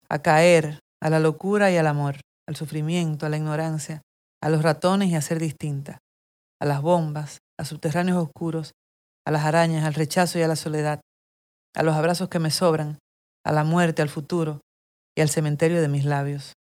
a 0.09 0.21
caer, 0.21 0.81
a 1.01 1.11
la 1.11 1.21
locura 1.21 1.71
y 1.71 1.77
al 1.77 1.87
amor, 1.87 2.21
al 2.49 2.57
sufrimiento, 2.57 3.27
a 3.27 3.29
la 3.29 3.37
ignorancia, 3.37 4.03
a 4.43 4.49
los 4.49 4.63
ratones 4.63 5.11
y 5.11 5.15
a 5.15 5.21
ser 5.21 5.39
distinta, 5.39 5.99
a 6.61 6.67
las 6.67 6.83
bombas, 6.83 7.39
a 7.59 7.65
subterráneos 7.65 8.19
oscuros, 8.19 8.73
a 9.27 9.31
las 9.31 9.45
arañas, 9.45 9.85
al 9.85 9.95
rechazo 9.95 10.39
y 10.39 10.43
a 10.43 10.49
la 10.49 10.57
soledad, 10.57 11.01
a 11.75 11.83
los 11.83 11.95
abrazos 11.95 12.29
que 12.29 12.39
me 12.39 12.51
sobran, 12.51 12.99
a 13.45 13.53
la 13.53 13.65
muerte, 13.65 14.03
al 14.03 14.09
futuro 14.09 14.61
y 15.17 15.21
al 15.21 15.29
cementerio 15.29 15.81
de 15.81 15.89
mis 15.89 16.05
labios, 16.05 16.53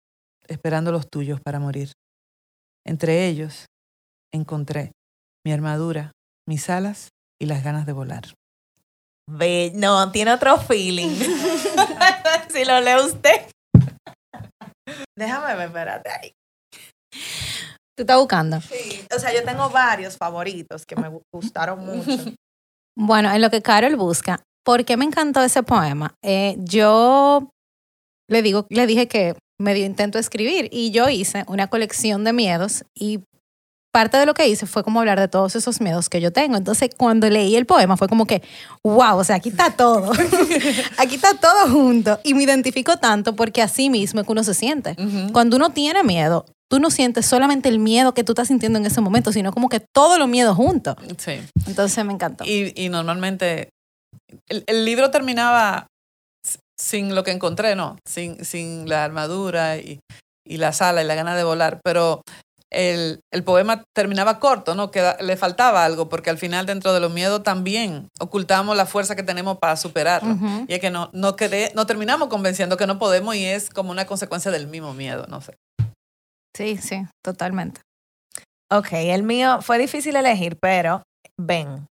esperando 0.48 0.92
los 0.92 1.08
tuyos 1.10 1.40
para 1.42 1.60
morir. 1.60 1.92
Entre 2.86 3.28
ellos 3.28 3.66
encontré 4.34 4.92
mi 5.46 5.52
armadura, 5.52 6.12
mis 6.48 6.70
alas 6.70 7.10
y 7.40 7.46
las 7.46 7.64
ganas 7.64 7.86
de 7.86 7.94
volar. 7.94 8.34
No, 9.30 10.12
tiene 10.12 10.32
otro 10.34 10.58
feeling. 10.58 11.10
si 12.54 12.64
lo 12.66 12.80
lee 12.82 12.96
usted. 13.04 13.48
Déjame 15.18 15.56
ver, 15.56 15.68
espérate 15.68 16.10
ahí. 16.12 16.32
Tú 17.98 18.02
estás 18.04 18.18
buscando. 18.18 18.60
Sí, 18.62 19.06
o 19.16 19.20
sea, 19.20 19.34
yo 19.34 19.44
tengo 19.44 19.70
varios 19.70 20.18
favoritos 20.18 20.86
que 20.86 20.96
me 20.96 21.10
gu- 21.10 21.22
gustaron 21.34 21.80
mucho. 21.86 22.12
Bueno, 22.98 23.30
en 23.34 23.42
lo 23.42 23.50
que 23.50 23.62
Carol 23.62 23.98
busca, 23.98 24.42
¿por 24.66 24.86
qué 24.86 24.96
me 24.96 25.04
encantó 25.04 25.42
ese 25.44 25.64
poema? 25.64 26.14
Eh, 26.24 26.56
yo 26.60 27.50
le 28.30 28.42
digo, 28.42 28.68
le 28.70 28.88
dije 28.88 29.10
que 29.10 29.36
medio 29.60 29.86
intento 29.86 30.18
escribir 30.18 30.70
y 30.72 30.92
yo 30.92 31.10
hice 31.10 31.44
una 31.50 31.68
colección 31.68 32.24
de 32.24 32.32
miedos 32.32 32.86
y 32.98 33.20
parte 33.96 34.18
de 34.18 34.26
lo 34.26 34.34
que 34.34 34.46
hice 34.46 34.66
fue 34.66 34.84
como 34.84 35.00
hablar 35.00 35.18
de 35.22 35.30
todos 35.30 35.56
esos 35.56 35.80
miedos 35.80 36.10
que 36.10 36.20
yo 36.20 36.34
tengo. 36.34 36.58
Entonces, 36.58 36.90
cuando 36.98 37.30
leí 37.30 37.56
el 37.56 37.66
poema 37.66 37.96
fue 37.96 38.10
como 38.10 38.26
que, 38.26 38.42
wow, 38.84 39.18
o 39.18 39.24
sea, 39.24 39.38
aquí 39.38 39.48
está 39.48 39.72
todo. 39.72 40.12
aquí 40.98 41.16
está 41.16 41.34
todo 41.36 41.70
junto. 41.72 42.20
Y 42.22 42.34
me 42.34 42.44
identifico 42.44 42.98
tanto 42.98 43.38
porque 43.38 43.62
así 43.62 43.90
mismo 43.90 44.20
es 44.20 44.26
que 44.26 44.32
uno 44.34 44.44
se 44.44 44.54
siente. 44.54 44.98
Cuando 45.32 45.56
uno 45.56 45.70
tiene 45.70 46.04
miedo, 46.04 46.46
tú 46.70 46.82
no 46.82 46.92
sientes 46.92 47.26
solamente 47.26 47.70
el 47.70 47.80
miedo 47.80 48.14
que 48.14 48.26
tú 48.26 48.34
estás 48.34 48.50
sintiendo 48.50 48.78
en 48.80 48.86
ese 48.86 49.00
momento, 49.00 49.32
sino 49.32 49.54
como 49.54 49.70
que 49.70 49.80
todos 49.80 50.20
los 50.20 50.28
miedos 50.28 50.58
juntos. 50.58 50.98
Sí. 51.18 51.40
Entonces 51.66 52.04
me 52.04 52.12
encantó. 52.12 52.44
Y, 52.44 52.74
y 52.76 52.90
normalmente 52.90 53.70
el, 54.50 54.66
el 54.68 54.84
libro 54.84 55.10
terminaba 55.10 55.88
sin 56.78 57.16
lo 57.16 57.24
que 57.24 57.32
encontré, 57.32 57.78
¿no? 57.78 57.96
Sin, 58.06 58.44
sin 58.44 58.90
la 58.90 59.06
armadura 59.06 59.78
y, 59.78 60.02
y 60.46 60.58
la 60.58 60.74
sala 60.74 61.02
y 61.02 61.06
la 61.06 61.16
gana 61.16 61.34
de 61.34 61.46
volar, 61.46 61.80
pero 61.82 62.22
el, 62.76 63.22
el 63.34 63.44
poema 63.44 63.84
terminaba 63.96 64.40
corto, 64.40 64.76
¿no? 64.76 64.92
Que 64.92 65.14
le 65.22 65.38
faltaba 65.38 65.86
algo, 65.86 66.10
porque 66.10 66.30
al 66.30 66.38
final 66.38 66.66
dentro 66.66 66.94
de 66.94 67.00
los 67.00 67.12
miedos 67.14 67.42
también 67.44 68.10
ocultamos 68.20 68.76
la 68.76 68.86
fuerza 68.86 69.16
que 69.16 69.24
tenemos 69.24 69.58
para 69.60 69.76
superarlo. 69.78 70.36
Y 70.68 70.74
es 70.74 70.80
que 70.80 70.90
no, 70.92 71.10
no, 71.14 71.36
quere- 71.36 71.72
no 71.74 71.86
terminamos 71.86 72.28
convenciendo 72.30 72.78
que 72.78 72.88
no 72.88 73.00
podemos 73.00 73.36
y 73.36 73.46
es 73.46 73.70
como 73.70 73.92
una 73.92 74.06
consecuencia 74.06 74.52
del 74.52 74.68
mismo 74.68 74.94
miedo, 74.94 75.26
no 75.28 75.42
sé. 75.42 75.56
Sí, 76.56 76.78
sí, 76.78 77.06
totalmente. 77.24 77.82
Ok, 78.72 78.88
el 78.94 79.24
mío 79.24 79.62
fue 79.62 79.78
difícil 79.78 80.16
elegir, 80.16 80.58
pero 80.62 81.04
ven. 81.40 81.86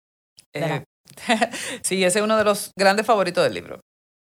Eh, 0.54 0.84
sí, 1.82 2.04
ese 2.04 2.20
es 2.20 2.24
uno 2.24 2.38
de 2.38 2.44
los 2.44 2.72
grandes 2.78 3.06
favoritos 3.06 3.44
del 3.44 3.54
libro. 3.54 3.80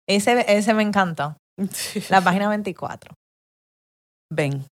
Ese, 0.09 0.45
ese 0.49 0.75
me 0.75 0.83
encantó. 0.83 1.37
La 2.11 2.21
página 2.21 2.49
24. 2.49 3.15
Ven. 4.33 4.67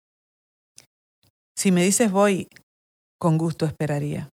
Si 1.62 1.72
me 1.72 1.84
dices 1.84 2.12
voy, 2.12 2.48
con 3.20 3.38
gusto 3.38 3.68
esperaría. 3.68 4.30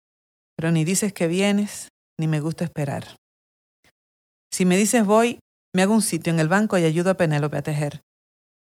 Pero 0.58 0.74
ni 0.74 0.84
dices 0.84 1.14
que 1.14 1.28
vienes, 1.28 1.88
ni 2.20 2.28
me 2.28 2.42
gusta 2.42 2.66
esperar. 2.66 3.16
Si 4.52 4.66
me 4.66 4.76
dices 4.76 5.06
voy, 5.06 5.40
me 5.74 5.84
hago 5.84 5.94
un 5.94 6.02
sitio 6.02 6.34
en 6.34 6.42
el 6.42 6.50
banco 6.50 6.78
y 6.78 6.84
ayudo 6.84 7.12
a 7.12 7.14
Penélope 7.14 7.56
a 7.56 7.62
tejer. 7.62 8.02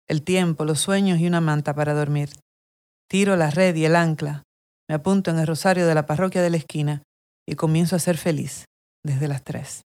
El 0.06 0.22
tiempo, 0.22 0.66
los 0.66 0.78
sueños 0.78 1.20
y 1.20 1.26
una 1.26 1.40
manta 1.40 1.74
para 1.74 1.94
dormir. 1.94 2.34
Tiro 3.08 3.34
la 3.34 3.48
red 3.48 3.74
y 3.76 3.86
el 3.86 3.96
ancla. 3.96 4.42
Me 4.90 4.96
apunto 4.96 5.30
en 5.30 5.38
el 5.38 5.46
rosario 5.46 5.86
de 5.86 5.94
la 5.94 6.04
parroquia 6.04 6.42
de 6.42 6.50
la 6.50 6.58
esquina 6.58 7.02
y 7.48 7.54
comienzo 7.54 7.96
a 7.96 7.98
ser 7.98 8.18
feliz 8.18 8.66
desde 9.02 9.26
las 9.26 9.42
tres. 9.42 9.84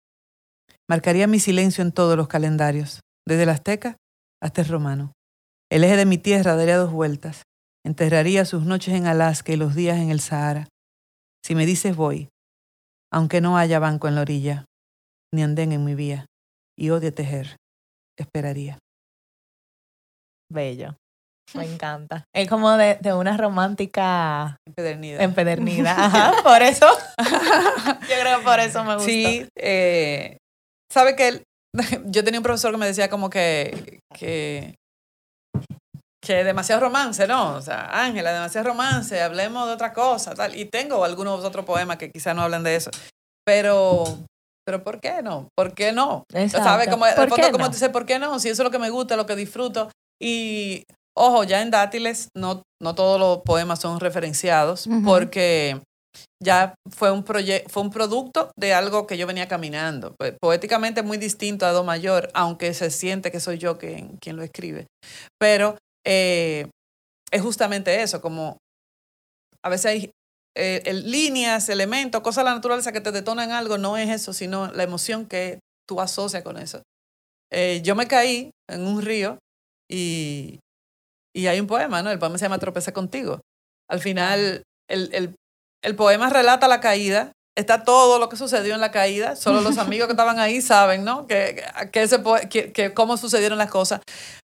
Marcaría 0.89 1.27
mi 1.27 1.41
silencio 1.41 1.83
en 1.83 1.91
todos 1.91 2.17
los 2.17 2.29
calendarios, 2.29 3.01
desde 3.27 3.43
el 3.43 3.49
azteca 3.49 3.97
hasta 4.41 4.61
el 4.61 4.69
romano. 4.69 5.11
El 5.73 5.83
eje 5.83 5.97
de 5.97 6.07
mi 6.07 6.19
tierra 6.19 6.55
daría 6.55 6.77
dos 6.77 6.93
vueltas. 6.93 7.43
Enterraría 7.85 8.45
sus 8.45 8.65
noches 8.65 8.95
en 8.95 9.07
Alaska 9.07 9.53
y 9.53 9.57
los 9.57 9.75
días 9.75 9.99
en 9.99 10.11
el 10.11 10.21
Sahara. 10.21 10.69
Si 11.45 11.55
me 11.55 11.65
dices 11.67 11.97
voy, 11.97 12.29
aunque 13.13 13.41
no 13.41 13.57
haya 13.57 13.79
banco 13.79 14.07
en 14.09 14.15
la 14.15 14.21
orilla, 14.21 14.65
ni 15.35 15.43
andén 15.43 15.73
en 15.73 15.85
mi 15.85 15.95
vía, 15.95 16.27
y 16.79 16.91
odie 16.91 17.13
tejer, 17.13 17.57
esperaría. 18.19 18.79
Bello. 20.53 20.97
Me 21.55 21.65
encanta. 21.65 22.25
Es 22.35 22.49
como 22.49 22.71
de, 22.77 22.97
de 23.01 23.13
una 23.13 23.37
romántica 23.37 24.57
Empedernida. 24.69 25.23
empedernida. 25.23 25.91
Ajá, 26.07 26.33
por 26.45 26.63
eso. 26.63 26.87
Yo 28.09 28.15
creo 28.21 28.39
que 28.39 28.45
por 28.45 28.61
eso 28.61 28.85
me 28.85 28.95
gusta. 28.95 29.09
Sí, 29.11 29.49
eh, 29.57 30.37
sabe 30.93 31.17
que 31.17 31.29
él- 31.29 31.43
yo 32.07 32.25
tenía 32.25 32.41
un 32.41 32.45
profesor 32.45 32.73
que 32.73 32.79
me 32.79 32.87
decía 32.87 33.09
como 33.09 33.31
que, 33.31 34.01
que, 34.17 34.75
que 36.23 36.45
demasiado 36.45 36.83
romance, 36.83 37.27
¿no? 37.27 37.55
O 37.55 37.63
sea, 37.63 37.89
Ángela, 38.05 38.33
demasiado 38.33 38.69
romance, 38.69 39.21
hablemos 39.21 39.67
de 39.67 39.73
otra 39.75 39.93
cosa, 39.93 40.35
tal. 40.35 40.55
Y 40.55 40.67
tengo 40.67 41.05
algunos 41.05 41.43
otros 41.45 41.65
poemas 41.65 41.97
que 41.97 42.11
quizás 42.11 42.35
no 42.37 42.43
hablan 42.43 42.63
de 42.63 42.77
eso. 42.77 42.91
Pero, 43.47 44.05
pero 44.67 44.85
¿por 44.85 45.01
qué 45.01 45.23
no? 45.23 45.49
¿Por 45.57 45.75
qué 45.75 45.93
no? 45.93 46.25
Exacto. 46.33 46.65
¿Sabes? 46.69 46.89
Como, 46.89 47.07
¿Por 47.17 47.29
fondo, 47.29 47.37
qué 47.47 47.53
como 47.53 47.65
no? 47.65 47.71
dice, 47.71 47.91
¿por 47.91 48.07
qué 48.07 48.19
no? 48.19 48.39
Si 48.39 48.49
eso 48.49 48.63
es 48.63 48.65
lo 48.65 48.71
que 48.71 48.79
me 48.79 48.91
gusta, 48.91 49.17
lo 49.17 49.27
que 49.27 49.37
disfruto. 49.37 49.91
Y, 50.23 50.85
ojo, 51.17 51.45
ya 51.45 51.63
en 51.63 51.71
Dátiles 51.71 52.29
no, 52.37 52.63
no 52.83 52.95
todos 52.95 53.19
los 53.19 53.39
poemas 53.39 53.81
son 53.81 53.99
referenciados 53.99 54.87
Ujú. 54.87 55.03
porque 55.05 55.81
ya 56.43 56.75
fue 56.95 57.11
un, 57.11 57.25
fue 57.25 57.83
un 57.83 57.91
producto 57.91 58.51
de 58.59 58.75
algo 58.75 59.07
que 59.07 59.17
yo 59.17 59.27
venía 59.27 59.49
caminando. 59.49 60.15
Po- 60.19 60.27
Poéticamente 60.41 61.03
muy 61.03 61.17
distinto 61.17 61.65
a 61.65 61.73
Do 61.73 61.83
Mayor, 61.85 62.29
aunque 62.35 62.75
se 62.75 62.91
siente 62.91 63.31
que 63.33 63.41
soy 63.41 63.57
yo 63.59 63.79
quien, 63.79 64.19
quien 64.21 64.37
lo 64.37 64.43
escribe. 64.43 64.87
Pero 65.41 65.77
eh, 66.07 66.69
es 67.31 67.43
justamente 67.43 68.03
eso, 68.03 68.21
como 68.21 68.57
a 69.63 69.69
veces 69.69 69.87
hay 69.87 70.11
eh, 70.57 70.83
el- 70.87 71.11
líneas, 71.11 71.69
elementos, 71.69 72.23
cosas 72.23 72.45
de 72.45 72.51
la 72.51 72.55
naturaleza 72.57 72.93
que 72.93 73.01
te 73.01 73.13
detonan 73.13 73.53
algo, 73.53 73.79
no 73.79 73.97
es 73.97 74.09
eso, 74.11 74.33
sino 74.33 74.71
la 74.73 74.83
emoción 74.83 75.27
que 75.27 75.61
tú 75.89 76.01
asocias 76.01 76.43
con 76.43 76.57
eso. 76.59 76.83
Eh, 77.53 77.81
yo 77.85 77.95
me 77.95 78.07
caí 78.09 78.51
en 78.69 78.87
un 78.87 79.03
río 79.03 79.39
y, 79.91 80.59
y 81.35 81.47
hay 81.47 81.61
un 81.61 81.67
poema, 81.67 82.03
¿no? 82.03 82.11
El 82.11 82.19
poema 82.19 82.39
se 82.39 82.45
llama 82.47 82.59
Tropecé 82.59 82.93
contigo. 82.93 83.41
Al 83.89 84.01
final, 84.01 84.63
el, 84.89 85.15
el, 85.15 85.35
el 85.85 85.97
poema 85.97 86.31
relata 86.31 86.69
la 86.69 86.81
caída, 86.81 87.33
está 87.57 87.85
todo 87.85 88.19
lo 88.19 88.29
que 88.29 88.37
sucedió 88.37 88.75
en 88.75 88.81
la 88.81 88.91
caída, 88.93 89.37
solo 89.37 89.61
los 89.61 89.79
amigos 89.79 90.07
que 90.09 90.13
estaban 90.13 90.39
ahí 90.39 90.61
saben, 90.61 91.05
¿no? 91.05 91.27
Que, 91.27 91.63
que, 91.93 92.03
ese 92.03 92.21
que, 92.49 92.73
que 92.73 92.95
cómo 92.95 93.17
sucedieron 93.17 93.59
las 93.59 93.71
cosas. 93.71 94.01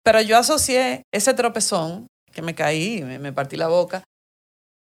Pero 0.05 0.21
yo 0.21 0.37
asocié 0.37 1.03
ese 1.13 1.33
tropezón, 1.33 2.07
que 2.31 2.41
me 2.41 2.53
caí, 2.53 3.01
me, 3.03 3.17
me 3.19 3.33
partí 3.33 3.55
la 3.57 3.67
boca, 3.67 4.03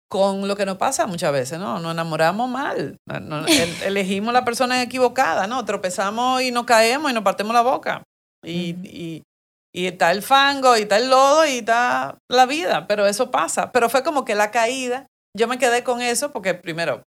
con 0.10 0.48
lo 0.48 0.56
que 0.56 0.66
nos 0.66 0.78
pasa 0.78 1.08
muchas 1.08 1.32
veces, 1.32 1.60
¿no? 1.60 1.80
Nos 1.80 1.92
enamoramos 1.92 2.50
mal, 2.50 2.98
elegimos 3.84 4.34
la 4.34 4.46
persona 4.46 4.82
equivocada, 4.82 5.48
¿no? 5.48 5.64
Tropezamos 5.66 6.42
y 6.42 6.52
nos 6.52 6.66
caemos 6.66 7.12
y 7.12 7.14
nos 7.14 7.24
partimos 7.24 7.54
la 7.54 7.62
boca. 7.62 8.04
Y, 8.46 8.76
y, 8.84 9.24
y 9.76 9.88
está 9.88 10.12
el 10.12 10.22
fango, 10.22 10.78
y 10.78 10.82
está 10.82 10.98
el 10.98 11.10
lodo, 11.10 11.46
y 11.46 11.60
está 11.60 12.18
la 12.30 12.46
vida, 12.46 12.88
pero 12.88 13.06
eso 13.08 13.32
pasa. 13.32 13.72
Pero 13.72 13.90
fue 13.90 14.04
como 14.04 14.26
que 14.26 14.36
la 14.36 14.52
caída, 14.52 15.08
yo 15.36 15.48
me 15.48 15.58
quedé 15.58 15.84
con 15.84 16.02
eso 16.02 16.32
porque 16.32 16.54
primero, 16.54 17.04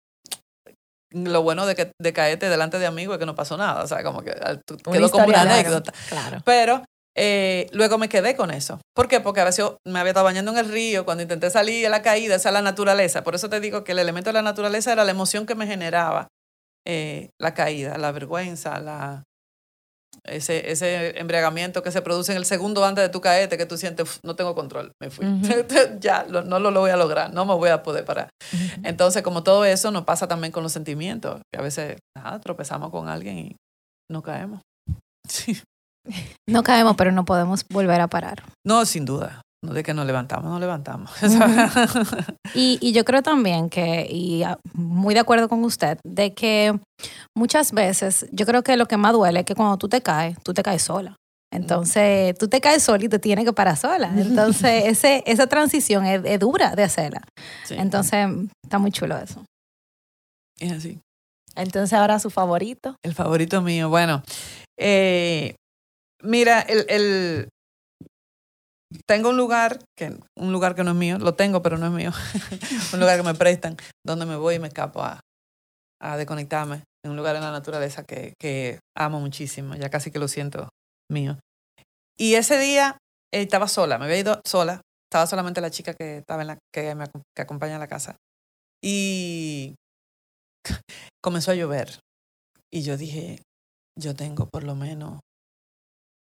lo 1.14 1.42
bueno 1.42 1.66
de, 1.66 1.74
que, 1.74 1.90
de 2.00 2.12
caerte 2.12 2.48
delante 2.48 2.78
de 2.78 2.86
amigos 2.86 3.14
es 3.14 3.18
que 3.20 3.26
no 3.26 3.34
pasó 3.34 3.56
nada, 3.56 3.82
o 3.82 3.86
sea, 3.86 4.02
como 4.02 4.22
que 4.22 4.30
ah, 4.42 4.56
tú- 4.66 4.76
quedó 4.76 5.10
como 5.10 5.26
una 5.26 5.42
anécdota. 5.42 5.92
Claro. 6.08 6.38
Pero 6.44 6.82
eh, 7.16 7.66
luego 7.72 7.98
me 7.98 8.08
quedé 8.08 8.34
con 8.36 8.50
eso. 8.50 8.80
¿Por 8.94 9.08
qué? 9.08 9.20
Porque 9.20 9.40
a 9.40 9.44
veces 9.44 9.58
yo 9.58 9.76
me 9.86 9.98
había 10.00 10.10
estado 10.10 10.24
bañando 10.24 10.52
en 10.52 10.58
el 10.58 10.70
río, 10.70 11.04
cuando 11.04 11.22
intenté 11.22 11.50
salir 11.50 11.82
de 11.82 11.90
la 11.90 12.02
caída, 12.02 12.34
esa 12.36 12.48
es 12.48 12.52
la 12.52 12.62
naturaleza. 12.62 13.22
Por 13.22 13.34
eso 13.34 13.48
te 13.50 13.60
digo 13.60 13.84
que 13.84 13.92
el 13.92 13.98
elemento 13.98 14.30
de 14.30 14.34
la 14.34 14.42
naturaleza 14.42 14.92
era 14.92 15.04
la 15.04 15.10
emoción 15.10 15.44
que 15.46 15.54
me 15.54 15.66
generaba 15.66 16.28
eh, 16.86 17.30
la 17.40 17.54
caída, 17.54 17.98
la 17.98 18.12
vergüenza, 18.12 18.80
la, 18.80 19.22
ese, 20.24 20.70
ese 20.70 21.18
embriagamiento 21.18 21.82
que 21.82 21.90
se 21.90 22.02
produce 22.02 22.32
en 22.32 22.38
el 22.38 22.44
segundo 22.44 22.84
antes 22.84 23.02
de 23.02 23.08
tu 23.08 23.20
caerte, 23.20 23.56
que 23.58 23.66
tú 23.66 23.76
sientes, 23.76 24.04
"Uf, 24.08 24.18
no 24.24 24.36
tengo 24.36 24.54
control, 24.54 24.92
me 25.00 25.10
fui. 25.10 25.26
Ujú. 25.26 25.42
ya, 26.00 26.24
lo- 26.28 26.42
no 26.42 26.58
lo, 26.58 26.70
lo 26.70 26.80
voy 26.80 26.90
a 26.90 26.96
lograr, 26.96 27.32
no 27.32 27.44
me 27.44 27.54
voy 27.54 27.70
a 27.70 27.82
poder 27.82 28.04
parar. 28.04 28.28
Entonces, 28.84 29.22
como 29.22 29.42
todo 29.42 29.64
eso 29.64 29.90
nos 29.90 30.04
pasa 30.04 30.28
también 30.28 30.52
con 30.52 30.62
los 30.62 30.72
sentimientos, 30.72 31.40
que 31.52 31.58
a 31.58 31.62
veces 31.62 31.98
ah, 32.16 32.38
tropezamos 32.40 32.90
con 32.90 33.08
alguien 33.08 33.38
y 33.38 33.56
no 34.10 34.22
caemos. 34.22 34.60
Sí. 35.28 35.56
No 36.48 36.62
caemos, 36.62 36.96
pero 36.96 37.12
no 37.12 37.24
podemos 37.24 37.64
volver 37.70 38.00
a 38.00 38.08
parar. 38.08 38.42
No, 38.66 38.84
sin 38.84 39.04
duda. 39.04 39.40
No 39.64 39.72
de 39.74 39.84
que 39.84 39.94
nos 39.94 40.06
levantamos, 40.06 40.50
nos 40.50 40.60
levantamos. 40.60 41.10
Y, 42.54 42.78
y 42.82 42.92
yo 42.92 43.04
creo 43.04 43.22
también 43.22 43.70
que, 43.70 44.06
y 44.10 44.42
ah, 44.42 44.58
muy 44.74 45.14
de 45.14 45.20
acuerdo 45.20 45.48
con 45.48 45.62
usted, 45.64 45.98
de 46.04 46.34
que 46.34 46.78
muchas 47.36 47.72
veces 47.72 48.26
yo 48.32 48.44
creo 48.44 48.62
que 48.62 48.76
lo 48.76 48.86
que 48.86 48.96
más 48.98 49.12
duele 49.12 49.40
es 49.40 49.46
que 49.46 49.54
cuando 49.54 49.78
tú 49.78 49.88
te 49.88 50.02
caes, 50.02 50.36
tú 50.42 50.52
te 50.52 50.62
caes 50.62 50.82
sola. 50.82 51.16
Entonces, 51.54 52.36
tú 52.38 52.48
te 52.48 52.60
caes 52.60 52.82
sola 52.82 53.04
y 53.04 53.08
te 53.08 53.18
tienes 53.18 53.44
que 53.44 53.52
parar 53.52 53.76
sola. 53.76 54.10
Entonces, 54.16 54.84
ese, 54.86 55.22
esa 55.26 55.46
transición 55.46 56.04
es, 56.04 56.20
es 56.24 56.40
dura 56.40 56.74
de 56.74 56.82
hacerla. 56.82 57.22
Sí, 57.64 57.74
Entonces, 57.78 58.26
está 58.64 58.78
muy 58.78 58.90
chulo 58.90 59.16
eso. 59.16 59.44
es 60.58 60.72
así. 60.72 60.98
Entonces, 61.54 61.92
ahora 61.98 62.18
su 62.18 62.30
favorito. 62.30 62.96
El 63.04 63.14
favorito 63.14 63.62
mío. 63.62 63.88
Bueno, 63.90 64.22
eh, 64.78 65.54
mira, 66.22 66.60
el, 66.60 67.48
tengo 69.06 69.30
un 69.30 69.36
lugar, 69.36 69.78
que, 69.96 70.16
un 70.36 70.52
lugar 70.52 70.74
que 70.74 70.84
no 70.84 70.90
es 70.90 70.96
mío, 70.96 71.18
lo 71.18 71.34
tengo, 71.34 71.62
pero 71.62 71.78
no 71.78 71.86
es 71.86 71.92
mío. 71.92 72.10
un 72.92 73.00
lugar 73.00 73.16
que 73.16 73.22
me 73.22 73.34
prestan, 73.34 73.76
donde 74.04 74.26
me 74.26 74.36
voy 74.36 74.56
y 74.56 74.58
me 74.58 74.68
escapo 74.68 75.02
a, 75.02 75.20
a 76.00 76.16
desconectarme. 76.16 76.84
En 77.04 77.10
un 77.10 77.16
lugar 77.16 77.34
en 77.34 77.42
la 77.42 77.50
naturaleza 77.50 78.04
que, 78.04 78.34
que 78.38 78.78
amo 78.96 79.18
muchísimo, 79.18 79.74
ya 79.74 79.90
casi 79.90 80.12
que 80.12 80.20
lo 80.20 80.28
siento 80.28 80.68
mío. 81.10 81.38
Y 82.16 82.34
ese 82.34 82.58
día 82.58 82.96
eh, 83.32 83.42
estaba 83.42 83.66
sola, 83.66 83.98
me 83.98 84.04
había 84.04 84.18
ido 84.18 84.40
sola, 84.46 84.80
estaba 85.10 85.26
solamente 85.26 85.60
la 85.60 85.70
chica 85.70 85.94
que 85.94 86.18
estaba 86.18 86.42
en 86.42 86.48
la, 86.48 86.58
que 86.72 86.94
me 86.94 87.06
que 87.34 87.42
acompaña 87.42 87.74
en 87.74 87.80
la 87.80 87.88
casa. 87.88 88.16
Y 88.80 89.74
comenzó 91.22 91.50
a 91.50 91.54
llover. 91.54 91.98
Y 92.70 92.82
yo 92.82 92.96
dije, 92.96 93.42
yo 93.98 94.14
tengo 94.14 94.46
por 94.46 94.62
lo 94.62 94.74
menos 94.74 95.20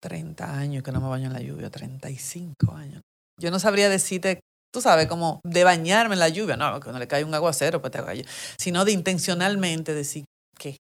30 0.05 0.55
años 0.55 0.83
que 0.83 0.91
no 0.91 1.01
me 1.01 1.07
baño 1.07 1.25
en 1.25 1.33
la 1.33 1.41
lluvia, 1.41 1.71
35 1.71 2.75
años. 2.75 3.01
Yo 3.41 3.49
no 3.49 3.57
sabría 3.57 3.89
decirte, 3.89 4.39
tú 4.71 4.79
sabes, 4.79 5.07
como 5.07 5.41
de 5.43 5.63
bañarme 5.63 6.13
en 6.13 6.19
la 6.19 6.29
lluvia, 6.29 6.55
no, 6.57 6.79
cuando 6.79 6.99
le 6.99 7.07
cae 7.07 7.23
un 7.23 7.33
aguacero, 7.33 7.81
pues 7.81 7.91
te 7.91 8.01
baño, 8.01 8.23
sino 8.59 8.85
de 8.85 8.91
intencionalmente 8.91 9.95
decir, 9.95 10.25
¿qué? 10.59 10.77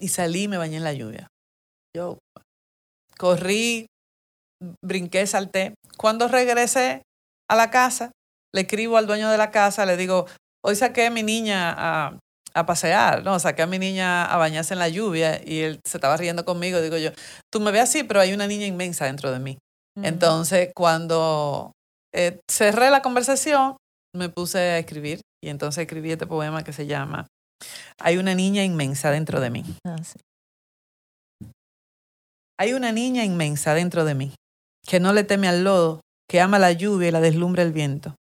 Y 0.00 0.08
salí 0.08 0.44
y 0.44 0.48
me 0.48 0.56
bañé 0.56 0.78
en 0.78 0.84
la 0.84 0.94
lluvia. 0.94 1.28
Yo 1.94 2.18
corrí, 3.18 3.86
brinqué, 4.82 5.26
salté. 5.26 5.74
Cuando 5.98 6.28
regresé 6.28 7.02
a 7.50 7.56
la 7.56 7.70
casa, 7.70 8.10
le 8.54 8.62
escribo 8.62 8.96
al 8.96 9.06
dueño 9.06 9.30
de 9.30 9.36
la 9.36 9.50
casa, 9.50 9.84
le 9.84 9.98
digo, 9.98 10.26
hoy 10.64 10.76
saqué 10.76 11.06
a 11.06 11.10
mi 11.10 11.22
niña 11.22 11.74
a, 11.76 12.18
a 12.54 12.66
pasear, 12.66 13.22
¿no? 13.24 13.38
Saqué 13.38 13.62
a 13.62 13.66
mi 13.66 13.78
niña 13.78 14.24
a 14.24 14.36
bañarse 14.36 14.74
en 14.74 14.80
la 14.80 14.88
lluvia 14.88 15.40
y 15.44 15.60
él 15.60 15.80
se 15.84 15.96
estaba 15.96 16.16
riendo 16.16 16.44
conmigo. 16.44 16.80
Digo 16.80 16.96
yo, 16.96 17.10
tú 17.50 17.60
me 17.60 17.70
ves 17.70 17.82
así, 17.82 18.04
pero 18.04 18.20
hay 18.20 18.32
una 18.32 18.46
niña 18.46 18.66
inmensa 18.66 19.06
dentro 19.06 19.30
de 19.30 19.38
mí. 19.38 19.58
Entonces, 20.02 20.70
cuando 20.74 21.72
eh, 22.14 22.40
cerré 22.50 22.90
la 22.90 23.02
conversación, 23.02 23.76
me 24.14 24.28
puse 24.28 24.58
a 24.58 24.78
escribir 24.78 25.20
y 25.42 25.48
entonces 25.48 25.82
escribí 25.82 26.12
este 26.12 26.26
poema 26.26 26.64
que 26.64 26.72
se 26.72 26.86
llama 26.86 27.26
Hay 27.98 28.16
una 28.16 28.34
niña 28.34 28.64
inmensa 28.64 29.10
dentro 29.10 29.40
de 29.40 29.50
mí. 29.50 29.64
Ah, 29.86 30.02
sí. 30.02 30.18
Hay 32.58 32.74
una 32.74 32.92
niña 32.92 33.24
inmensa 33.24 33.74
dentro 33.74 34.04
de 34.04 34.14
mí, 34.14 34.34
que 34.86 35.00
no 35.00 35.12
le 35.12 35.24
teme 35.24 35.48
al 35.48 35.64
lodo, 35.64 36.00
que 36.28 36.40
ama 36.40 36.58
la 36.58 36.72
lluvia 36.72 37.08
y 37.08 37.10
la 37.10 37.20
deslumbra 37.20 37.62
el 37.62 37.72
viento. 37.72 38.14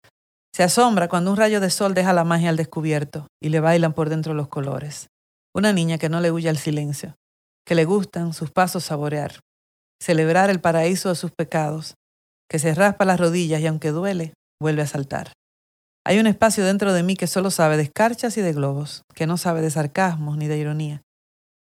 Se 0.54 0.62
asombra 0.62 1.08
cuando 1.08 1.30
un 1.30 1.36
rayo 1.36 1.60
de 1.60 1.70
sol 1.70 1.94
deja 1.94 2.12
la 2.12 2.24
magia 2.24 2.50
al 2.50 2.56
descubierto 2.56 3.26
y 3.40 3.50
le 3.50 3.60
bailan 3.60 3.92
por 3.92 4.08
dentro 4.08 4.34
los 4.34 4.48
colores. 4.48 5.08
Una 5.54 5.72
niña 5.72 5.98
que 5.98 6.08
no 6.08 6.20
le 6.20 6.32
huye 6.32 6.48
al 6.48 6.58
silencio, 6.58 7.14
que 7.66 7.74
le 7.74 7.84
gustan 7.84 8.32
sus 8.32 8.50
pasos 8.50 8.84
saborear, 8.84 9.40
celebrar 10.02 10.50
el 10.50 10.60
paraíso 10.60 11.08
de 11.08 11.14
sus 11.14 11.30
pecados, 11.30 11.94
que 12.48 12.58
se 12.58 12.74
raspa 12.74 13.04
las 13.04 13.20
rodillas 13.20 13.60
y 13.60 13.66
aunque 13.66 13.90
duele, 13.90 14.34
vuelve 14.60 14.82
a 14.82 14.86
saltar. 14.86 15.32
Hay 16.04 16.18
un 16.18 16.26
espacio 16.26 16.64
dentro 16.64 16.92
de 16.92 17.02
mí 17.02 17.16
que 17.16 17.26
solo 17.26 17.50
sabe 17.50 17.76
de 17.76 17.84
escarchas 17.84 18.36
y 18.36 18.40
de 18.40 18.52
globos, 18.52 19.02
que 19.14 19.26
no 19.26 19.36
sabe 19.36 19.60
de 19.60 19.70
sarcasmos 19.70 20.36
ni 20.36 20.48
de 20.48 20.58
ironía, 20.58 21.02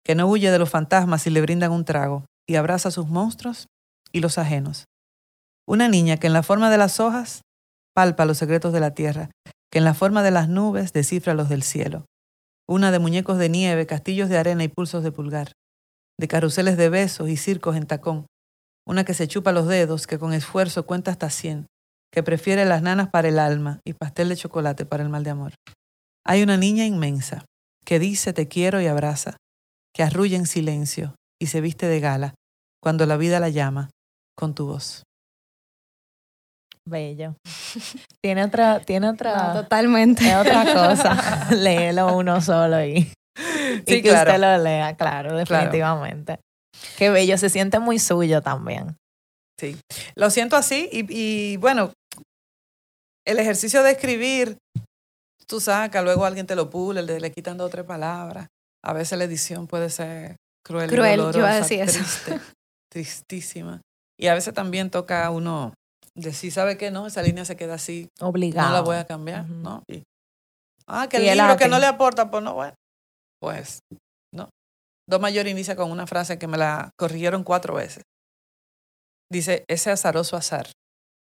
que 0.04 0.16
no 0.16 0.28
huye 0.28 0.50
de 0.50 0.60
los 0.60 0.70
fantasmas 0.70 1.22
si 1.22 1.30
le 1.30 1.42
brindan 1.42 1.72
un 1.72 1.86
trago 1.86 2.26
y 2.48 2.56
abraza 2.56 2.90
a 2.90 2.92
sus 2.92 3.08
monstruos 3.08 3.68
y 4.12 4.22
los 4.22 4.38
ajenos. 4.38 4.86
Una 5.68 5.88
niña 5.88 6.18
que 6.18 6.28
en 6.28 6.34
la 6.34 6.42
forma 6.42 6.72
de 6.72 6.78
las 6.78 7.00
hojas 7.00 7.42
palpa 8.00 8.24
los 8.24 8.38
secretos 8.38 8.72
de 8.72 8.80
la 8.80 8.94
tierra, 8.94 9.30
que 9.70 9.80
en 9.80 9.84
la 9.84 9.94
forma 9.94 10.24
de 10.24 10.32
las 10.32 10.48
nubes 10.48 10.94
descifra 10.94 11.34
los 11.34 11.50
del 11.50 11.64
cielo. 11.64 12.06
una 12.66 12.92
de 12.92 13.00
muñecos 13.00 13.38
de 13.38 13.50
nieve, 13.50 13.86
castillos 13.88 14.30
de 14.30 14.38
arena 14.38 14.64
y 14.64 14.70
pulsos 14.70 15.04
de 15.04 15.12
pulgar, 15.12 15.52
de 16.18 16.30
carruseles 16.30 16.78
de 16.78 16.88
besos 16.88 17.28
y 17.28 17.36
circos 17.36 17.76
en 17.76 17.88
tacón, 17.88 18.26
una 18.88 19.04
que 19.04 19.14
se 19.14 19.28
chupa 19.28 19.52
los 19.52 19.68
dedos, 19.68 20.08
que 20.08 20.18
con 20.18 20.32
esfuerzo 20.32 20.86
cuenta 20.86 21.12
hasta 21.12 21.30
cien, 21.30 21.68
que 22.10 22.24
prefiere 22.24 22.64
las 22.64 22.82
nanas 22.82 23.10
para 23.10 23.28
el 23.28 23.38
alma 23.38 23.82
y 23.86 23.92
pastel 23.92 24.30
de 24.30 24.38
chocolate 24.38 24.86
para 24.86 25.04
el 25.04 25.10
mal 25.10 25.26
de 25.26 25.32
amor. 25.32 25.56
Hay 26.26 26.42
una 26.42 26.56
niña 26.56 26.86
inmensa, 26.86 27.44
que 27.84 28.00
dice 28.00 28.32
te 28.32 28.48
quiero 28.48 28.80
y 28.80 28.88
abraza, 28.88 29.36
que 29.94 30.04
arrulla 30.04 30.38
en 30.38 30.46
silencio 30.46 31.16
y 31.38 31.48
se 31.48 31.60
viste 31.60 31.88
de 31.88 32.00
gala 32.00 32.34
cuando 32.82 33.06
la 33.06 33.18
vida 33.18 33.42
la 33.42 33.50
llama 33.50 33.90
con 34.38 34.56
tu 34.56 34.68
voz. 34.68 35.04
Bello. 36.90 37.36
Tiene 38.22 38.44
otra, 38.44 38.80
tiene 38.82 39.10
otra, 39.10 39.54
totalmente. 39.54 40.28
es 40.30 40.36
otra 40.36 40.64
cosa. 40.74 41.48
Léelo 41.56 42.18
uno 42.18 42.42
solo 42.42 42.84
y, 42.84 42.98
y 42.98 43.14
Sí, 43.88 44.02
que 44.02 44.10
claro. 44.10 44.32
usted 44.32 44.42
lo 44.42 44.64
lea, 44.64 44.96
claro, 44.98 45.38
definitivamente. 45.38 46.40
Qué 46.98 47.10
bello, 47.10 47.38
se 47.38 47.50
siente 47.50 47.80
muy 47.80 48.00
suyo 48.00 48.42
también. 48.42 48.96
Sí, 49.60 49.78
lo 50.16 50.30
siento 50.30 50.56
así 50.56 50.90
y, 50.92 51.06
y, 51.10 51.58
bueno, 51.58 51.92
el 53.26 53.40
ejercicio 53.40 53.84
de 53.84 53.92
escribir, 53.92 54.58
tú 55.46 55.60
sacas, 55.60 56.04
luego 56.04 56.26
alguien 56.26 56.48
te 56.48 56.56
lo 56.56 56.70
pule, 56.70 57.04
le, 57.04 57.20
le 57.20 57.32
quitan 57.32 57.58
dos 57.58 57.68
o 57.68 57.70
tres 57.70 57.86
palabras. 57.86 58.48
A 58.84 58.94
veces 58.94 59.18
la 59.18 59.26
edición 59.26 59.68
puede 59.68 59.90
ser 59.90 60.38
cruel, 60.66 60.90
Cruel, 60.90 61.20
y 61.20 61.24
yo 61.24 61.40
iba 61.40 61.50
a 61.50 61.56
dolorosa, 61.56 61.56
decir 61.56 61.82
eso. 61.82 62.00
triste, 62.00 62.40
tristísima. 62.92 63.82
Y 64.18 64.28
a 64.28 64.34
veces 64.34 64.54
también 64.54 64.90
toca 64.90 65.30
uno 65.30 65.74
decir, 66.16 66.52
¿sabe 66.52 66.78
qué? 66.78 66.92
No, 66.92 67.08
esa 67.08 67.22
línea 67.22 67.46
se 67.46 67.56
queda 67.56 67.76
así, 67.76 68.10
Obligado. 68.20 68.70
no 68.70 68.74
la 68.74 68.82
voy 68.82 68.98
a 68.98 69.06
cambiar. 69.06 69.50
¿no? 69.50 69.84
Y, 69.88 70.04
ah, 70.88 71.08
que 71.10 71.18
el 71.18 71.38
libro 71.38 71.58
que 71.58 71.68
no 71.68 71.80
le 71.80 71.86
aporta, 71.86 72.30
pues 72.30 72.44
no, 72.44 72.54
bueno, 72.54 72.76
pues 73.42 73.80
no. 74.34 74.50
Do 75.08 75.20
mayor 75.20 75.48
inicia 75.48 75.76
con 75.76 75.92
una 75.92 76.08
frase 76.08 76.38
que 76.38 76.48
me 76.48 76.58
la 76.58 76.92
corrigieron 76.98 77.44
cuatro 77.44 77.76
veces. 77.76 78.04
Dice, 79.32 79.64
ese 79.68 79.92
azaroso 79.92 80.36
azar, 80.36 80.72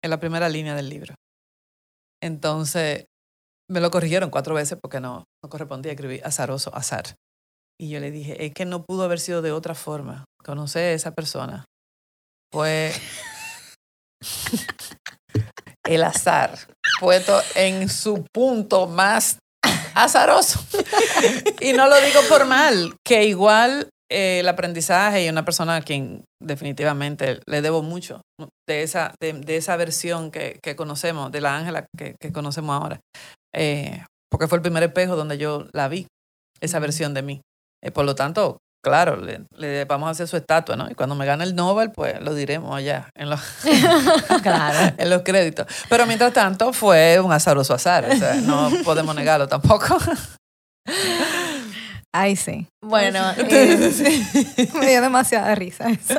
en 0.03 0.11
la 0.11 0.19
primera 0.19 0.49
línea 0.49 0.75
del 0.75 0.89
libro. 0.89 1.15
Entonces, 2.23 3.07
me 3.71 3.81
lo 3.81 3.91
corrigieron 3.91 4.31
cuatro 4.31 4.55
veces 4.55 4.79
porque 4.81 5.01
no, 5.01 5.25
no 5.43 5.51
correspondía 5.51 5.93
escribir 5.93 6.25
azaroso 6.25 6.75
azar. 6.75 7.17
Y 7.81 7.91
yo 7.91 8.01
le 8.01 8.11
dije, 8.11 8.45
es 8.45 8.53
que 8.53 8.65
no 8.65 8.85
pudo 8.85 9.05
haber 9.05 9.19
sido 9.19 9.43
de 9.43 9.53
otra 9.53 9.75
forma. 9.75 10.25
Conocer 10.45 10.85
a 10.85 10.93
esa 10.93 11.13
persona. 11.13 11.65
Fue 12.53 12.93
el 15.85 16.05
azar 16.05 16.59
puesto 17.01 17.41
en 17.55 17.89
su 17.89 18.25
punto 18.33 18.87
más 18.87 19.39
azaroso. 19.95 20.61
y 21.61 21.73
no 21.73 21.89
lo 21.89 22.01
digo 22.01 22.21
por 22.29 22.47
mal, 22.47 22.95
que 23.05 23.25
igual 23.25 23.89
eh, 24.11 24.41
el 24.41 24.49
aprendizaje 24.49 25.25
y 25.25 25.29
una 25.29 25.45
persona 25.45 25.77
a 25.77 25.83
quien 25.83 26.25
definitivamente 26.41 27.41
le 27.47 27.63
debo 27.63 27.83
mucho 27.83 28.21
de 28.69 28.83
esa, 28.83 29.15
de, 29.21 29.57
esa 29.57 29.77
versión 29.77 30.31
que, 30.31 30.61
conocemos, 30.77 31.33
de 31.33 31.41
la 31.41 31.57
Ángela 31.57 31.87
que, 31.97 32.15
conocemos 32.33 32.81
ahora, 32.81 33.01
eh, 33.55 34.05
porque 34.31 34.49
fue 34.49 34.57
el 34.59 34.63
primer 34.63 34.83
espejo 34.83 35.17
donde 35.17 35.39
yo 35.39 35.67
la 35.73 35.89
vi, 35.89 36.07
esa 36.61 36.79
versión 36.79 37.15
de 37.15 37.23
mí. 37.23 37.41
Eh, 37.83 37.91
por 37.91 38.05
lo 38.05 38.15
tanto, 38.15 38.59
claro, 38.83 39.17
le, 39.17 39.43
le 39.57 39.85
vamos 39.85 40.09
a 40.09 40.11
hacer 40.11 40.29
su 40.29 40.37
estatua, 40.37 40.77
¿no? 40.77 40.91
Y 40.91 40.95
cuando 40.95 41.15
me 41.15 41.25
gane 41.27 41.45
el 41.45 41.55
Nobel, 41.55 41.91
pues 41.93 42.21
lo 42.21 42.35
diremos 42.35 42.77
allá 42.77 43.09
en 43.15 43.31
los, 43.31 43.41
claro. 44.43 44.95
en 44.99 45.11
los 45.11 45.23
créditos. 45.23 45.67
Pero 45.89 46.07
mientras 46.07 46.33
tanto 46.33 46.73
fue 46.73 47.21
un 47.21 47.33
azaroso 47.33 47.75
azar, 47.75 48.05
o 48.11 48.17
sea, 48.17 48.35
no 48.35 48.71
podemos 48.85 49.15
negarlo 49.15 49.49
tampoco. 49.49 49.97
Ay, 52.15 52.37
sí. 52.37 52.67
Bueno, 52.85 53.21
eh, 53.39 54.69
Me 54.79 54.91
dio 54.91 55.01
demasiada 55.01 55.55
risa 55.55 55.89
eso. 55.89 56.19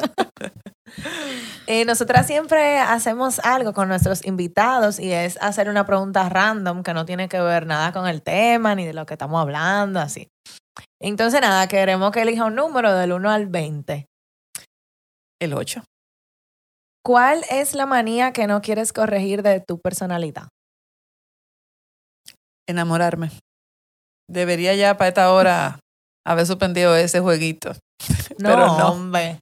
eh, 1.67 1.85
nosotras 1.85 2.25
siempre 2.25 2.79
hacemos 2.79 3.39
algo 3.39 3.73
con 3.73 3.89
nuestros 3.89 4.25
invitados 4.25 4.99
y 4.99 5.11
es 5.11 5.37
hacer 5.41 5.69
una 5.69 5.85
pregunta 5.85 6.27
random 6.29 6.81
que 6.81 6.93
no 6.93 7.05
tiene 7.05 7.29
que 7.29 7.39
ver 7.39 7.67
nada 7.67 7.91
con 7.91 8.07
el 8.07 8.21
tema 8.23 8.73
ni 8.73 8.85
de 8.85 8.93
lo 8.93 9.05
que 9.05 9.13
estamos 9.13 9.39
hablando, 9.39 9.99
así. 9.99 10.29
Entonces, 11.03 11.41
nada, 11.41 11.67
queremos 11.67 12.13
que 12.13 12.21
elija 12.21 12.45
un 12.45 12.55
número 12.55 12.95
del 12.95 13.11
1 13.11 13.29
al 13.29 13.47
20. 13.47 14.07
El 15.41 15.53
8. 15.53 15.83
¿Cuál 17.05 17.43
es 17.49 17.75
la 17.75 17.85
manía 17.85 18.31
que 18.31 18.47
no 18.47 18.61
quieres 18.61 18.93
corregir 18.93 19.43
de 19.43 19.59
tu 19.59 19.81
personalidad? 19.81 20.47
Enamorarme. 22.69 23.31
Debería 24.29 24.73
ya 24.75 24.95
para 24.95 25.09
esta 25.09 25.33
hora 25.33 25.79
haber 26.25 26.45
suspendido 26.47 26.95
ese 26.95 27.19
jueguito. 27.19 27.73
No, 28.39 28.49
Pero 28.49 28.65
no. 28.65 28.87
hombre. 28.89 29.39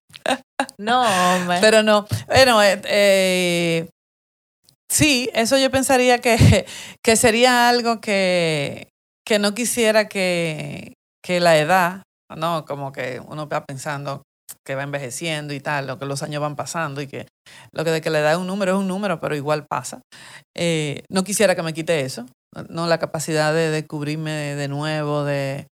No, 0.77 1.01
hombre. 1.01 1.59
Pero 1.61 1.81
no. 1.81 2.05
Bueno, 2.27 2.61
eh, 2.61 2.81
eh, 2.85 3.89
sí, 4.89 5.29
eso 5.33 5.57
yo 5.57 5.71
pensaría 5.71 6.19
que, 6.19 6.65
que 7.03 7.15
sería 7.15 7.69
algo 7.69 8.01
que, 8.01 8.89
que 9.25 9.39
no 9.39 9.53
quisiera 9.53 10.09
que, 10.09 10.93
que 11.23 11.39
la 11.39 11.57
edad, 11.57 12.03
¿no? 12.35 12.65
Como 12.65 12.91
que 12.91 13.21
uno 13.27 13.47
va 13.47 13.65
pensando 13.65 14.23
que 14.65 14.75
va 14.75 14.83
envejeciendo 14.83 15.53
y 15.53 15.59
tal, 15.59 15.87
lo 15.87 15.97
que 15.97 16.05
los 16.05 16.23
años 16.23 16.41
van 16.41 16.55
pasando 16.55 17.01
y 17.01 17.07
que 17.07 17.27
lo 17.73 17.83
que 17.83 17.91
de 17.91 18.01
que 18.01 18.09
la 18.09 18.19
edad 18.19 18.33
es 18.33 18.37
un 18.37 18.47
número 18.47 18.73
es 18.73 18.77
un 18.77 18.87
número, 18.87 19.19
pero 19.19 19.35
igual 19.35 19.65
pasa. 19.67 20.01
Eh, 20.55 21.03
no 21.09 21.23
quisiera 21.23 21.55
que 21.55 21.63
me 21.63 21.73
quite 21.73 22.01
eso, 22.01 22.25
no 22.69 22.87
la 22.87 22.99
capacidad 22.99 23.53
de 23.53 23.69
descubrirme 23.69 24.55
de, 24.55 24.67
nuevo, 24.67 25.23
de, 25.23 25.67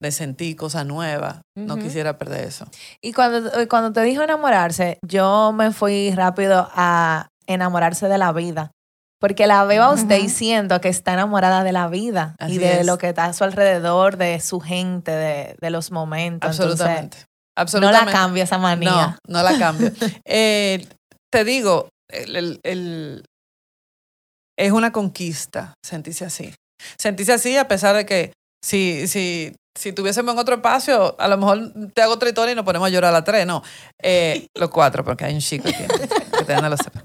de 0.00 0.12
sentir 0.12 0.56
cosas 0.56 0.86
nuevas. 0.86 1.40
No 1.56 1.76
quisiera 1.76 2.18
perder 2.18 2.44
eso. 2.44 2.66
Y 3.02 3.12
cuando, 3.12 3.52
eh, 3.58 3.66
cuando 3.66 3.92
te 3.92 4.02
dijo 4.02 4.22
enamorarse, 4.22 4.98
yo 5.06 5.52
me 5.52 5.72
fui 5.72 6.12
rápido 6.12 6.68
a 6.72 7.28
enamorarse 7.46 8.08
de 8.08 8.18
la 8.18 8.32
vida. 8.32 8.70
Porque 9.20 9.46
la 9.48 9.64
veo 9.64 9.82
a 9.82 9.90
usted 9.92 10.28
siento 10.28 10.80
que 10.80 10.88
está 10.88 11.14
enamorada 11.14 11.64
de 11.64 11.72
la 11.72 11.88
vida 11.88 12.36
y 12.46 12.58
de 12.58 12.80
es. 12.80 12.86
lo 12.86 12.98
que 12.98 13.08
está 13.08 13.24
a 13.24 13.32
su 13.32 13.42
alrededor, 13.44 14.16
de 14.16 14.38
su 14.40 14.60
gente, 14.60 15.10
de, 15.10 15.56
de 15.60 15.70
los 15.70 15.90
momentos. 15.90 16.50
Entonces, 16.52 16.80
Absolutamente. 16.80 17.18
no 17.18 17.24
Absolutamente. 17.56 18.06
la 18.06 18.12
cambia 18.12 18.44
esa 18.44 18.58
manía. 18.58 19.18
No, 19.26 19.38
no 19.38 19.42
la 19.42 19.58
cambio. 19.58 19.90
Eh, 20.24 20.86
te 21.32 21.44
digo, 21.44 21.88
el- 22.10 22.36
el- 22.36 22.60
el- 22.62 23.24
es 24.56 24.72
una 24.72 24.92
conquista 24.92 25.74
sentirse 25.84 26.24
así. 26.24 26.54
Sentirse 26.96 27.32
así 27.32 27.56
a 27.56 27.66
pesar 27.68 27.96
de 27.96 28.06
que 28.06 28.32
si, 28.64 29.06
si, 29.08 29.54
si 29.76 29.92
tuviésemos 29.92 30.32
en 30.32 30.38
otro 30.38 30.54
espacio, 30.56 31.14
a 31.20 31.28
lo 31.28 31.36
mejor 31.36 31.72
te 31.94 32.02
hago 32.02 32.14
historia 32.24 32.52
y 32.52 32.54
nos 32.56 32.64
ponemos 32.64 32.86
a 32.86 32.90
llorar 32.90 33.10
a 33.10 33.12
las 33.12 33.24
tres. 33.24 33.46
No, 33.46 33.62
Eh, 34.00 34.46
los 34.54 34.70
cuatro, 34.70 35.04
porque 35.04 35.24
hay 35.24 35.34
un 35.34 35.40
chico 35.40 35.68
aquí, 35.68 35.82
lo 36.56 36.76
sepan. 36.76 37.04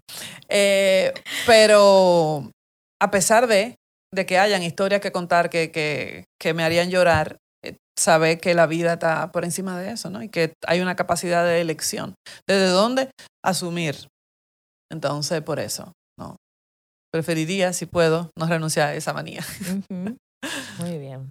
Eh, 0.49 1.13
pero 1.45 2.49
a 3.01 3.11
pesar 3.11 3.47
de, 3.47 3.75
de 4.13 4.25
que 4.25 4.37
hayan 4.37 4.63
historias 4.63 5.01
que 5.01 5.11
contar 5.11 5.49
que, 5.49 5.71
que, 5.71 6.25
que 6.39 6.53
me 6.53 6.63
harían 6.63 6.89
llorar, 6.89 7.37
eh, 7.63 7.75
que 8.39 8.53
la 8.53 8.65
vida 8.65 8.93
está 8.93 9.31
por 9.31 9.43
encima 9.43 9.79
de 9.79 9.91
eso, 9.91 10.09
¿no? 10.09 10.23
Y 10.23 10.29
que 10.29 10.53
hay 10.65 10.81
una 10.81 10.95
capacidad 10.95 11.45
de 11.45 11.61
elección. 11.61 12.15
¿Desde 12.47 12.67
dónde? 12.67 13.11
Asumir. 13.43 14.07
Entonces, 14.91 15.41
por 15.41 15.59
eso, 15.59 15.93
¿no? 16.17 16.37
Preferiría, 17.11 17.73
si 17.73 17.85
puedo, 17.85 18.31
no 18.37 18.47
renunciar 18.47 18.89
a 18.89 18.95
esa 18.95 19.13
manía. 19.13 19.43
Muy 19.89 20.97
bien. 20.97 21.29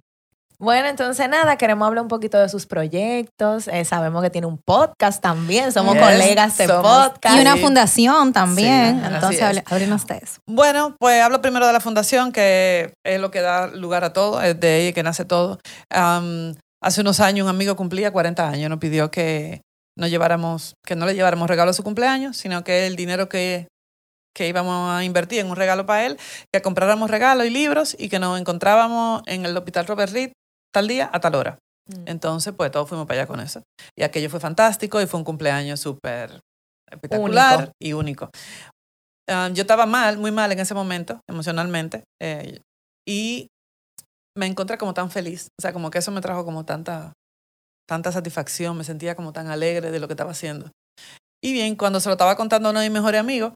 Bueno, 0.63 0.87
entonces 0.87 1.27
nada, 1.27 1.57
queremos 1.57 1.85
hablar 1.85 2.03
un 2.03 2.07
poquito 2.07 2.39
de 2.39 2.47
sus 2.47 2.65
proyectos. 2.65 3.67
Eh, 3.67 3.83
sabemos 3.83 4.23
que 4.23 4.29
tiene 4.29 4.47
un 4.47 4.57
podcast 4.57 5.21
también, 5.21 5.73
somos 5.73 5.93
Yes, 5.95 6.01
colegas 6.03 6.57
de 6.57 6.67
somos- 6.67 7.09
podcast. 7.09 7.35
Y 7.35 7.41
una 7.41 7.57
fundación 7.57 8.31
también. 8.31 9.01
Sí, 9.01 9.13
Entonces, 9.13 9.61
háblenos 9.65 10.07
de 10.07 10.15
eso. 10.23 10.39
Bueno, 10.47 10.95
pues 10.97 11.21
hablo 11.21 11.41
primero 11.41 11.67
de 11.67 11.73
la 11.73 11.81
fundación, 11.81 12.31
que 12.31 12.93
es 13.05 13.19
lo 13.19 13.29
que 13.29 13.41
da 13.41 13.67
lugar 13.67 14.05
a 14.05 14.13
todo, 14.13 14.41
es 14.41 14.57
de 14.57 14.83
ella 14.83 14.93
que 14.93 15.03
nace 15.03 15.25
todo. 15.25 15.59
Am, 15.89 16.55
hace 16.81 17.01
unos 17.01 17.19
años 17.19 17.43
un 17.43 17.49
amigo 17.49 17.75
cumplía 17.75 18.11
40 18.13 18.47
años, 18.47 18.69
nos 18.69 18.79
pidió 18.79 19.11
que 19.11 19.59
no 19.99 20.07
lleváramos, 20.07 20.75
que 20.87 20.95
no 20.95 21.05
le 21.05 21.13
lleváramos 21.13 21.49
regalo 21.49 21.71
a 21.71 21.73
su 21.73 21.83
cumpleaños, 21.83 22.37
sino 22.37 22.63
que 22.63 22.87
el 22.87 22.95
dinero 22.95 23.27
que, 23.27 23.67
que 24.33 24.47
íbamos 24.47 24.91
a 24.97 25.03
invertir 25.03 25.39
en 25.39 25.49
un 25.49 25.57
regalo 25.57 25.85
para 25.85 26.05
él, 26.05 26.17
que 26.53 26.61
compráramos 26.61 27.11
regalos 27.11 27.45
y 27.47 27.49
libros 27.49 27.97
y 27.99 28.07
que 28.07 28.17
nos 28.19 28.39
encontrábamos 28.39 29.23
en 29.25 29.43
el 29.45 29.57
Hospital 29.57 29.87
Robert 29.87 30.13
Reed 30.13 30.31
tal 30.73 30.87
día 30.87 31.09
a 31.13 31.19
tal 31.19 31.35
hora. 31.35 31.57
Mm. 31.87 32.07
Entonces, 32.07 32.53
pues 32.55 32.71
todos 32.71 32.87
fuimos 32.87 33.07
para 33.07 33.21
allá 33.21 33.27
con 33.27 33.39
eso. 33.39 33.61
Y 33.97 34.03
aquello 34.03 34.29
fue 34.29 34.39
fantástico 34.39 35.01
y 35.01 35.07
fue 35.07 35.19
un 35.19 35.23
cumpleaños 35.23 35.79
súper 35.79 36.39
espectacular 36.91 37.57
Único. 37.57 37.73
y 37.81 37.93
único. 37.93 38.29
Ah, 39.29 39.49
yo 39.53 39.61
estaba 39.61 39.85
mal, 39.85 40.17
muy 40.17 40.31
mal 40.31 40.51
en 40.51 40.59
ese 40.59 40.73
momento, 40.73 41.21
emocionalmente, 41.29 42.03
eh, 42.21 42.59
y 43.07 43.47
me 44.37 44.47
encontré 44.47 44.77
como 44.77 44.93
tan 44.93 45.11
feliz. 45.11 45.47
O 45.59 45.61
sea, 45.61 45.73
como 45.73 45.89
que 45.91 45.99
eso 45.99 46.11
me 46.11 46.21
trajo 46.21 46.43
como 46.43 46.65
tanta, 46.65 47.13
tanta 47.87 48.11
satisfacción, 48.11 48.77
me 48.77 48.83
sentía 48.83 49.15
como 49.15 49.31
tan 49.31 49.47
alegre 49.47 49.91
de 49.91 49.99
lo 49.99 50.07
que 50.07 50.13
estaba 50.13 50.31
haciendo. 50.31 50.71
Y 51.43 51.53
bien, 51.53 51.75
cuando 51.75 51.99
se 51.99 52.09
lo 52.09 52.13
estaba 52.13 52.35
contando 52.35 52.69
a 52.69 52.71
uno 52.71 52.79
de 52.79 52.89
mis 52.89 52.93
mejores 52.93 53.19
amigos, 53.19 53.53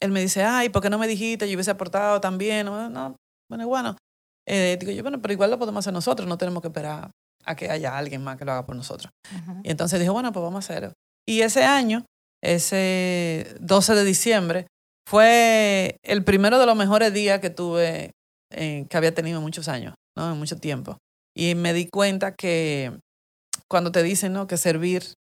él 0.00 0.10
me 0.10 0.20
dice, 0.20 0.42
ay, 0.44 0.68
¿por 0.68 0.82
qué 0.82 0.90
no 0.90 0.98
me 0.98 1.06
dijiste? 1.06 1.48
Yo 1.48 1.54
hubiese 1.54 1.70
aportado 1.70 2.20
también. 2.20 2.66
No, 2.66 2.88
no, 2.88 3.16
bueno, 3.50 3.68
bueno. 3.68 3.96
Eh, 4.46 4.76
digo 4.78 4.92
yo, 4.92 5.02
bueno, 5.02 5.20
pero 5.20 5.32
igual 5.32 5.50
lo 5.50 5.58
podemos 5.58 5.80
hacer 5.80 5.92
nosotros, 5.92 6.28
no 6.28 6.38
tenemos 6.38 6.62
que 6.62 6.68
esperar 6.68 7.10
a 7.44 7.56
que 7.56 7.70
haya 7.70 7.96
alguien 7.96 8.22
más 8.22 8.36
que 8.36 8.44
lo 8.44 8.52
haga 8.52 8.66
por 8.66 8.76
nosotros. 8.76 9.12
Ujú. 9.36 9.60
Y 9.64 9.70
entonces 9.70 9.98
dije, 9.98 10.10
bueno, 10.10 10.32
pues 10.32 10.42
vamos 10.42 10.56
a 10.56 10.72
hacerlo. 10.72 10.92
Y 11.26 11.42
ese 11.42 11.64
año, 11.64 12.04
ese 12.42 13.54
12 13.60 13.94
de 13.94 14.04
diciembre, 14.04 14.66
fue 15.08 15.96
el 16.02 16.24
primero 16.24 16.58
de 16.58 16.66
los 16.66 16.76
mejores 16.76 17.12
días 17.12 17.40
que 17.40 17.50
tuve, 17.50 18.12
eh, 18.52 18.86
que 18.88 18.96
había 18.96 19.14
tenido 19.14 19.38
en 19.38 19.42
muchos 19.42 19.68
años, 19.68 19.94
¿no? 20.16 20.32
En 20.32 20.38
mucho 20.38 20.58
tiempo. 20.58 20.98
Y 21.36 21.54
me 21.54 21.72
di 21.72 21.88
cuenta 21.88 22.34
que 22.34 22.98
cuando 23.68 23.92
te 23.92 24.02
dicen, 24.02 24.32
¿no? 24.32 24.46
Que 24.46 24.56
servir 24.56 25.14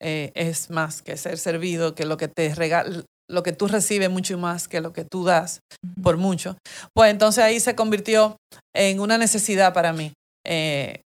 eh, 0.00 0.32
es 0.34 0.70
más 0.70 1.02
que 1.02 1.16
ser 1.16 1.38
servido, 1.38 1.94
que 1.94 2.06
lo 2.06 2.16
que 2.16 2.28
te 2.28 2.54
regala, 2.54 3.04
lo 3.30 3.42
que 3.42 3.52
tú 3.52 3.66
recibes 3.68 4.10
mucho 4.10 4.36
más 4.38 4.68
que 4.68 4.80
lo 4.80 4.92
que 4.92 5.04
tú 5.04 5.24
das 5.24 5.60
por 6.02 6.16
mucho, 6.16 6.56
pues 6.94 7.10
entonces 7.10 7.44
ahí 7.44 7.60
se 7.60 7.74
convirtió 7.74 8.36
en 8.74 9.00
una 9.00 9.18
necesidad 9.18 9.72
para 9.72 9.92
mí. 9.92 10.12
eh, 10.46 11.02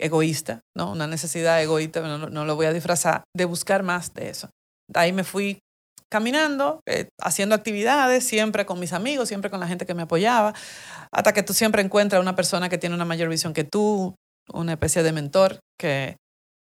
egoísta, 0.00 0.60
¿no? 0.76 0.92
Una 0.92 1.06
necesidad 1.06 1.62
egoísta, 1.62 2.00
no, 2.00 2.30
no 2.30 2.44
lo 2.44 2.56
voy 2.56 2.66
a 2.66 2.72
disfrazar, 2.72 3.24
de 3.36 3.44
buscar 3.44 3.82
más 3.82 4.14
de 4.14 4.30
eso. 4.30 4.48
De 4.88 4.98
ahí 4.98 5.12
me 5.12 5.24
fui 5.24 5.58
caminando, 6.10 6.80
eh, 6.86 7.08
haciendo 7.20 7.54
actividades, 7.54 8.26
siempre 8.26 8.66
con 8.66 8.80
mis 8.80 8.92
amigos, 8.92 9.28
siempre 9.28 9.50
con 9.50 9.60
la 9.60 9.68
gente 9.68 9.86
que 9.86 9.94
me 9.94 10.02
apoyaba, 10.02 10.54
hasta 11.12 11.32
que 11.32 11.42
tú 11.42 11.54
siempre 11.54 11.82
encuentras 11.82 12.20
una 12.20 12.34
persona 12.34 12.68
que 12.68 12.78
tiene 12.78 12.96
una 12.96 13.04
mayor 13.04 13.28
visión 13.28 13.52
que 13.52 13.64
tú, 13.64 14.14
una 14.52 14.72
especie 14.72 15.02
de 15.02 15.12
mentor 15.12 15.60
que, 15.78 16.16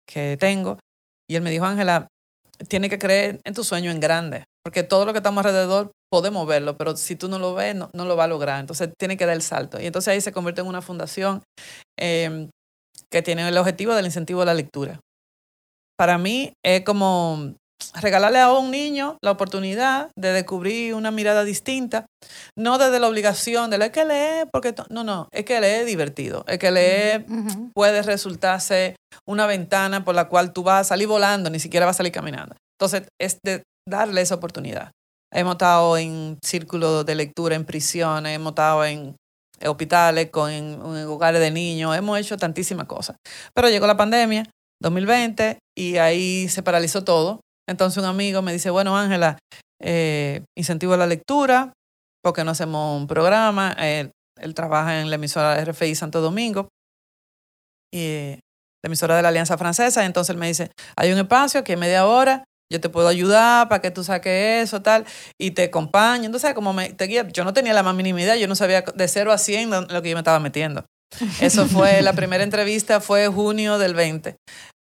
que 0.06 0.36
tengo. 0.38 0.78
Y 1.28 1.36
él 1.36 1.42
me 1.42 1.50
dijo, 1.50 1.66
Ángela, 1.66 2.08
tiene 2.68 2.88
que 2.88 2.98
creer 2.98 3.40
en 3.44 3.54
tu 3.54 3.64
sueño 3.64 3.90
en 3.90 4.00
grande, 4.00 4.44
porque 4.66 4.82
todo 4.82 5.06
lo 5.06 5.12
que 5.12 5.18
estamos 5.18 5.46
alrededor 5.46 5.92
podemos 6.10 6.44
verlo, 6.44 6.76
pero 6.76 6.96
si 6.96 7.14
tú 7.14 7.28
no 7.28 7.38
lo 7.38 7.54
ves, 7.54 7.76
no, 7.76 7.88
no 7.94 8.04
lo 8.04 8.16
va 8.16 8.24
a 8.24 8.26
lograr. 8.26 8.58
Entonces 8.58 8.90
tiene 8.98 9.16
que 9.16 9.24
dar 9.24 9.36
el 9.36 9.42
salto. 9.42 9.80
Y 9.80 9.86
entonces 9.86 10.08
ahí 10.08 10.20
se 10.20 10.32
convierte 10.32 10.60
en 10.60 10.66
una 10.66 10.82
fundación 10.82 11.44
eh, 11.96 12.48
que 13.08 13.22
tiene 13.22 13.46
el 13.46 13.56
objetivo 13.58 13.94
del 13.94 14.06
incentivo 14.06 14.40
de 14.40 14.46
la 14.46 14.54
lectura. 14.54 14.98
Para 15.96 16.18
mí 16.18 16.52
es 16.64 16.82
como 16.82 17.54
regalarle 17.94 18.40
a 18.40 18.52
un 18.54 18.72
niño 18.72 19.18
la 19.22 19.30
oportunidad 19.30 20.10
de 20.18 20.32
descubrir 20.32 20.94
una 20.94 21.12
mirada 21.12 21.44
distinta, 21.44 22.06
no 22.58 22.76
desde 22.76 22.98
la 22.98 23.06
obligación 23.06 23.70
de 23.70 23.78
leer 23.78 23.92
que 23.92 24.04
leer, 24.04 24.48
porque 24.52 24.74
no, 24.90 25.04
no, 25.04 25.28
es 25.30 25.44
que 25.44 25.60
leer 25.60 25.82
es 25.82 25.86
divertido, 25.86 26.44
es 26.48 26.58
que 26.58 26.72
leer 26.72 27.24
puede 27.72 28.02
resultarse 28.02 28.96
una 29.28 29.46
ventana 29.46 30.04
por 30.04 30.16
la 30.16 30.28
cual 30.28 30.52
tú 30.52 30.64
vas 30.64 30.80
a 30.80 30.84
salir 30.88 31.06
volando, 31.06 31.50
ni 31.50 31.60
siquiera 31.60 31.86
vas 31.86 31.94
a 31.94 31.98
salir 31.98 32.12
caminando. 32.12 32.56
Entonces, 32.76 33.08
es 33.20 33.38
de 33.44 33.62
darle 33.88 34.20
esa 34.20 34.34
oportunidad. 34.34 34.90
Hemos 35.32 35.54
estado 35.54 35.96
en 35.96 36.38
círculos 36.44 37.04
de 37.04 37.14
lectura 37.14 37.56
en 37.56 37.64
prisiones, 37.64 38.34
hemos 38.34 38.50
estado 38.50 38.84
en 38.84 39.16
hospitales, 39.64 40.30
con, 40.30 40.50
en, 40.50 40.80
hogares 40.80 41.40
de 41.40 41.50
niños, 41.50 41.96
hemos 41.96 42.18
hecho 42.18 42.36
tantísimas 42.36 42.86
cosas. 42.86 43.16
Pero 43.54 43.68
llegó 43.68 43.86
la 43.86 43.96
pandemia, 43.96 44.44
2020, 44.82 45.58
y 45.76 45.96
ahí 45.96 46.48
se 46.48 46.62
paralizó 46.62 47.04
todo. 47.04 47.40
Entonces 47.68 48.02
un 48.02 48.08
amigo 48.08 48.42
me 48.42 48.52
dice, 48.52 48.70
bueno, 48.70 48.96
Ángela, 48.96 49.38
eh, 49.82 50.44
incentivo 50.56 50.96
la 50.96 51.06
lectura, 51.06 51.72
porque 52.22 52.44
no 52.44 52.52
hacemos 52.52 53.00
un 53.00 53.06
programa? 53.06 53.72
Él, 53.72 54.12
trabaja 54.54 55.00
en 55.00 55.08
la 55.10 55.16
emisora 55.16 55.64
RFI 55.64 55.94
Santo 55.94 56.20
Domingo, 56.20 56.68
y 57.92 58.00
eh, 58.00 58.40
la 58.84 58.88
emisora 58.88 59.16
de 59.16 59.22
la 59.22 59.28
Alianza 59.28 59.58
Francesa. 59.58 60.04
Entonces 60.04 60.30
él 60.30 60.38
me 60.38 60.46
dice, 60.46 60.70
hay 60.96 61.12
un 61.12 61.18
espacio 61.18 61.64
que 61.64 61.72
en 61.74 61.80
media 61.80 62.06
hora 62.06 62.44
yo 62.70 62.80
te 62.80 62.88
puedo 62.88 63.08
ayudar 63.08 63.68
para 63.68 63.80
que 63.80 63.90
tú 63.90 64.02
saques 64.02 64.64
eso, 64.64 64.82
tal, 64.82 65.04
y 65.38 65.52
te 65.52 65.64
acompaño. 65.64 66.24
Entonces, 66.24 66.54
como 66.54 66.72
me 66.72 66.90
te 66.90 67.04
guía, 67.06 67.26
yo 67.28 67.44
no 67.44 67.52
tenía 67.52 67.72
la 67.72 67.82
más 67.82 67.94
mínima 67.94 68.20
idea, 68.20 68.36
yo 68.36 68.48
no 68.48 68.54
sabía 68.54 68.82
de 68.82 69.08
0 69.08 69.32
a 69.32 69.38
100 69.38 69.70
lo, 69.70 70.02
que 70.02 70.10
yo 70.10 70.16
me 70.16 70.20
estaba 70.20 70.40
metiendo. 70.40 70.84
Eso 71.40 71.66
fue, 71.68 72.02
la 72.02 72.12
primera 72.12 72.42
entrevista 72.42 73.00
fue 73.00 73.28
junio 73.28 73.78
del 73.78 73.94
20. 73.94 74.36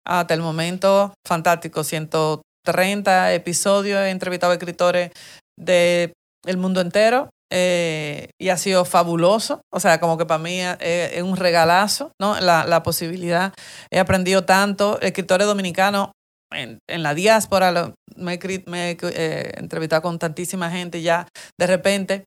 Hasta 0.07 0.35
el 0.35 0.41
momento, 0.41 1.15
fantástico, 1.27 1.85
130 1.85 3.35
episodios, 3.35 4.01
he 4.01 4.11
entrevistado 4.11 4.53
a 4.53 4.57
escritores 4.57 5.11
de 5.59 6.13
el 6.45 6.57
mundo 6.57 6.81
entero 6.81 7.31
eh, 7.53 8.31
y 8.41 8.49
ha 8.49 8.57
sido 8.57 8.85
fabuloso. 8.85 9.61
O 9.73 9.79
sea, 9.79 10.01
como 10.01 10.19
que 10.19 10.27
para 10.27 10.43
mí 10.43 10.61
eh, 10.61 11.13
es 11.15 11.23
un 11.23 11.37
regalazo, 11.37 12.13
¿no? 12.21 12.41
La, 12.41 12.65
la 12.65 12.83
posibilidad. 12.83 13.53
He 13.91 13.99
aprendido 13.99 14.45
tanto, 14.45 15.01
escritores 15.01 15.47
dominicanos 15.47 16.11
en, 16.55 16.79
en 16.89 17.03
la 17.03 17.15
diáspora, 17.15 17.73
lo- 17.73 17.95
me, 18.17 18.35
he 18.35 18.39
cri- 18.41 18.65
me 18.67 18.91
he 18.91 18.97
eh, 19.03 19.53
entrevistado 19.57 20.03
con 20.03 20.19
tantísima 20.19 20.71
gente 20.71 20.99
y 20.99 21.03
ya 21.03 21.27
de 21.59 21.67
repente 21.67 22.25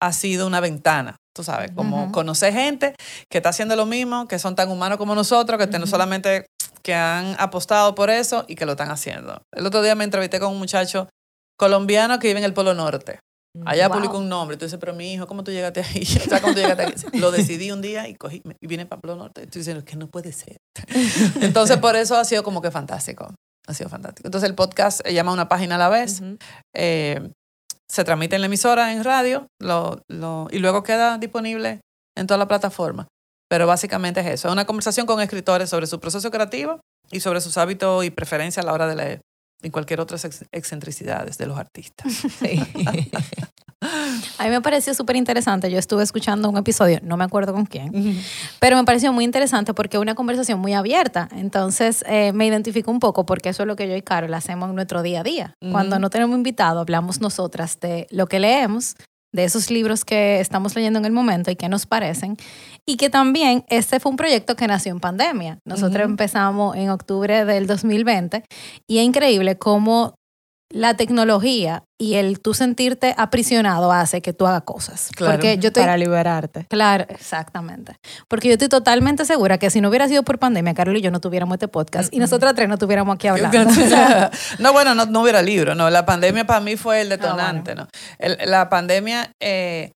ha 0.00 0.12
sido 0.12 0.46
una 0.46 0.60
ventana, 0.60 1.16
tú 1.36 1.44
sabes, 1.44 1.72
como 1.72 2.04
Ujú. 2.04 2.12
conocer 2.12 2.52
gente 2.54 2.94
que 3.30 3.38
está 3.38 3.50
haciendo 3.50 3.76
lo 3.76 3.84
mismo, 3.86 4.26
que 4.28 4.38
son 4.38 4.54
tan 4.56 4.70
humanos 4.70 4.96
como 4.98 5.14
nosotros, 5.14 5.58
que 5.58 5.66
no 5.72 5.84
Ujú. 5.84 5.86
solamente 5.90 6.46
que 6.82 6.94
han 6.94 7.36
apostado 7.38 7.94
por 7.94 8.08
eso 8.08 8.44
y 8.48 8.54
que 8.54 8.64
lo 8.64 8.72
están 8.72 8.90
haciendo. 8.90 9.42
El 9.54 9.66
otro 9.66 9.82
día 9.82 9.94
me 9.94 10.04
entrevisté 10.04 10.40
con 10.40 10.52
un 10.52 10.58
muchacho 10.58 11.08
colombiano 11.58 12.18
que 12.18 12.28
vive 12.28 12.38
en 12.38 12.44
el 12.46 12.54
Polo 12.54 12.72
Norte. 12.72 13.18
Allá 13.64 13.88
Wow. 13.88 13.96
publicó 13.96 14.18
un 14.18 14.28
nombre. 14.28 14.56
Tú 14.56 14.64
dices, 14.64 14.78
pero 14.78 14.94
mi 14.94 15.12
hijo, 15.12 15.26
¿cómo 15.26 15.42
tú 15.44 15.50
llegaste 15.50 15.80
ahí? 15.80 16.02
O 16.26 16.28
sea, 16.28 16.40
¿cómo 16.40 16.54
tú 16.54 16.60
llegaste 16.60 16.82
ahí? 16.84 17.20
Lo 17.20 17.30
decidí 17.30 17.70
un 17.72 17.82
día 17.82 18.08
y 18.08 18.14
cogí 18.14 18.42
y 18.60 18.66
vine 18.66 18.86
para 18.86 19.00
Polo 19.00 19.16
Norte. 19.16 19.42
Estoy 19.42 19.60
diciendo 19.60 19.84
que 19.84 19.96
no 19.96 20.06
puede 20.08 20.32
ser. 20.32 20.56
Entonces, 21.40 21.76
por 21.78 21.96
eso 21.96 22.16
ha 22.16 22.24
sido 22.24 22.42
como 22.42 22.62
que 22.62 22.70
fantástico. 22.70 23.34
Ha 23.66 23.74
sido 23.74 23.88
fantástico. 23.90 24.26
Entonces, 24.26 24.48
el 24.48 24.54
podcast 24.54 25.00
se 25.04 25.12
llama 25.14 25.32
Una 25.32 25.48
Página 25.48 25.74
a 25.74 25.78
la 25.78 25.88
vez. 25.88 26.22
Eh, 26.74 27.30
se 27.90 28.04
transmite 28.04 28.36
en 28.36 28.42
la 28.42 28.46
emisora, 28.46 28.92
en 28.92 29.02
radio, 29.04 29.46
lo, 29.60 30.00
lo- 30.08 30.48
y 30.52 30.58
luego 30.60 30.82
queda 30.84 31.18
disponible 31.18 31.80
en 32.16 32.26
toda 32.26 32.38
la 32.38 32.46
plataforma. 32.48 33.08
Pero 33.48 33.66
básicamente 33.66 34.20
es 34.20 34.26
eso. 34.26 34.46
Es 34.48 34.52
una 34.52 34.64
conversación 34.64 35.06
con 35.06 35.20
escritores 35.20 35.68
sobre 35.70 35.88
su 35.88 35.98
proceso 35.98 36.30
creativo 36.30 36.80
y 37.10 37.18
sobre 37.18 37.40
sus 37.40 37.58
hábitos 37.58 38.04
y 38.04 38.10
preferencias 38.10 38.64
a 38.64 38.66
la 38.68 38.72
hora 38.72 38.86
de 38.86 38.94
leer. 38.94 39.20
Y 39.62 39.70
cualquier 39.70 40.00
otra 40.00 40.16
ex- 40.16 40.44
excentricidades 40.52 41.36
de 41.38 41.46
los 41.46 41.58
artistas. 41.58 42.12
Sí. 42.40 42.62
A 44.38 44.44
mí 44.44 44.50
me 44.50 44.60
pareció 44.60 44.92
súper 44.92 45.16
interesante. 45.16 45.70
Yo 45.70 45.78
estuve 45.78 46.02
escuchando 46.02 46.50
un 46.50 46.56
episodio, 46.58 46.98
no 47.02 47.16
me 47.16 47.24
acuerdo 47.24 47.54
con 47.54 47.64
quién, 47.64 48.20
pero 48.58 48.76
me 48.76 48.84
pareció 48.84 49.10
muy 49.10 49.24
interesante 49.24 49.72
porque 49.72 49.96
es 49.96 50.02
una 50.02 50.14
conversación 50.14 50.58
muy 50.60 50.74
abierta. 50.74 51.28
Entonfico 51.34 52.04
eh, 52.06 52.32
me 52.34 52.46
identifico 52.46 52.90
un 52.90 53.00
poco 53.00 53.24
porque 53.24 53.48
eso 53.48 53.62
es 53.62 53.66
lo 53.66 53.76
que 53.76 53.88
yo 53.88 53.96
y 53.96 54.02
Carol 54.02 54.34
hacemos 54.34 54.68
en 54.68 54.74
nuestro 54.74 55.02
día 55.02 55.20
a 55.20 55.22
día. 55.22 55.54
Cuando 55.72 55.98
no 55.98 56.10
tenemos 56.10 56.36
invitado, 56.36 56.80
hablamos 56.80 57.22
nosotras 57.22 57.80
de 57.80 58.06
lo 58.10 58.26
que 58.26 58.38
leemos, 58.38 58.96
de 59.32 59.44
esos 59.44 59.70
libros 59.70 60.04
que 60.04 60.40
estamos 60.40 60.74
leyendo 60.74 60.98
en 60.98 61.06
el 61.06 61.12
momento 61.12 61.50
y 61.50 61.56
que 61.56 61.68
nos 61.70 61.86
parecen. 61.86 62.36
Y 62.86 62.96
que 62.96 63.10
también 63.10 63.64
este 63.68 64.00
fue 64.00 64.10
un 64.10 64.16
proyecto 64.16 64.56
que 64.56 64.66
nació 64.66 64.92
en 64.92 65.00
pandemia. 65.00 65.58
Nosotros 65.66 66.04
empezamos 66.04 66.76
en 66.76 66.90
octubre 66.90 67.44
del 67.44 67.66
2020 67.66 68.44
y 68.88 68.98
es 68.98 69.04
increíble 69.04 69.58
cómo 69.58 70.14
la 70.72 70.94
tecnología 70.94 71.82
y 72.00 72.14
el 72.14 72.38
tú 72.38 72.54
sentirte 72.54 73.12
aprisionado 73.18 73.90
hace 73.90 74.22
que 74.22 74.32
tú 74.32 74.46
hagas 74.46 74.62
cosas. 74.62 75.08
Claro. 75.16 75.32
Porque 75.32 75.58
yo 75.58 75.68
estoy 75.68 75.82
Para 75.82 75.96
liberarte. 75.96 76.64
Claro, 76.70 77.06
exactamente. 77.08 77.96
Porque 78.28 78.46
yo 78.46 78.52
estoy 78.52 78.68
totalmente 78.68 79.24
segura 79.24 79.58
que 79.58 79.68
si 79.68 79.80
no 79.80 79.88
hubiera 79.88 80.06
sido 80.06 80.22
por 80.22 80.38
pandemia, 80.38 80.72
Carol 80.74 80.96
y 80.96 81.00
yo 81.00 81.10
no 81.10 81.20
tuviéramos 81.20 81.54
este 81.56 81.66
podcast 81.66 82.14
y 82.14 82.20
nosotras 82.20 82.54
tres 82.54 82.68
no 82.68 82.78
tuviéramos 82.78 83.16
aquí 83.16 83.26
hablando. 83.26 83.58
No, 84.60 84.72
bueno, 84.72 84.94
no, 84.94 85.06
no 85.06 85.22
hubiera 85.22 85.42
libro, 85.42 85.74
no. 85.74 85.90
La 85.90 86.06
pandemia 86.06 86.46
para 86.46 86.60
mí 86.60 86.76
fue 86.76 87.00
el 87.00 87.08
Ah, 87.12 87.16
detonante, 87.16 87.74
¿no? 87.74 87.88
El- 88.18 88.38
la 88.48 88.68
pandemia, 88.68 89.32
eh, 89.42 89.90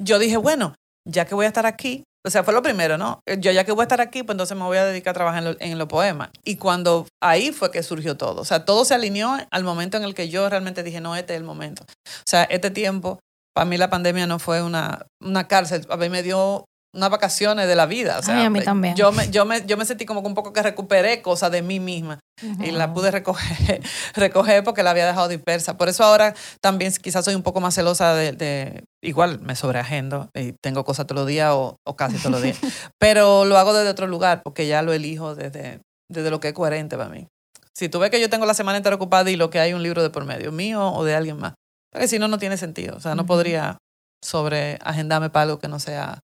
yo 0.00 0.18
dije, 0.18 0.36
bueno, 0.36 0.74
ya 1.08 1.26
que 1.26 1.36
voy 1.36 1.44
a 1.44 1.48
estar 1.48 1.64
aquí, 1.64 2.02
o 2.28 2.30
sea, 2.30 2.44
fue 2.44 2.54
lo 2.54 2.62
primero, 2.62 2.96
¿no? 2.98 3.20
Yo 3.38 3.50
ya 3.50 3.64
que 3.64 3.72
voy 3.72 3.82
a 3.82 3.84
estar 3.84 4.00
aquí, 4.00 4.22
pues 4.22 4.34
entonces 4.34 4.56
me 4.56 4.62
voy 4.64 4.76
a 4.78 4.84
dedicar 4.84 5.10
a 5.10 5.14
trabajar 5.14 5.38
en, 5.42 5.44
lo- 5.50 5.56
en 5.60 5.78
los 5.78 5.88
poemas. 5.88 6.30
Y 6.44 6.56
cuando 6.56 7.06
ahí 7.22 7.50
fue 7.52 7.70
que 7.70 7.82
surgió 7.82 8.16
todo. 8.16 8.40
O 8.40 8.44
sea, 8.44 8.64
todo 8.64 8.84
se 8.84 8.94
alineó 8.94 9.36
al 9.50 9.64
momento 9.64 9.96
en 9.96 10.04
el 10.04 10.14
que 10.14 10.28
yo 10.28 10.48
realmente 10.48 10.82
dije, 10.82 11.00
no, 11.00 11.16
este 11.16 11.34
es 11.34 11.38
el 11.38 11.44
momento. 11.44 11.82
O 11.84 12.24
sea, 12.26 12.44
este 12.44 12.70
tiempo, 12.70 13.18
para 13.54 13.64
mí 13.64 13.76
la 13.76 13.90
pandemia 13.90 14.26
no 14.26 14.38
fue 14.38 14.62
una, 14.62 15.06
una 15.20 15.48
cárcel, 15.48 15.86
a 15.90 15.96
mí 15.96 16.08
me 16.08 16.22
dio 16.22 16.64
unas 16.94 17.10
vacaciones 17.10 17.68
de 17.68 17.76
la 17.76 17.84
vida. 17.86 18.18
O 18.18 18.22
sea, 18.22 18.38
Ay, 18.40 18.46
a 18.46 18.50
mí 18.50 18.60
también. 18.62 18.94
Yo 18.96 19.12
me, 19.12 19.30
yo, 19.30 19.44
me, 19.44 19.64
yo 19.66 19.76
me 19.76 19.84
sentí 19.84 20.06
como 20.06 20.22
que 20.22 20.28
un 20.28 20.34
poco 20.34 20.52
que 20.54 20.62
recuperé 20.62 21.20
cosas 21.22 21.50
de 21.52 21.60
mí 21.62 21.80
misma 21.80 22.18
y 22.64 22.70
la 22.70 22.92
pude 22.94 23.10
recoger, 23.10 23.82
recoger 24.14 24.64
porque 24.64 24.82
la 24.82 24.90
había 24.90 25.06
dejado 25.06 25.28
dispersa. 25.28 25.76
Por 25.76 25.88
eso 25.88 26.02
ahora 26.04 26.34
también 26.62 26.92
quizás 27.02 27.24
soy 27.24 27.34
un 27.34 27.42
poco 27.42 27.60
más 27.60 27.74
celosa 27.74 28.14
de, 28.14 28.32
de- 28.32 28.84
igual 29.02 29.40
me 29.40 29.54
sobreagendo 29.54 30.28
y 30.34 30.52
tengo 30.62 30.84
cosas 30.84 31.06
todos 31.06 31.20
los 31.20 31.28
días 31.28 31.52
o, 31.52 31.76
o 31.86 31.96
casi 31.96 32.18
todos 32.18 32.32
los 32.32 32.42
días, 32.42 32.58
pero 32.98 33.44
lo 33.44 33.58
hago 33.58 33.72
desde 33.72 33.90
otro 33.90 34.06
lugar 34.06 34.42
porque 34.42 34.66
ya 34.66 34.82
lo 34.82 34.92
elijo 34.92 35.34
desde, 35.34 35.80
desde 36.10 36.30
lo 36.30 36.40
que 36.40 36.48
es 36.48 36.54
coherente 36.54 36.96
para 36.96 37.10
mí. 37.10 37.26
Si 37.74 37.88
tú 37.88 38.00
ves 38.00 38.10
que 38.10 38.20
yo 38.20 38.28
tengo 38.28 38.44
la 38.44 38.54
semana 38.54 38.78
entera 38.78 38.96
ocupada 38.96 39.30
y 39.30 39.36
lo 39.36 39.50
que 39.50 39.60
hay 39.60 39.72
un 39.72 39.82
libro 39.82 40.02
de 40.02 40.10
por 40.10 40.24
medio, 40.24 40.50
mío 40.50 40.92
o 40.92 41.04
de 41.04 41.14
alguien 41.14 41.38
más, 41.38 41.54
porque 41.92 42.08
si 42.08 42.18
no, 42.18 42.28
no 42.28 42.38
tiene 42.38 42.56
sentido. 42.56 42.96
O 42.96 43.00
sea, 43.00 43.14
no 43.14 43.26
podría 43.26 43.78
sobreagendarme 44.22 45.30
para 45.30 45.44
algo 45.44 45.58
que 45.58 45.68
no 45.68 45.78
sea 45.78 46.18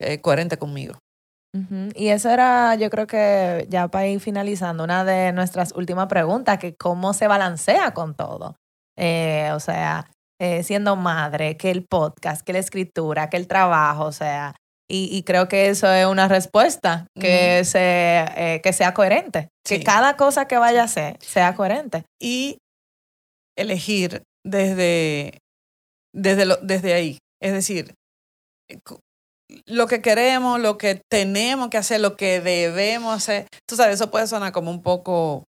eh, 0.00 0.20
coherente 0.20 0.56
conmigo. 0.56 0.98
Y 1.94 2.08
eso 2.08 2.30
era, 2.30 2.76
yo 2.76 2.88
creo 2.88 3.08
que 3.08 3.66
ya 3.68 3.88
para 3.88 4.06
ir 4.06 4.20
finalizando, 4.20 4.84
una 4.84 5.04
de 5.04 5.32
nuestras 5.32 5.72
últimas 5.72 6.06
preguntas, 6.06 6.58
que 6.58 6.76
cómo 6.76 7.14
se 7.14 7.26
balancea 7.26 7.92
con 7.94 8.14
todo. 8.14 8.54
Eh, 8.96 9.50
o 9.52 9.58
sea, 9.58 10.08
eh, 10.40 10.62
siendo 10.62 10.96
madre, 10.96 11.56
que 11.56 11.70
el 11.70 11.84
podcast, 11.84 12.42
que 12.42 12.52
la 12.52 12.58
escritura, 12.60 13.28
que 13.30 13.36
el 13.36 13.46
trabajo, 13.48 14.04
o 14.04 14.12
sea, 14.12 14.54
Y, 14.90 15.10
y 15.14 15.22
creo 15.22 15.48
que 15.48 15.68
eso 15.68 15.86
es 15.92 16.06
una 16.06 16.28
respuesta 16.28 17.06
que, 17.20 17.62
se, 17.64 18.24
eh, 18.36 18.60
que 18.62 18.72
sea 18.72 18.94
coherente. 18.94 19.48
Que 19.62 19.82
cada 19.84 20.16
cosa 20.16 20.46
que 20.48 20.56
vaya 20.56 20.80
a 20.80 20.84
hacer 20.84 21.18
sea 21.20 21.54
coherente. 21.54 22.04
y 22.22 22.56
elegir 23.56 24.22
desde, 24.46 25.38
desde, 26.14 26.46
lo- 26.46 26.56
desde 26.62 26.94
ahí. 26.94 27.18
Es 27.42 27.52
decir, 27.52 27.94
cu- 28.84 29.00
lo 29.66 29.86
que 29.86 30.00
queremos, 30.00 30.60
lo 30.60 30.78
que 30.78 31.00
tenemos 31.10 31.68
que 31.68 31.78
hacer, 31.78 32.00
lo 32.00 32.16
que 32.16 32.40
debemos 32.40 33.14
hacer. 33.16 33.46
Tú 33.68 33.76
sabes, 33.76 33.94
eso 33.96 34.10
puede 34.10 34.26
sonar 34.26 34.52
como 34.52 34.70
un 34.70 34.82
poco 34.82 35.44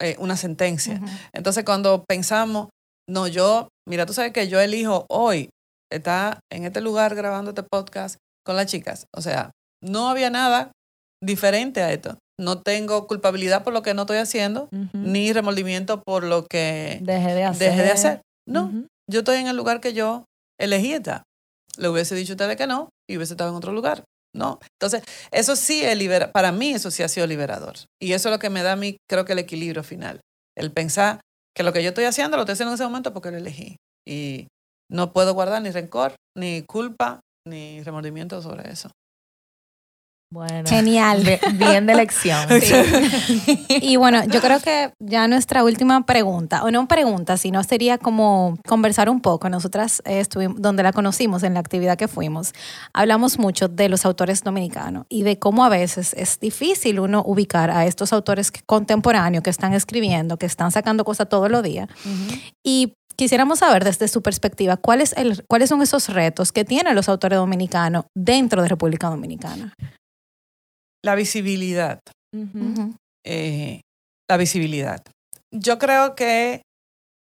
eh, 0.00 0.16
una 0.18 0.36
sentencia. 0.36 1.00
Entonces, 1.32 1.64
cuando 1.64 2.04
pensamos, 2.06 2.68
no, 3.10 3.26
yo, 3.26 3.68
mira, 3.88 4.06
tú 4.06 4.12
sabes 4.12 4.32
que 4.32 4.48
yo 4.48 4.60
elijo 4.60 5.04
hoy 5.08 5.50
estar 5.92 6.38
en 6.52 6.64
este 6.64 6.80
lugar 6.80 7.14
grabando 7.14 7.50
este 7.50 7.64
podcast 7.64 8.16
con 8.46 8.56
las 8.56 8.66
chicas. 8.66 9.06
O 9.14 9.20
sea, 9.20 9.50
no 9.82 10.08
había 10.08 10.30
nada 10.30 10.70
diferente 11.22 11.82
a 11.82 11.92
esto. 11.92 12.16
No 12.38 12.62
tengo 12.62 13.06
culpabilidad 13.06 13.64
por 13.64 13.74
lo 13.74 13.82
que 13.82 13.92
no 13.92 14.02
estoy 14.02 14.18
haciendo, 14.18 14.68
ni 14.94 15.32
remordimiento 15.32 16.02
por 16.02 16.24
lo 16.24 16.46
que 16.46 17.00
Deje 17.02 17.34
de 17.34 17.44
hacer. 17.44 17.70
dejé 17.70 17.82
de 17.82 17.90
hacer. 17.90 18.20
No, 18.48 18.86
yo 19.10 19.18
estoy 19.18 19.38
en 19.38 19.48
el 19.48 19.56
lugar 19.56 19.80
que 19.80 19.92
yo 19.92 20.24
elegí 20.58 20.94
estar. 20.94 21.22
Le 21.76 21.88
hubiese 21.88 22.14
dicho 22.14 22.32
a 22.32 22.36
ustedes 22.36 22.56
que 22.56 22.66
no 22.66 22.88
y 23.08 23.16
hubiese 23.16 23.34
estado 23.34 23.50
en 23.50 23.56
otro 23.56 23.72
lugar. 23.72 24.04
No. 24.34 24.58
Entonces, 24.80 25.02
eso 25.32 25.56
sí 25.56 25.82
es 25.82 25.96
libera 25.98 26.30
para 26.32 26.52
mí 26.52 26.70
eso 26.70 26.90
sí 26.90 27.02
ha 27.02 27.08
sido 27.08 27.26
liberador. 27.26 27.74
Y 28.00 28.12
eso 28.12 28.28
es 28.28 28.32
lo 28.32 28.38
que 28.38 28.50
me 28.50 28.62
da 28.62 28.72
a 28.72 28.76
mí, 28.76 28.96
creo 29.10 29.24
que 29.24 29.32
el 29.32 29.40
equilibrio 29.40 29.82
final. 29.82 30.20
El 30.56 30.72
pensar 30.72 31.20
que 31.54 31.62
lo 31.62 31.72
que 31.72 31.82
yo 31.82 31.90
estoy 31.90 32.04
haciendo 32.04 32.36
lo 32.36 32.42
estoy 32.42 32.54
haciendo 32.54 32.72
en 32.72 32.74
ese 32.74 32.84
momento 32.84 33.12
porque 33.12 33.30
lo 33.30 33.36
elegí. 33.36 33.76
Y 34.06 34.48
no 34.90 35.12
puedo 35.12 35.34
guardar 35.34 35.62
ni 35.62 35.70
rencor, 35.70 36.14
ni 36.36 36.62
culpa, 36.62 37.20
ni 37.46 37.82
remordimiento 37.82 38.42
sobre 38.42 38.70
eso. 38.70 38.90
Bueno. 40.32 40.62
Genial. 40.64 41.24
Bien, 41.54 41.86
de 41.86 41.94
lección. 41.94 42.48
Y 43.68 43.96
bueno, 43.96 44.24
yo 44.24 44.40
creo 44.40 44.60
que 44.60 44.92
ya 45.00 45.26
nuestra 45.26 45.64
última 45.64 46.04
pregunta, 46.06 46.62
o 46.62 46.70
no 46.70 46.86
pregunta, 46.86 47.36
sino 47.36 47.62
sería 47.64 47.98
como 47.98 48.56
conversar 48.66 49.08
un 49.10 49.20
poco. 49.20 49.48
Nosotras 49.48 50.02
eh, 50.04 50.20
estuvimos, 50.20 50.60
donde 50.60 50.82
la 50.82 50.92
conocimos, 50.92 51.42
en 51.42 51.54
la 51.54 51.60
actividad 51.60 51.96
que 51.96 52.06
fuimos, 52.06 52.52
hablamos 52.92 53.38
mucho 53.38 53.66
de 53.68 53.88
los 53.88 54.04
autores 54.04 54.44
dominicanos 54.44 55.06
y 55.08 55.22
de 55.22 55.38
cómo 55.38 55.64
a 55.64 55.68
veces 55.68 56.14
es 56.14 56.38
difícil 56.38 57.00
uno 57.00 57.22
ubicar 57.26 57.70
a 57.70 57.86
estos 57.86 58.12
autores 58.12 58.52
contemporáneos 58.66 59.42
que 59.42 59.50
están 59.50 59.72
escribiendo, 59.72 60.36
que 60.36 60.46
están 60.46 60.70
sacando 60.70 61.04
cosas 61.04 61.28
todos 61.28 61.50
los 61.50 61.62
días. 61.62 61.88
Y 62.62 62.94
quisiéramos 63.16 63.58
saber 63.60 63.84
desde 63.84 64.06
su 64.06 64.22
perspectiva 64.22 64.76
cuál 64.76 65.00
es 65.00 65.12
el, 65.14 65.44
cuáles 65.48 65.68
son 65.68 65.82
esos 65.82 66.08
retos 66.08 66.52
que 66.52 66.64
tienen 66.64 66.94
los 66.94 67.08
autores 67.08 67.38
dominicanos 67.38 68.04
dentro 68.14 68.62
de 68.62 68.68
República 68.68 69.08
Dominicana. 69.08 69.74
La 71.02 71.14
visibilidad. 71.14 72.00
Eh, 73.24 73.80
la 74.28 74.36
visibilidad. 74.36 75.02
Yo 75.50 75.78
creo 75.78 76.14
que 76.14 76.62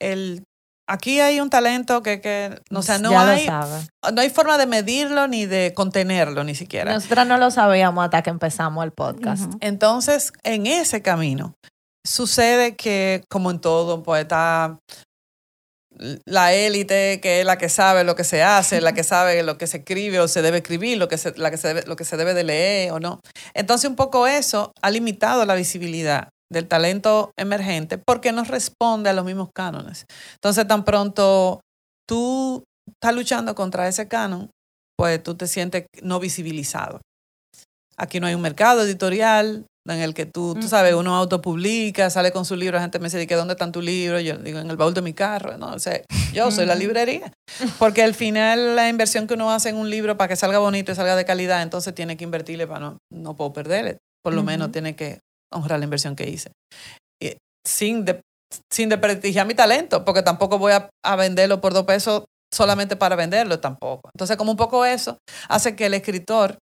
el 0.01 0.43
aquí 0.89 1.21
hay 1.21 1.41
un 1.41 1.51
talento 1.51 2.03
que, 2.03 2.21
que 2.21 2.61
o 2.71 2.83
sea, 2.83 2.99
no 2.99 3.19
hay, 3.19 3.47
no 3.49 4.21
hay 4.21 4.31
forma 4.31 4.59
de 4.59 4.67
medirlo 4.67 5.29
ni 5.29 5.47
de 5.47 5.73
contenerlo 5.75 6.45
ni 6.45 6.55
siquiera. 6.55 6.93
Nosotras 6.93 7.27
no 7.27 7.39
lo 7.39 7.51
sabíamos 7.51 8.05
hasta 8.05 8.23
que 8.23 8.31
empezamos 8.31 8.85
el 8.85 8.93
podcast. 8.93 9.53
Entonces, 9.61 10.33
en 10.43 10.67
ese 10.67 11.03
camino, 11.03 11.55
sucede 12.07 12.77
que, 12.77 13.25
como 13.29 13.51
en 13.51 13.61
todo, 13.61 14.03
pues 14.03 14.23
está 14.23 14.79
la 16.25 16.53
élite, 16.53 17.21
que 17.21 17.41
es 17.41 17.47
la 17.47 17.59
que 17.59 17.69
sabe 17.69 18.05
lo 18.05 18.17
que 18.17 18.25
se 18.25 18.43
hace, 18.43 18.81
la 18.81 18.93
que 18.93 19.03
sabe 19.05 19.43
lo 19.43 19.59
que 19.59 19.67
se 19.67 19.79
escribe 19.79 20.21
o 20.21 20.29
se 20.29 20.43
debe 20.43 20.59
escribir, 20.59 20.99
lo 20.99 21.09
que 21.09 21.19
se, 21.19 21.37
la 21.37 21.51
que 21.51 21.57
se 21.57 21.69
debe, 21.69 21.83
lo 21.87 21.97
que 21.97 22.05
se 22.05 22.17
debe 22.17 22.35
de 22.35 22.45
leer 22.45 22.93
o 22.93 23.01
no. 23.01 23.21
Entonces, 23.55 23.89
un 23.89 23.97
poco 23.97 24.27
eso 24.27 24.73
ha 24.83 24.91
limitado 24.91 25.45
la 25.45 25.55
visibilidad 25.55 26.29
del 26.53 26.69
talento 26.69 27.33
emergente 27.39 27.99
porque 27.99 28.33
no 28.33 28.45
responde 28.45 29.11
a 29.11 29.13
los 29.13 29.25
mismos 29.25 29.49
cánones. 29.55 30.07
Entonces, 30.35 30.67
tan 30.67 30.85
pronto 30.85 31.61
tú 32.09 32.65
estás 32.89 33.15
luchando 33.15 33.55
contra 33.55 33.89
ese 33.89 34.09
canon, 34.09 34.51
pues 34.97 35.23
tú 35.23 35.35
te 35.35 35.47
sientes 35.47 35.87
no 36.03 36.21
visibilizado. 36.21 37.01
Aquí 37.97 38.21
no 38.21 38.27
hay 38.27 38.35
un 38.35 38.43
mercado 38.43 38.83
editorial 38.83 39.67
en 39.87 40.01
el 40.01 40.15
que 40.15 40.25
tú, 40.25 40.55
tú 40.55 40.67
sabes, 40.67 40.95
uno 40.95 41.15
autopublica, 41.15 42.09
sale 42.09 42.33
con 42.33 42.45
su 42.45 42.57
libro, 42.57 42.77
la 42.77 42.83
gente 42.83 42.99
me 42.99 43.07
dice, 43.07 43.27
¿que 43.27 43.35
dónde 43.35 43.53
están 43.53 43.71
tus 43.71 43.85
libros? 43.85 44.23
Yo 44.23 44.39
digo, 44.39 44.59
en 44.59 44.71
el 44.71 44.77
baúl 44.77 44.95
de 44.95 45.03
mi 45.03 45.13
carro. 45.13 45.59
No, 45.59 45.75
o 45.75 45.79
sea, 45.79 46.01
yo 46.33 46.51
soy 46.51 46.65
la 46.65 46.75
librería. 46.75 47.33
Porque 47.79 48.03
al 48.03 48.15
final 48.15 48.77
la 48.77 48.89
inversión 48.89 49.27
que 49.27 49.35
uno 49.35 49.51
hace 49.51 49.69
en 49.69 49.77
un 49.77 49.91
libro 49.91 50.17
para 50.17 50.29
que 50.29 50.37
salga 50.37 50.59
bonito 50.59 50.93
y 50.93 50.95
salga 50.95 51.17
de 51.17 51.25
calidad, 51.25 51.63
entonces 51.63 51.95
tiene 51.95 52.17
que 52.17 52.25
invertirle 52.25 52.67
para 52.67 52.81
no, 52.81 52.99
no 53.13 53.37
puedo 53.37 53.53
perderle. 53.53 53.99
Por 54.23 54.33
lo 54.33 54.43
menos 54.43 54.73
tiene 54.73 54.97
que 54.97 55.21
honrar 55.53 55.79
la 55.79 55.85
inversión 55.85 56.17
que 56.17 56.31
hice. 56.31 56.51
Y 57.23 57.37
sin, 57.67 58.07
de, 58.07 58.23
sin 58.73 58.89
desprestigiar 58.89 59.47
mi 59.47 59.55
talento, 59.55 60.05
porque 60.05 60.23
tampoco 60.23 60.59
voy 60.59 60.73
a, 60.73 60.89
a 61.05 61.17
venderlo 61.17 61.61
por 61.61 61.75
dos 61.75 61.85
pesos 61.85 62.25
solamente 62.55 62.97
para 62.97 63.17
venderlo, 63.17 63.61
tampoco. 63.61 64.09
Entonces, 64.15 64.37
como 64.37 64.53
un 64.53 64.57
poco 64.57 64.87
eso 64.87 65.19
hace 65.49 65.77
que 65.77 65.87
el 65.87 65.95
escritor 65.95 66.57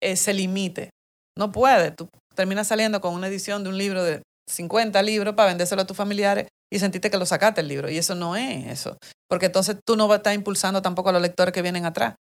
eh, 0.00 0.16
se 0.16 0.32
limite. 0.32 0.90
No 1.38 1.52
puede. 1.52 1.90
Tú 1.90 2.08
terminas 2.34 2.68
saliendo 2.68 3.00
con 3.00 3.14
una 3.14 3.28
edición 3.28 3.62
de 3.64 3.70
un 3.70 3.78
libro 3.78 4.02
de 4.02 4.22
50 4.50 5.02
libros 5.02 5.34
para 5.34 5.48
vendérselo 5.48 5.82
a 5.82 5.86
tus 5.86 5.96
familiares 5.96 6.48
y 6.72 6.78
sentirte 6.78 7.10
que 7.10 7.18
lo 7.18 7.26
sacaste 7.26 7.60
el 7.60 7.68
libro. 7.68 7.90
Y 7.90 7.98
eso 7.98 8.14
no 8.14 8.36
es 8.36 8.66
eso. 8.66 8.96
Porque 9.28 9.46
entonces 9.46 9.76
tú 9.86 9.96
no 9.96 10.08
vas 10.08 10.16
a 10.16 10.18
estar 10.18 10.34
impulsando 10.34 10.82
tampoco 10.82 11.10
a 11.10 11.12
los 11.12 11.22
lectores 11.22 11.52
que 11.52 11.62
vienen 11.62 11.84
atrás. 11.84 12.14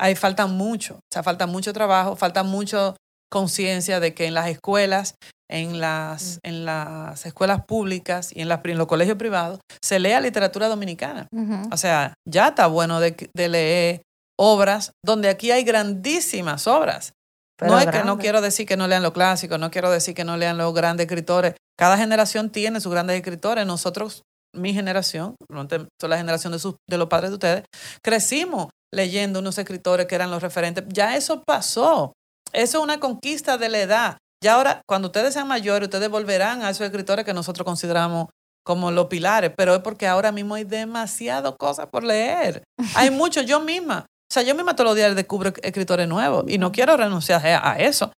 Ahí 0.00 0.14
falta 0.14 0.46
mucho. 0.46 0.96
O 0.96 1.12
sea, 1.12 1.22
falta 1.22 1.46
mucho 1.46 1.72
trabajo, 1.72 2.16
falta 2.16 2.42
mucho 2.42 2.96
conciencia 3.30 4.00
de 4.00 4.14
que 4.14 4.26
en 4.26 4.34
las 4.34 4.48
escuelas, 4.48 5.14
en 5.50 5.80
las, 5.80 6.38
en 6.42 6.64
las 6.64 7.26
escuelas 7.26 7.64
públicas 7.64 8.30
y 8.34 8.40
en, 8.40 8.48
las, 8.48 8.60
en 8.64 8.78
los 8.78 8.86
colegios 8.86 9.16
privados 9.16 9.60
se 9.82 9.98
lea 9.98 10.20
literatura 10.20 10.68
dominicana. 10.68 11.26
O 11.72 11.76
sea, 11.76 12.14
ya 12.28 12.48
está 12.48 12.66
bueno 12.66 13.00
de, 13.00 13.30
de 13.34 13.48
leer 13.48 14.02
obras 14.38 14.92
donde 15.04 15.28
aquí 15.28 15.50
hay 15.50 15.64
grandísimas 15.64 16.66
obras. 16.66 17.12
Pero 17.58 17.72
no 17.72 17.78
es 17.80 17.86
que 17.86 18.04
no 18.04 18.18
quiero 18.18 18.40
decir 18.40 18.66
que 18.66 18.76
no 18.76 18.86
lean 18.86 19.02
los 19.02 19.12
clásicos, 19.12 19.58
no 19.58 19.70
quiero 19.70 19.90
decir 19.90 20.14
que 20.14 20.24
no 20.24 20.36
lean 20.36 20.56
los 20.58 20.72
grandes 20.72 21.06
escritores. 21.06 21.54
Cada 21.76 21.96
generación 21.96 22.50
tiene 22.50 22.80
sus 22.80 22.92
grandes 22.92 23.16
escritores. 23.16 23.66
Nosotros, 23.66 24.22
mi 24.54 24.72
generación, 24.72 25.34
la 25.48 26.16
generación 26.16 26.52
de, 26.52 26.60
sus, 26.60 26.76
de 26.88 26.98
los 26.98 27.08
padres 27.08 27.30
de 27.30 27.34
ustedes, 27.34 27.64
crecimos 28.02 28.68
leyendo 28.94 29.40
unos 29.40 29.58
escritores 29.58 30.06
que 30.06 30.14
eran 30.14 30.30
los 30.30 30.40
referentes. 30.40 30.84
Ya 30.88 31.16
eso 31.16 31.42
pasó. 31.44 32.12
Eso 32.52 32.78
es 32.78 32.84
una 32.84 33.00
conquista 33.00 33.58
de 33.58 33.68
la 33.68 33.80
edad. 33.80 34.18
Ya 34.42 34.54
ahora, 34.54 34.82
cuando 34.88 35.08
ustedes 35.08 35.34
sean 35.34 35.48
mayores, 35.48 35.88
ustedes 35.88 36.08
volverán 36.08 36.62
a 36.62 36.70
esos 36.70 36.86
escritores 36.86 37.24
que 37.24 37.34
nosotros 37.34 37.64
consideramos 37.64 38.28
como 38.64 38.90
los 38.90 39.06
pilares, 39.06 39.52
pero 39.56 39.74
es 39.74 39.80
porque 39.80 40.06
ahora 40.06 40.30
mismo 40.30 40.54
hay 40.54 40.64
demasiado 40.64 41.56
cosas 41.56 41.86
por 41.90 42.04
leer. 42.04 42.62
Hay 42.94 43.10
mucho, 43.10 43.42
yo 43.42 43.60
misma. 43.60 44.06
O 44.30 44.34
sea, 44.34 44.42
yo 44.42 44.54
misma 44.54 44.76
todos 44.76 44.90
los 44.90 44.96
días 44.96 45.16
descubro 45.16 45.52
escritores 45.62 46.06
nuevos 46.06 46.44
y 46.48 46.58
no 46.58 46.70
quiero 46.70 46.96
renunciar 46.96 47.40
a 47.44 47.78
eso. 47.78 48.12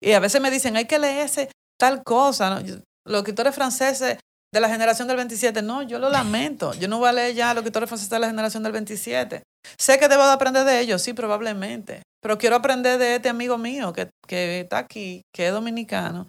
Y 0.00 0.12
a 0.12 0.20
veces 0.20 0.40
me 0.40 0.50
dicen, 0.50 0.76
hay 0.76 0.84
que 0.84 0.98
leerse 0.98 1.50
tal 1.78 2.02
cosa. 2.04 2.62
Los 3.04 3.18
escritores 3.18 3.54
franceses 3.54 4.18
de 4.52 4.60
la 4.60 4.68
generación 4.68 5.08
del 5.08 5.16
27, 5.16 5.62
no, 5.62 5.82
yo 5.82 5.98
lo 5.98 6.10
lamento. 6.10 6.74
Yo 6.74 6.88
no 6.88 6.98
voy 6.98 7.08
a 7.08 7.12
leer 7.12 7.34
ya 7.34 7.50
a 7.50 7.54
los 7.54 7.62
escritores 7.62 7.88
franceses 7.88 8.10
de 8.10 8.18
la 8.18 8.28
generación 8.28 8.62
del 8.62 8.72
27. 8.72 9.42
Sé 9.78 9.98
que 9.98 10.08
debo 10.08 10.24
de 10.24 10.32
aprender 10.32 10.64
de 10.64 10.80
ellos, 10.80 11.02
sí, 11.02 11.12
probablemente. 11.12 12.02
Pero 12.22 12.38
quiero 12.38 12.56
aprender 12.56 12.98
de 12.98 13.16
este 13.16 13.28
amigo 13.28 13.58
mío 13.58 13.92
que, 13.92 14.08
que 14.26 14.60
está 14.60 14.78
aquí, 14.78 15.22
que 15.34 15.48
es 15.48 15.52
dominicano, 15.52 16.28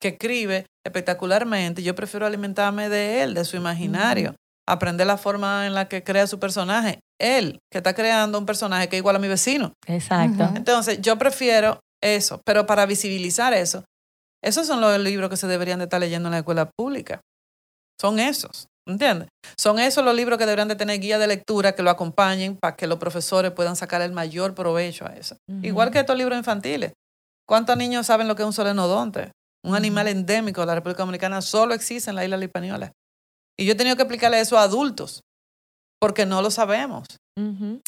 que 0.00 0.08
escribe 0.08 0.66
espectacularmente. 0.84 1.82
Yo 1.82 1.94
prefiero 1.94 2.26
alimentarme 2.26 2.88
de 2.88 3.22
él, 3.22 3.34
de 3.34 3.44
su 3.44 3.56
imaginario, 3.56 4.34
aprender 4.68 5.06
la 5.06 5.16
forma 5.16 5.66
en 5.66 5.74
la 5.74 5.88
que 5.88 6.02
crea 6.02 6.26
su 6.26 6.38
personaje. 6.38 7.00
Él, 7.18 7.60
que 7.70 7.78
está 7.78 7.94
creando 7.94 8.38
un 8.38 8.46
personaje 8.46 8.88
que 8.88 8.96
es 8.96 9.00
igual 9.00 9.16
a 9.16 9.20
mi 9.20 9.28
vecino. 9.28 9.72
Exacto. 9.86 10.50
Entonces, 10.54 11.00
yo 11.00 11.16
prefiero 11.16 11.80
eso, 12.02 12.40
pero 12.44 12.66
para 12.66 12.84
visibilizar 12.86 13.54
eso, 13.54 13.84
esos 14.42 14.66
son 14.66 14.80
los 14.80 14.98
libros 15.00 15.30
que 15.30 15.36
se 15.36 15.46
deberían 15.46 15.78
de 15.78 15.84
estar 15.84 16.00
leyendo 16.00 16.28
en 16.28 16.32
la 16.32 16.38
escuela 16.38 16.70
pública. 16.76 17.20
Son 17.98 18.18
esos, 18.18 18.66
¿entiendes? 18.86 19.28
Son 19.56 19.78
esos 19.78 20.04
los 20.04 20.14
libros 20.14 20.38
que 20.38 20.44
deberían 20.44 20.68
de 20.68 20.76
tener 20.76 21.00
guía 21.00 21.18
de 21.18 21.26
lectura 21.26 21.74
que 21.74 21.82
lo 21.82 21.90
acompañen 21.90 22.56
para 22.60 22.76
que 22.76 22.86
los 22.86 22.98
profesores 22.98 23.52
puedan 23.52 23.76
sacar 23.76 24.02
el 24.02 24.12
mayor 24.12 24.54
provecho 24.54 25.06
a 25.06 25.14
eso. 25.14 25.36
Igual 25.62 25.90
que 25.90 26.00
estos 26.00 26.16
libros 26.18 26.36
infantiles. 26.36 26.92
¿Cuántos 27.48 27.76
niños 27.76 28.06
saben 28.06 28.28
lo 28.28 28.36
que 28.36 28.42
es 28.42 28.46
un 28.46 28.52
solenodonte? 28.52 29.30
Un 29.64 29.74
animal 29.74 30.08
endémico 30.08 30.60
de 30.60 30.66
la 30.66 30.74
República 30.74 31.02
Dominicana 31.02 31.40
solo 31.40 31.74
existe 31.74 32.10
en 32.10 32.16
la 32.16 32.24
isla 32.24 32.36
de 32.36 32.40
la 32.40 32.44
Hispaniola. 32.44 32.92
Y 33.58 33.64
yo 33.66 33.72
he 33.72 33.76
tenido 33.76 33.96
que 33.96 34.02
explicarle 34.02 34.40
eso 34.40 34.58
a 34.58 34.62
adultos, 34.62 35.22
porque 36.00 36.26
no 36.26 36.42
lo 36.42 36.50
sabemos. 36.50 37.06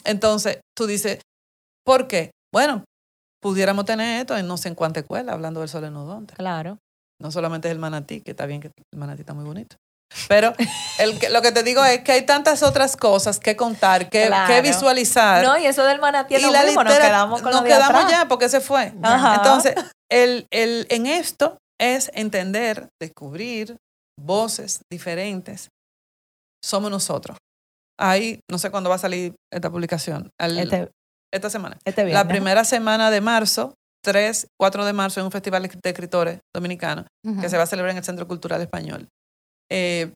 Entonces, 0.05 0.61
tú 0.77 0.87
dices, 0.87 1.21
¿por 1.85 2.07
qué? 2.09 2.31
Bueno, 2.53 2.85
pudiéramos 3.43 3.85
tener 3.85 4.21
esto 4.21 4.37
en 4.37 4.47
no 4.47 4.57
sé 4.57 4.69
en 4.69 4.75
cuánta 4.75 5.01
escuela 5.01 5.33
hablando 5.33 5.61
del 5.61 5.69
solenodonte. 5.69 6.35
Claro. 6.35 6.79
No 7.21 7.31
solamente 7.31 7.69
es 7.69 7.73
el 7.73 7.79
manatí, 7.79 8.21
que 8.21 8.31
está 8.33 8.47
bien 8.47 8.61
que 8.61 8.69
el 8.69 8.99
manatí 8.99 9.21
está 9.21 9.35
muy 9.35 9.45
bonito. 9.45 9.77
Pero 10.29 10.55
el 10.99 11.19
que- 11.19 11.29
lo 11.29 11.43
que 11.43 11.53
te 11.53 11.63
digo 11.63 11.85
es 11.85 12.01
que 12.03 12.13
hay 12.13 12.23
tantas 12.23 12.63
otras 12.63 12.97
cosas 12.97 13.39
que 13.39 13.57
contar, 13.57 14.09
que, 14.09 14.27
Claro. 14.29 14.53
que 14.55 14.63
visualizar. 14.63 15.45
No, 15.45 15.59
y 15.59 15.67
eso 15.67 15.85
del 15.85 16.01
manatí 16.01 16.35
es 16.37 16.41
y 16.41 16.45
lo 16.47 16.53
la 16.53 16.63
mismo, 16.65 16.83
nos 16.85 16.95
quedamos 16.97 17.43
con 17.43 17.53
nos 17.53 17.63
quedamos 17.63 17.89
atrás. 18.05 18.11
ya 18.11 18.29
porque 18.29 18.49
se 18.49 18.61
fue. 18.61 18.95
Ajá. 19.03 19.35
Entonces, 19.37 19.75
el, 20.11 20.47
el, 20.51 20.87
en 20.91 21.07
esto 21.07 21.59
es 21.79 22.11
entender, 22.15 22.89
descubrir 23.01 23.77
voces 24.19 24.81
diferentes. 24.91 25.69
Somos 26.65 26.91
nosotros. 26.91 27.37
Ahí, 27.99 28.41
no 28.51 28.59
sé 28.59 28.71
cuándo 28.71 28.91
va 28.91 28.97
a 28.97 28.99
salir 28.99 29.35
esta 29.53 29.71
publicación. 29.71 30.31
Este, 30.39 30.91
esta 31.33 31.51
semana. 31.51 31.79
este 31.85 32.07
La 32.07 32.27
primera 32.29 32.65
semana 32.65 33.11
de 33.11 33.21
marzo, 33.21 33.75
3, 34.05 34.47
4 34.59 34.85
de 34.85 34.93
marzo, 34.93 35.21
en 35.21 35.27
un 35.27 35.33
festival 35.33 35.63
de 35.63 35.91
escritores 35.91 36.41
dominicanos 36.55 37.07
que 37.41 37.49
se 37.49 37.57
va 37.57 37.65
a 37.65 37.67
celebrar 37.67 37.91
en 37.93 37.99
el 37.99 38.05
Centro 38.05 38.27
Cultural 38.29 38.61
Español. 38.61 39.09
Eh, 39.71 40.13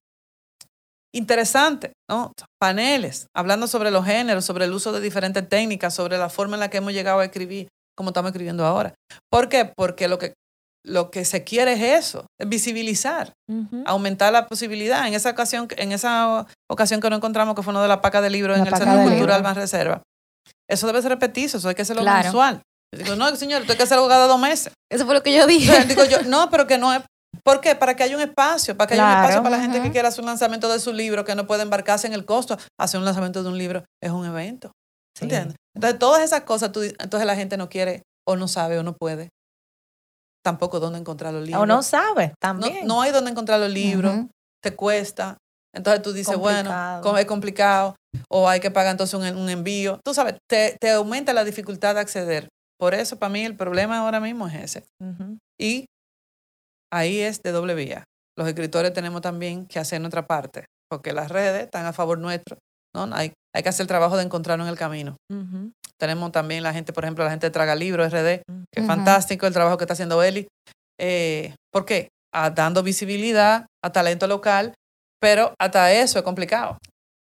interesante, 1.15 1.93
¿no? 2.09 2.33
Paneles, 2.59 3.27
hablando 3.37 3.67
sobre 3.67 3.91
los 3.91 4.07
géneros, 4.07 4.45
sobre 4.45 4.65
el 4.65 4.73
uso 4.73 4.93
de 4.93 5.01
diferentes 5.01 5.47
técnicas, 5.49 5.95
sobre 5.95 6.17
la 6.17 6.31
forma 6.31 6.57
en 6.57 6.61
la 6.61 6.71
que 6.71 6.79
hemos 6.79 6.93
llegado 6.93 7.21
a 7.21 7.25
escribir, 7.25 7.69
como 7.97 8.11
estamos 8.11 8.31
escribiendo 8.31 8.65
ahora. 8.65 8.95
¿Por 9.31 9.49
qué? 9.49 9.71
Porque 9.77 10.09
lo 10.09 10.19
que, 10.19 10.35
lo 10.85 11.11
que 11.11 11.25
se 11.25 11.45
quiere 11.45 11.75
es 11.75 12.05
eso, 12.07 12.27
es 12.41 12.49
visibilizar, 12.49 13.33
aumentar 13.87 14.33
la 14.33 14.47
posibilidad. 14.49 15.07
En 15.07 15.15
esa 15.15 15.31
ocasión, 15.31 15.69
en 15.77 15.93
esa 15.93 16.47
ocasión 16.71 17.01
que 17.01 17.09
nos 17.11 17.19
encontramos, 17.19 17.55
que 17.55 17.63
fue 17.63 17.71
uno 17.73 17.83
de 17.83 17.89
la 17.89 18.01
paca 18.01 18.21
de 18.21 18.31
libros 18.31 18.59
en 18.59 18.67
el 18.67 18.75
Centro 18.75 19.03
Cultural. 19.05 19.43
Más 19.43 19.57
Reserva, 19.57 20.03
eso 20.69 20.87
debe 20.87 21.01
ser 21.03 21.11
repetizo, 21.11 21.59
eso 21.59 21.69
hay 21.69 21.75
que 21.75 21.83
hacerlo 21.83 22.03
Claro. 22.03 22.23
mensual. 22.25 22.63
Yo 22.95 23.05
digo, 23.05 23.17
no, 23.17 23.35
señor, 23.37 23.61
esto 23.63 23.73
hay 23.73 23.77
que 23.79 23.85
hacerlo 23.85 24.07
cada 24.09 24.27
dos 24.27 24.39
meses. 24.41 24.73
Eso 24.91 25.07
fue 25.07 25.15
lo 25.15 25.23
que 25.23 25.33
yo 25.35 25.47
dije. 25.47 25.73
sea, 25.73 25.85
digo 25.85 26.05
yo, 26.05 26.23
no, 26.25 26.51
pero 26.51 26.67
que 26.67 26.79
no 26.79 26.93
es. 26.93 27.03
¿Por 27.43 27.61
qué? 27.63 27.75
Para 27.75 27.97
que 27.97 28.03
haya 28.03 28.15
un 28.15 28.23
espacio, 28.23 28.77
para 28.77 28.87
que 28.89 28.95
haya 28.95 29.05
un 29.07 29.11
espacio 29.23 29.43
para 29.43 29.57
la 29.57 29.63
gente 29.63 29.81
que 29.81 29.91
quiera 29.91 30.09
hacer 30.09 30.21
un 30.21 30.27
lanzamiento 30.27 30.71
de 30.71 30.79
su 30.79 30.93
libro, 30.93 31.25
que 31.25 31.35
no 31.35 31.47
puede 31.47 31.63
embarcarse 31.63 32.07
en 32.07 32.13
el 32.13 32.27
costo. 32.27 32.59
Hacer 32.79 32.99
un 32.99 33.07
lanzamiento 33.07 33.43
de 33.43 33.49
un 33.49 33.57
libro 33.57 33.85
es 34.03 34.11
un 34.11 34.27
evento. 34.27 34.73
Sí. 35.17 35.25
¿Entiendes? 35.25 35.57
Entonces, 35.75 35.99
todas 35.99 36.23
esas 36.23 36.43
cosas, 36.43 36.73
tú 36.73 36.83
entonces 36.83 37.27
la 37.27 37.35
gente 37.35 37.57
no 37.57 37.71
quiere, 37.71 38.03
o 38.29 38.37
no 38.37 38.49
sabe, 38.49 38.79
o 38.79 38.83
no 38.83 38.95
puede. 38.95 39.31
Tampoco 40.45 40.81
dónde 40.81 40.99
encontrar 40.99 41.33
los 41.33 41.45
libros. 41.45 41.63
O 41.63 41.67
no 41.67 41.83
sabe, 41.83 42.29
no, 42.29 42.35
también. 42.41 42.87
no 42.87 43.01
hay 43.01 43.13
dónde 43.13 43.31
encontrar 43.31 43.61
los 43.61 43.71
libros, 43.71 44.27
te 44.63 44.75
cuesta. 44.75 45.39
Entonces 45.75 46.03
tú 46.03 46.13
dices, 46.13 46.37
bueno, 46.37 46.69
Complicado. 46.71 47.17
es 47.19 47.27
complicado, 47.27 47.97
o 48.29 48.49
hay 48.49 48.61
que 48.61 48.71
pagar 48.71 48.91
entonces 48.93 49.15
un, 49.15 49.25
un 49.37 49.49
envío. 49.49 50.01
Tú 50.05 50.13
sabes, 50.13 50.37
te, 50.51 50.77
te 50.81 50.91
aumenta 50.91 51.33
la 51.33 51.45
dificultad 51.45 51.95
de 51.95 52.01
acceder. 52.01 52.49
Por 52.79 52.95
eso, 52.95 53.19
para 53.19 53.31
mí, 53.33 53.45
el 53.45 53.57
problema 53.57 53.99
ahora 53.99 54.21
mismo 54.21 54.47
es 54.49 54.55
ese. 54.55 54.85
Y 55.59 55.87
ahí 56.93 57.21
es 57.21 57.41
de 57.43 57.53
doble 57.53 57.75
vía. 57.75 58.05
Los 58.37 58.49
escritores 58.49 58.93
tenemos 58.93 59.21
también 59.23 59.67
que 59.67 59.79
hacer 59.79 60.01
nuestra 60.01 60.27
parte, 60.27 60.65
porque 60.91 61.13
las 61.13 61.31
redes 61.31 61.63
están 61.65 61.87
a 61.87 61.93
favor 61.93 62.19
nuestro. 62.19 62.59
¿No? 62.95 63.09
Hay, 63.15 63.33
hay 63.55 63.63
que 63.63 63.69
hacer 63.69 63.85
el 63.85 63.89
trabajo 63.89 64.17
de 64.17 64.25
encontrarnos 64.25 64.67
en 64.67 64.73
el 64.73 64.79
camino. 64.79 65.17
Tenemos 65.99 66.33
también 66.33 66.63
la 66.63 66.73
gente, 66.73 66.93
por 66.93 67.05
ejemplo, 67.05 67.25
la 67.25 67.31
gente 67.31 67.47
de 67.47 67.51
Traga 67.51 67.75
Libro, 67.75 68.05
RD, 68.05 68.43
que 68.73 68.81
es 68.81 68.87
fantástico 68.87 69.47
el 69.47 69.53
trabajo 69.53 69.77
que 69.77 69.85
está 69.85 69.93
haciendo 69.95 70.23
Eli. 70.23 70.49
Eh, 71.01 71.55
¿Por 71.73 71.85
qué? 71.85 72.09
A- 72.35 72.51
dando 72.51 72.83
visibilidad 72.83 73.67
a 73.85 73.93
talento 73.93 74.27
local, 74.27 74.75
pero 75.21 75.55
hasta 75.61 75.93
eso 75.93 76.19
es 76.19 76.25
complicado. 76.25 76.79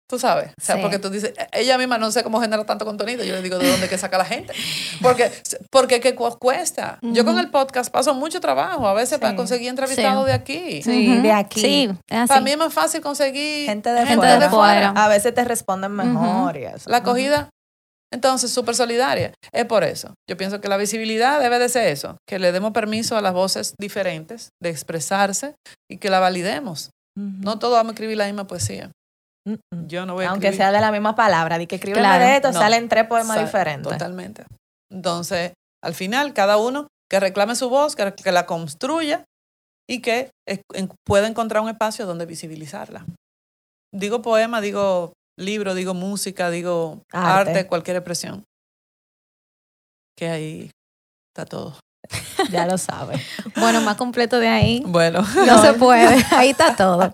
Tú 0.07 0.19
sabes, 0.19 0.49
o 0.49 0.61
sea, 0.63 0.75
Sí. 0.75 0.81
porque 0.83 0.99
tú 0.99 1.09
dices, 1.09 1.33
"E- 1.35 1.61
ella 1.61 1.79
misma 1.79 1.97
no 1.97 2.11
sé 2.11 2.23
cómo 2.23 2.39
genera 2.39 2.63
tanto 2.63 2.85
contenido. 2.85 3.23
Yo 3.23 3.33
le 3.33 3.41
digo, 3.41 3.57
¿de 3.57 3.71
dónde 3.71 3.89
que 3.89 3.97
saca 3.97 4.19
la 4.19 4.25
gente? 4.25 4.53
Porque, 5.01 5.31
porque 5.71 5.99
que 5.99 6.13
cu- 6.13 6.37
cuesta. 6.37 6.99
Yo 7.01 7.25
con 7.25 7.39
el 7.39 7.49
podcast 7.49 7.91
paso 7.91 8.13
mucho 8.13 8.39
trabajo, 8.39 8.87
a 8.87 8.93
veces 8.93 9.17
para 9.17 9.35
conseguir 9.35 9.69
entrevistados 9.69 10.23
Sí. 10.23 10.27
de 10.27 10.33
aquí. 10.33 10.81
Sí, 10.83 11.17
de 11.17 11.31
aquí. 11.31 11.59
Sí, 11.59 11.89
es 12.07 12.17
así. 12.19 12.27
Para 12.27 12.41
mí 12.41 12.51
es 12.51 12.57
más 12.57 12.71
fácil 12.73 13.01
conseguir 13.01 13.65
Gente 13.65 13.89
de 13.91 13.99
Gente 14.05 14.15
fuera. 14.17 14.39
de 14.39 14.49
fuera. 14.49 14.89
A 14.95 15.07
veces 15.07 15.33
te 15.33 15.43
responden 15.43 15.91
mejor 15.93 16.55
la 16.85 16.97
acogida. 16.97 17.49
Entonces, 18.13 18.51
súper 18.51 18.75
solidaria. 18.75 19.33
Es 19.51 19.65
por 19.65 19.83
eso. 19.83 20.13
Yo 20.29 20.37
pienso 20.37 20.61
que 20.61 20.69
la 20.69 20.77
visibilidad 20.77 21.39
debe 21.41 21.57
de 21.59 21.67
ser 21.67 21.87
eso, 21.87 22.17
que 22.29 22.37
le 22.39 22.51
demos 22.51 22.71
permiso 22.71 23.17
a 23.17 23.21
las 23.21 23.33
voces 23.33 23.73
diferentes 23.79 24.49
de 24.61 24.69
expresarse 24.69 25.55
y 25.89 25.97
que 25.97 26.09
la 26.11 26.19
validemos. 26.19 26.91
No 27.17 27.57
todos 27.59 27.73
vamos 27.73 27.91
a 27.91 27.93
escribir 27.93 28.17
la 28.17 28.25
misma 28.25 28.45
poesía. 28.45 28.91
Mm, 29.47 29.53
mm. 29.53 29.87
Yo 29.87 30.05
no 30.05 30.13
voy 30.13 30.25
a 30.25 30.29
Aunque 30.29 30.47
escribir. 30.47 30.57
sea 30.65 30.71
de 30.71 30.81
la 30.81 30.91
misma 30.91 31.15
palabra, 31.15 31.57
de 31.57 31.67
que 31.67 31.75
escribe 31.75 31.99
Claro. 31.99 32.23
de 32.23 32.35
esto, 32.37 32.51
No. 32.51 32.59
salen 32.59 32.89
tres 32.89 33.05
poemas 33.07 33.39
diferentes. 33.39 33.91
Totalmente. 33.91 34.45
Entonces, 34.91 35.53
al 35.83 35.93
final, 35.93 36.33
cada 36.33 36.57
uno 36.57 36.87
que 37.09 37.19
reclame 37.19 37.55
su 37.55 37.69
voz, 37.69 37.95
que, 37.95 38.13
que 38.15 38.31
la 38.31 38.45
construya 38.45 39.23
y 39.87 40.01
que 40.01 40.31
es- 40.47 40.61
en- 40.73 40.89
pueda 41.05 41.27
encontrar 41.27 41.61
un 41.61 41.69
espacio 41.69 42.05
donde 42.07 42.25
visibilizarla. 42.25 43.05
Digo 43.93 44.21
poema, 44.21 44.61
digo 44.61 45.13
libro, 45.39 45.73
digo 45.75 45.93
música, 45.93 46.49
digo 46.49 47.03
Arte. 47.11 47.51
arte, 47.51 47.67
cualquier 47.67 47.97
expresión. 47.97 48.43
Que 50.17 50.29
ahí 50.29 50.71
está 51.29 51.45
todo. 51.45 51.77
Ya 52.51 52.65
lo 52.65 52.77
sabes. 52.77 53.21
Bueno, 53.57 53.81
más 53.81 53.95
completo 53.95 54.39
de 54.39 54.47
ahí. 54.47 54.83
Bueno, 54.85 55.21
No 55.47 55.61
se 55.61 55.73
puede, 55.79 56.23
ahí 56.31 56.49
está 56.51 56.75
todo. 56.75 57.13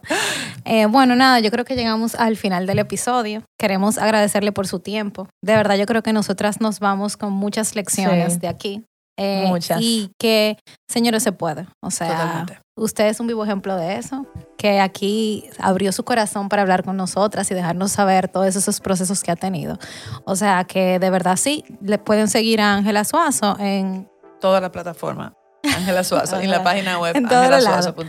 Eh, 0.65 0.85
bueno, 0.87 1.15
nada, 1.15 1.39
yo 1.39 1.51
creo 1.51 1.65
que 1.65 1.75
llegamos 1.75 2.15
al 2.15 2.35
final 2.37 2.65
del 2.67 2.79
episodio. 2.79 3.43
Queremos 3.59 3.97
agradecerle 3.97 4.51
por 4.51 4.67
su 4.67 4.79
tiempo. 4.79 5.27
De 5.43 5.55
verdad, 5.55 5.75
yo 5.77 5.85
creo 5.85 6.03
que 6.03 6.13
nosotras 6.13 6.59
nos 6.61 6.79
vamos 6.79 7.17
con 7.17 7.31
muchas 7.33 7.75
lecciones 7.75 8.33
Sí. 8.33 8.39
de 8.39 8.47
aquí. 8.47 8.83
Eh, 9.19 9.45
Muchas. 9.49 9.79
Y 9.81 10.09
que, 10.19 10.57
señores, 10.89 11.21
se 11.21 11.31
puede. 11.31 11.67
O 11.83 11.91
sea, 11.91 12.07
totalmente. 12.09 12.57
usted 12.75 13.07
es 13.07 13.19
un 13.19 13.27
vivo 13.27 13.43
ejemplo 13.43 13.75
de 13.75 13.97
eso, 13.97 14.25
que 14.57 14.79
aquí 14.79 15.43
abrió 15.59 15.91
su 15.91 16.03
corazón 16.03 16.49
para 16.49 16.63
hablar 16.63 16.83
con 16.83 16.97
nosotras 16.97 17.51
y 17.51 17.53
dejarnos 17.53 17.91
saber 17.91 18.29
todos 18.29 18.55
esos 18.55 18.79
procesos 18.79 19.21
que 19.21 19.29
ha 19.31 19.35
tenido. 19.35 19.77
O 20.25 20.35
sea, 20.35 20.63
que 20.63 20.97
de 20.97 21.09
verdad 21.11 21.35
sí, 21.35 21.63
le 21.81 21.99
pueden 21.99 22.29
seguir 22.29 22.61
a 22.61 22.73
Ángela 22.73 23.03
Suazo 23.03 23.57
en... 23.59 24.07
Toda 24.41 24.59
la 24.59 24.71
plataforma. 24.71 25.33
Ángela 25.63 26.03
Suazo. 26.03 26.41
y 26.41 26.45
en 26.45 26.49
la 26.51 26.63
página 26.63 26.97
web 26.99 27.15
En 27.15 27.25
angelasuazo.com. 27.27 28.07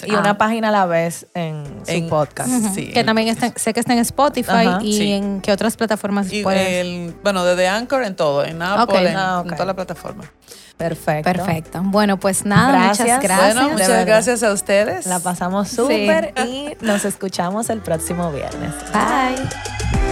Sí. 0.00 0.06
Y 0.08 0.14
una 0.14 0.38
página 0.38 0.68
a 0.68 0.70
la 0.72 0.86
vez 0.86 1.26
en 1.34 1.64
su 1.84 1.92
En- 1.92 2.08
podcast. 2.08 2.48
Sí. 2.74 2.92
Que 2.92 3.04
también 3.04 3.28
está, 3.28 3.52
sé 3.56 3.74
que 3.74 3.80
está 3.80 3.92
en 3.92 3.98
Spotify 4.00 4.68
y 4.80 4.96
Sí. 4.96 5.12
en 5.12 5.42
qué 5.42 5.52
otras 5.52 5.76
plataformas 5.76 6.32
Y 6.32 6.42
puedes... 6.42 6.66
el- 6.66 7.14
bueno, 7.22 7.44
desde 7.44 7.68
Anchor 7.68 8.02
en 8.04 8.16
todo, 8.16 8.42
en 8.44 8.60
Apple, 8.62 9.10
en, 9.10 9.16
Ah, 9.18 9.42
en 9.44 9.48
ok. 9.50 9.52
toda 9.54 9.66
la 9.66 9.74
plataforma. 9.74 10.24
Perfecto. 10.78 11.30
Perfecto. 11.30 11.80
Bueno, 11.84 12.18
pues 12.18 12.46
nada, 12.46 12.72
Gracias. 12.72 13.06
muchas 13.06 13.22
gracias. 13.22 13.54
Bueno, 13.54 13.70
muchas 13.70 14.06
gracias 14.06 14.42
a 14.42 14.52
ustedes. 14.52 15.06
La 15.06 15.20
pasamos 15.20 15.68
Sí. 15.68 15.76
súper 15.76 16.32
y 16.46 16.74
nos 16.80 17.04
escuchamos 17.04 17.68
el 17.70 17.80
próximo 17.80 18.32
viernes. 18.32 18.72
Bye. 18.92 20.03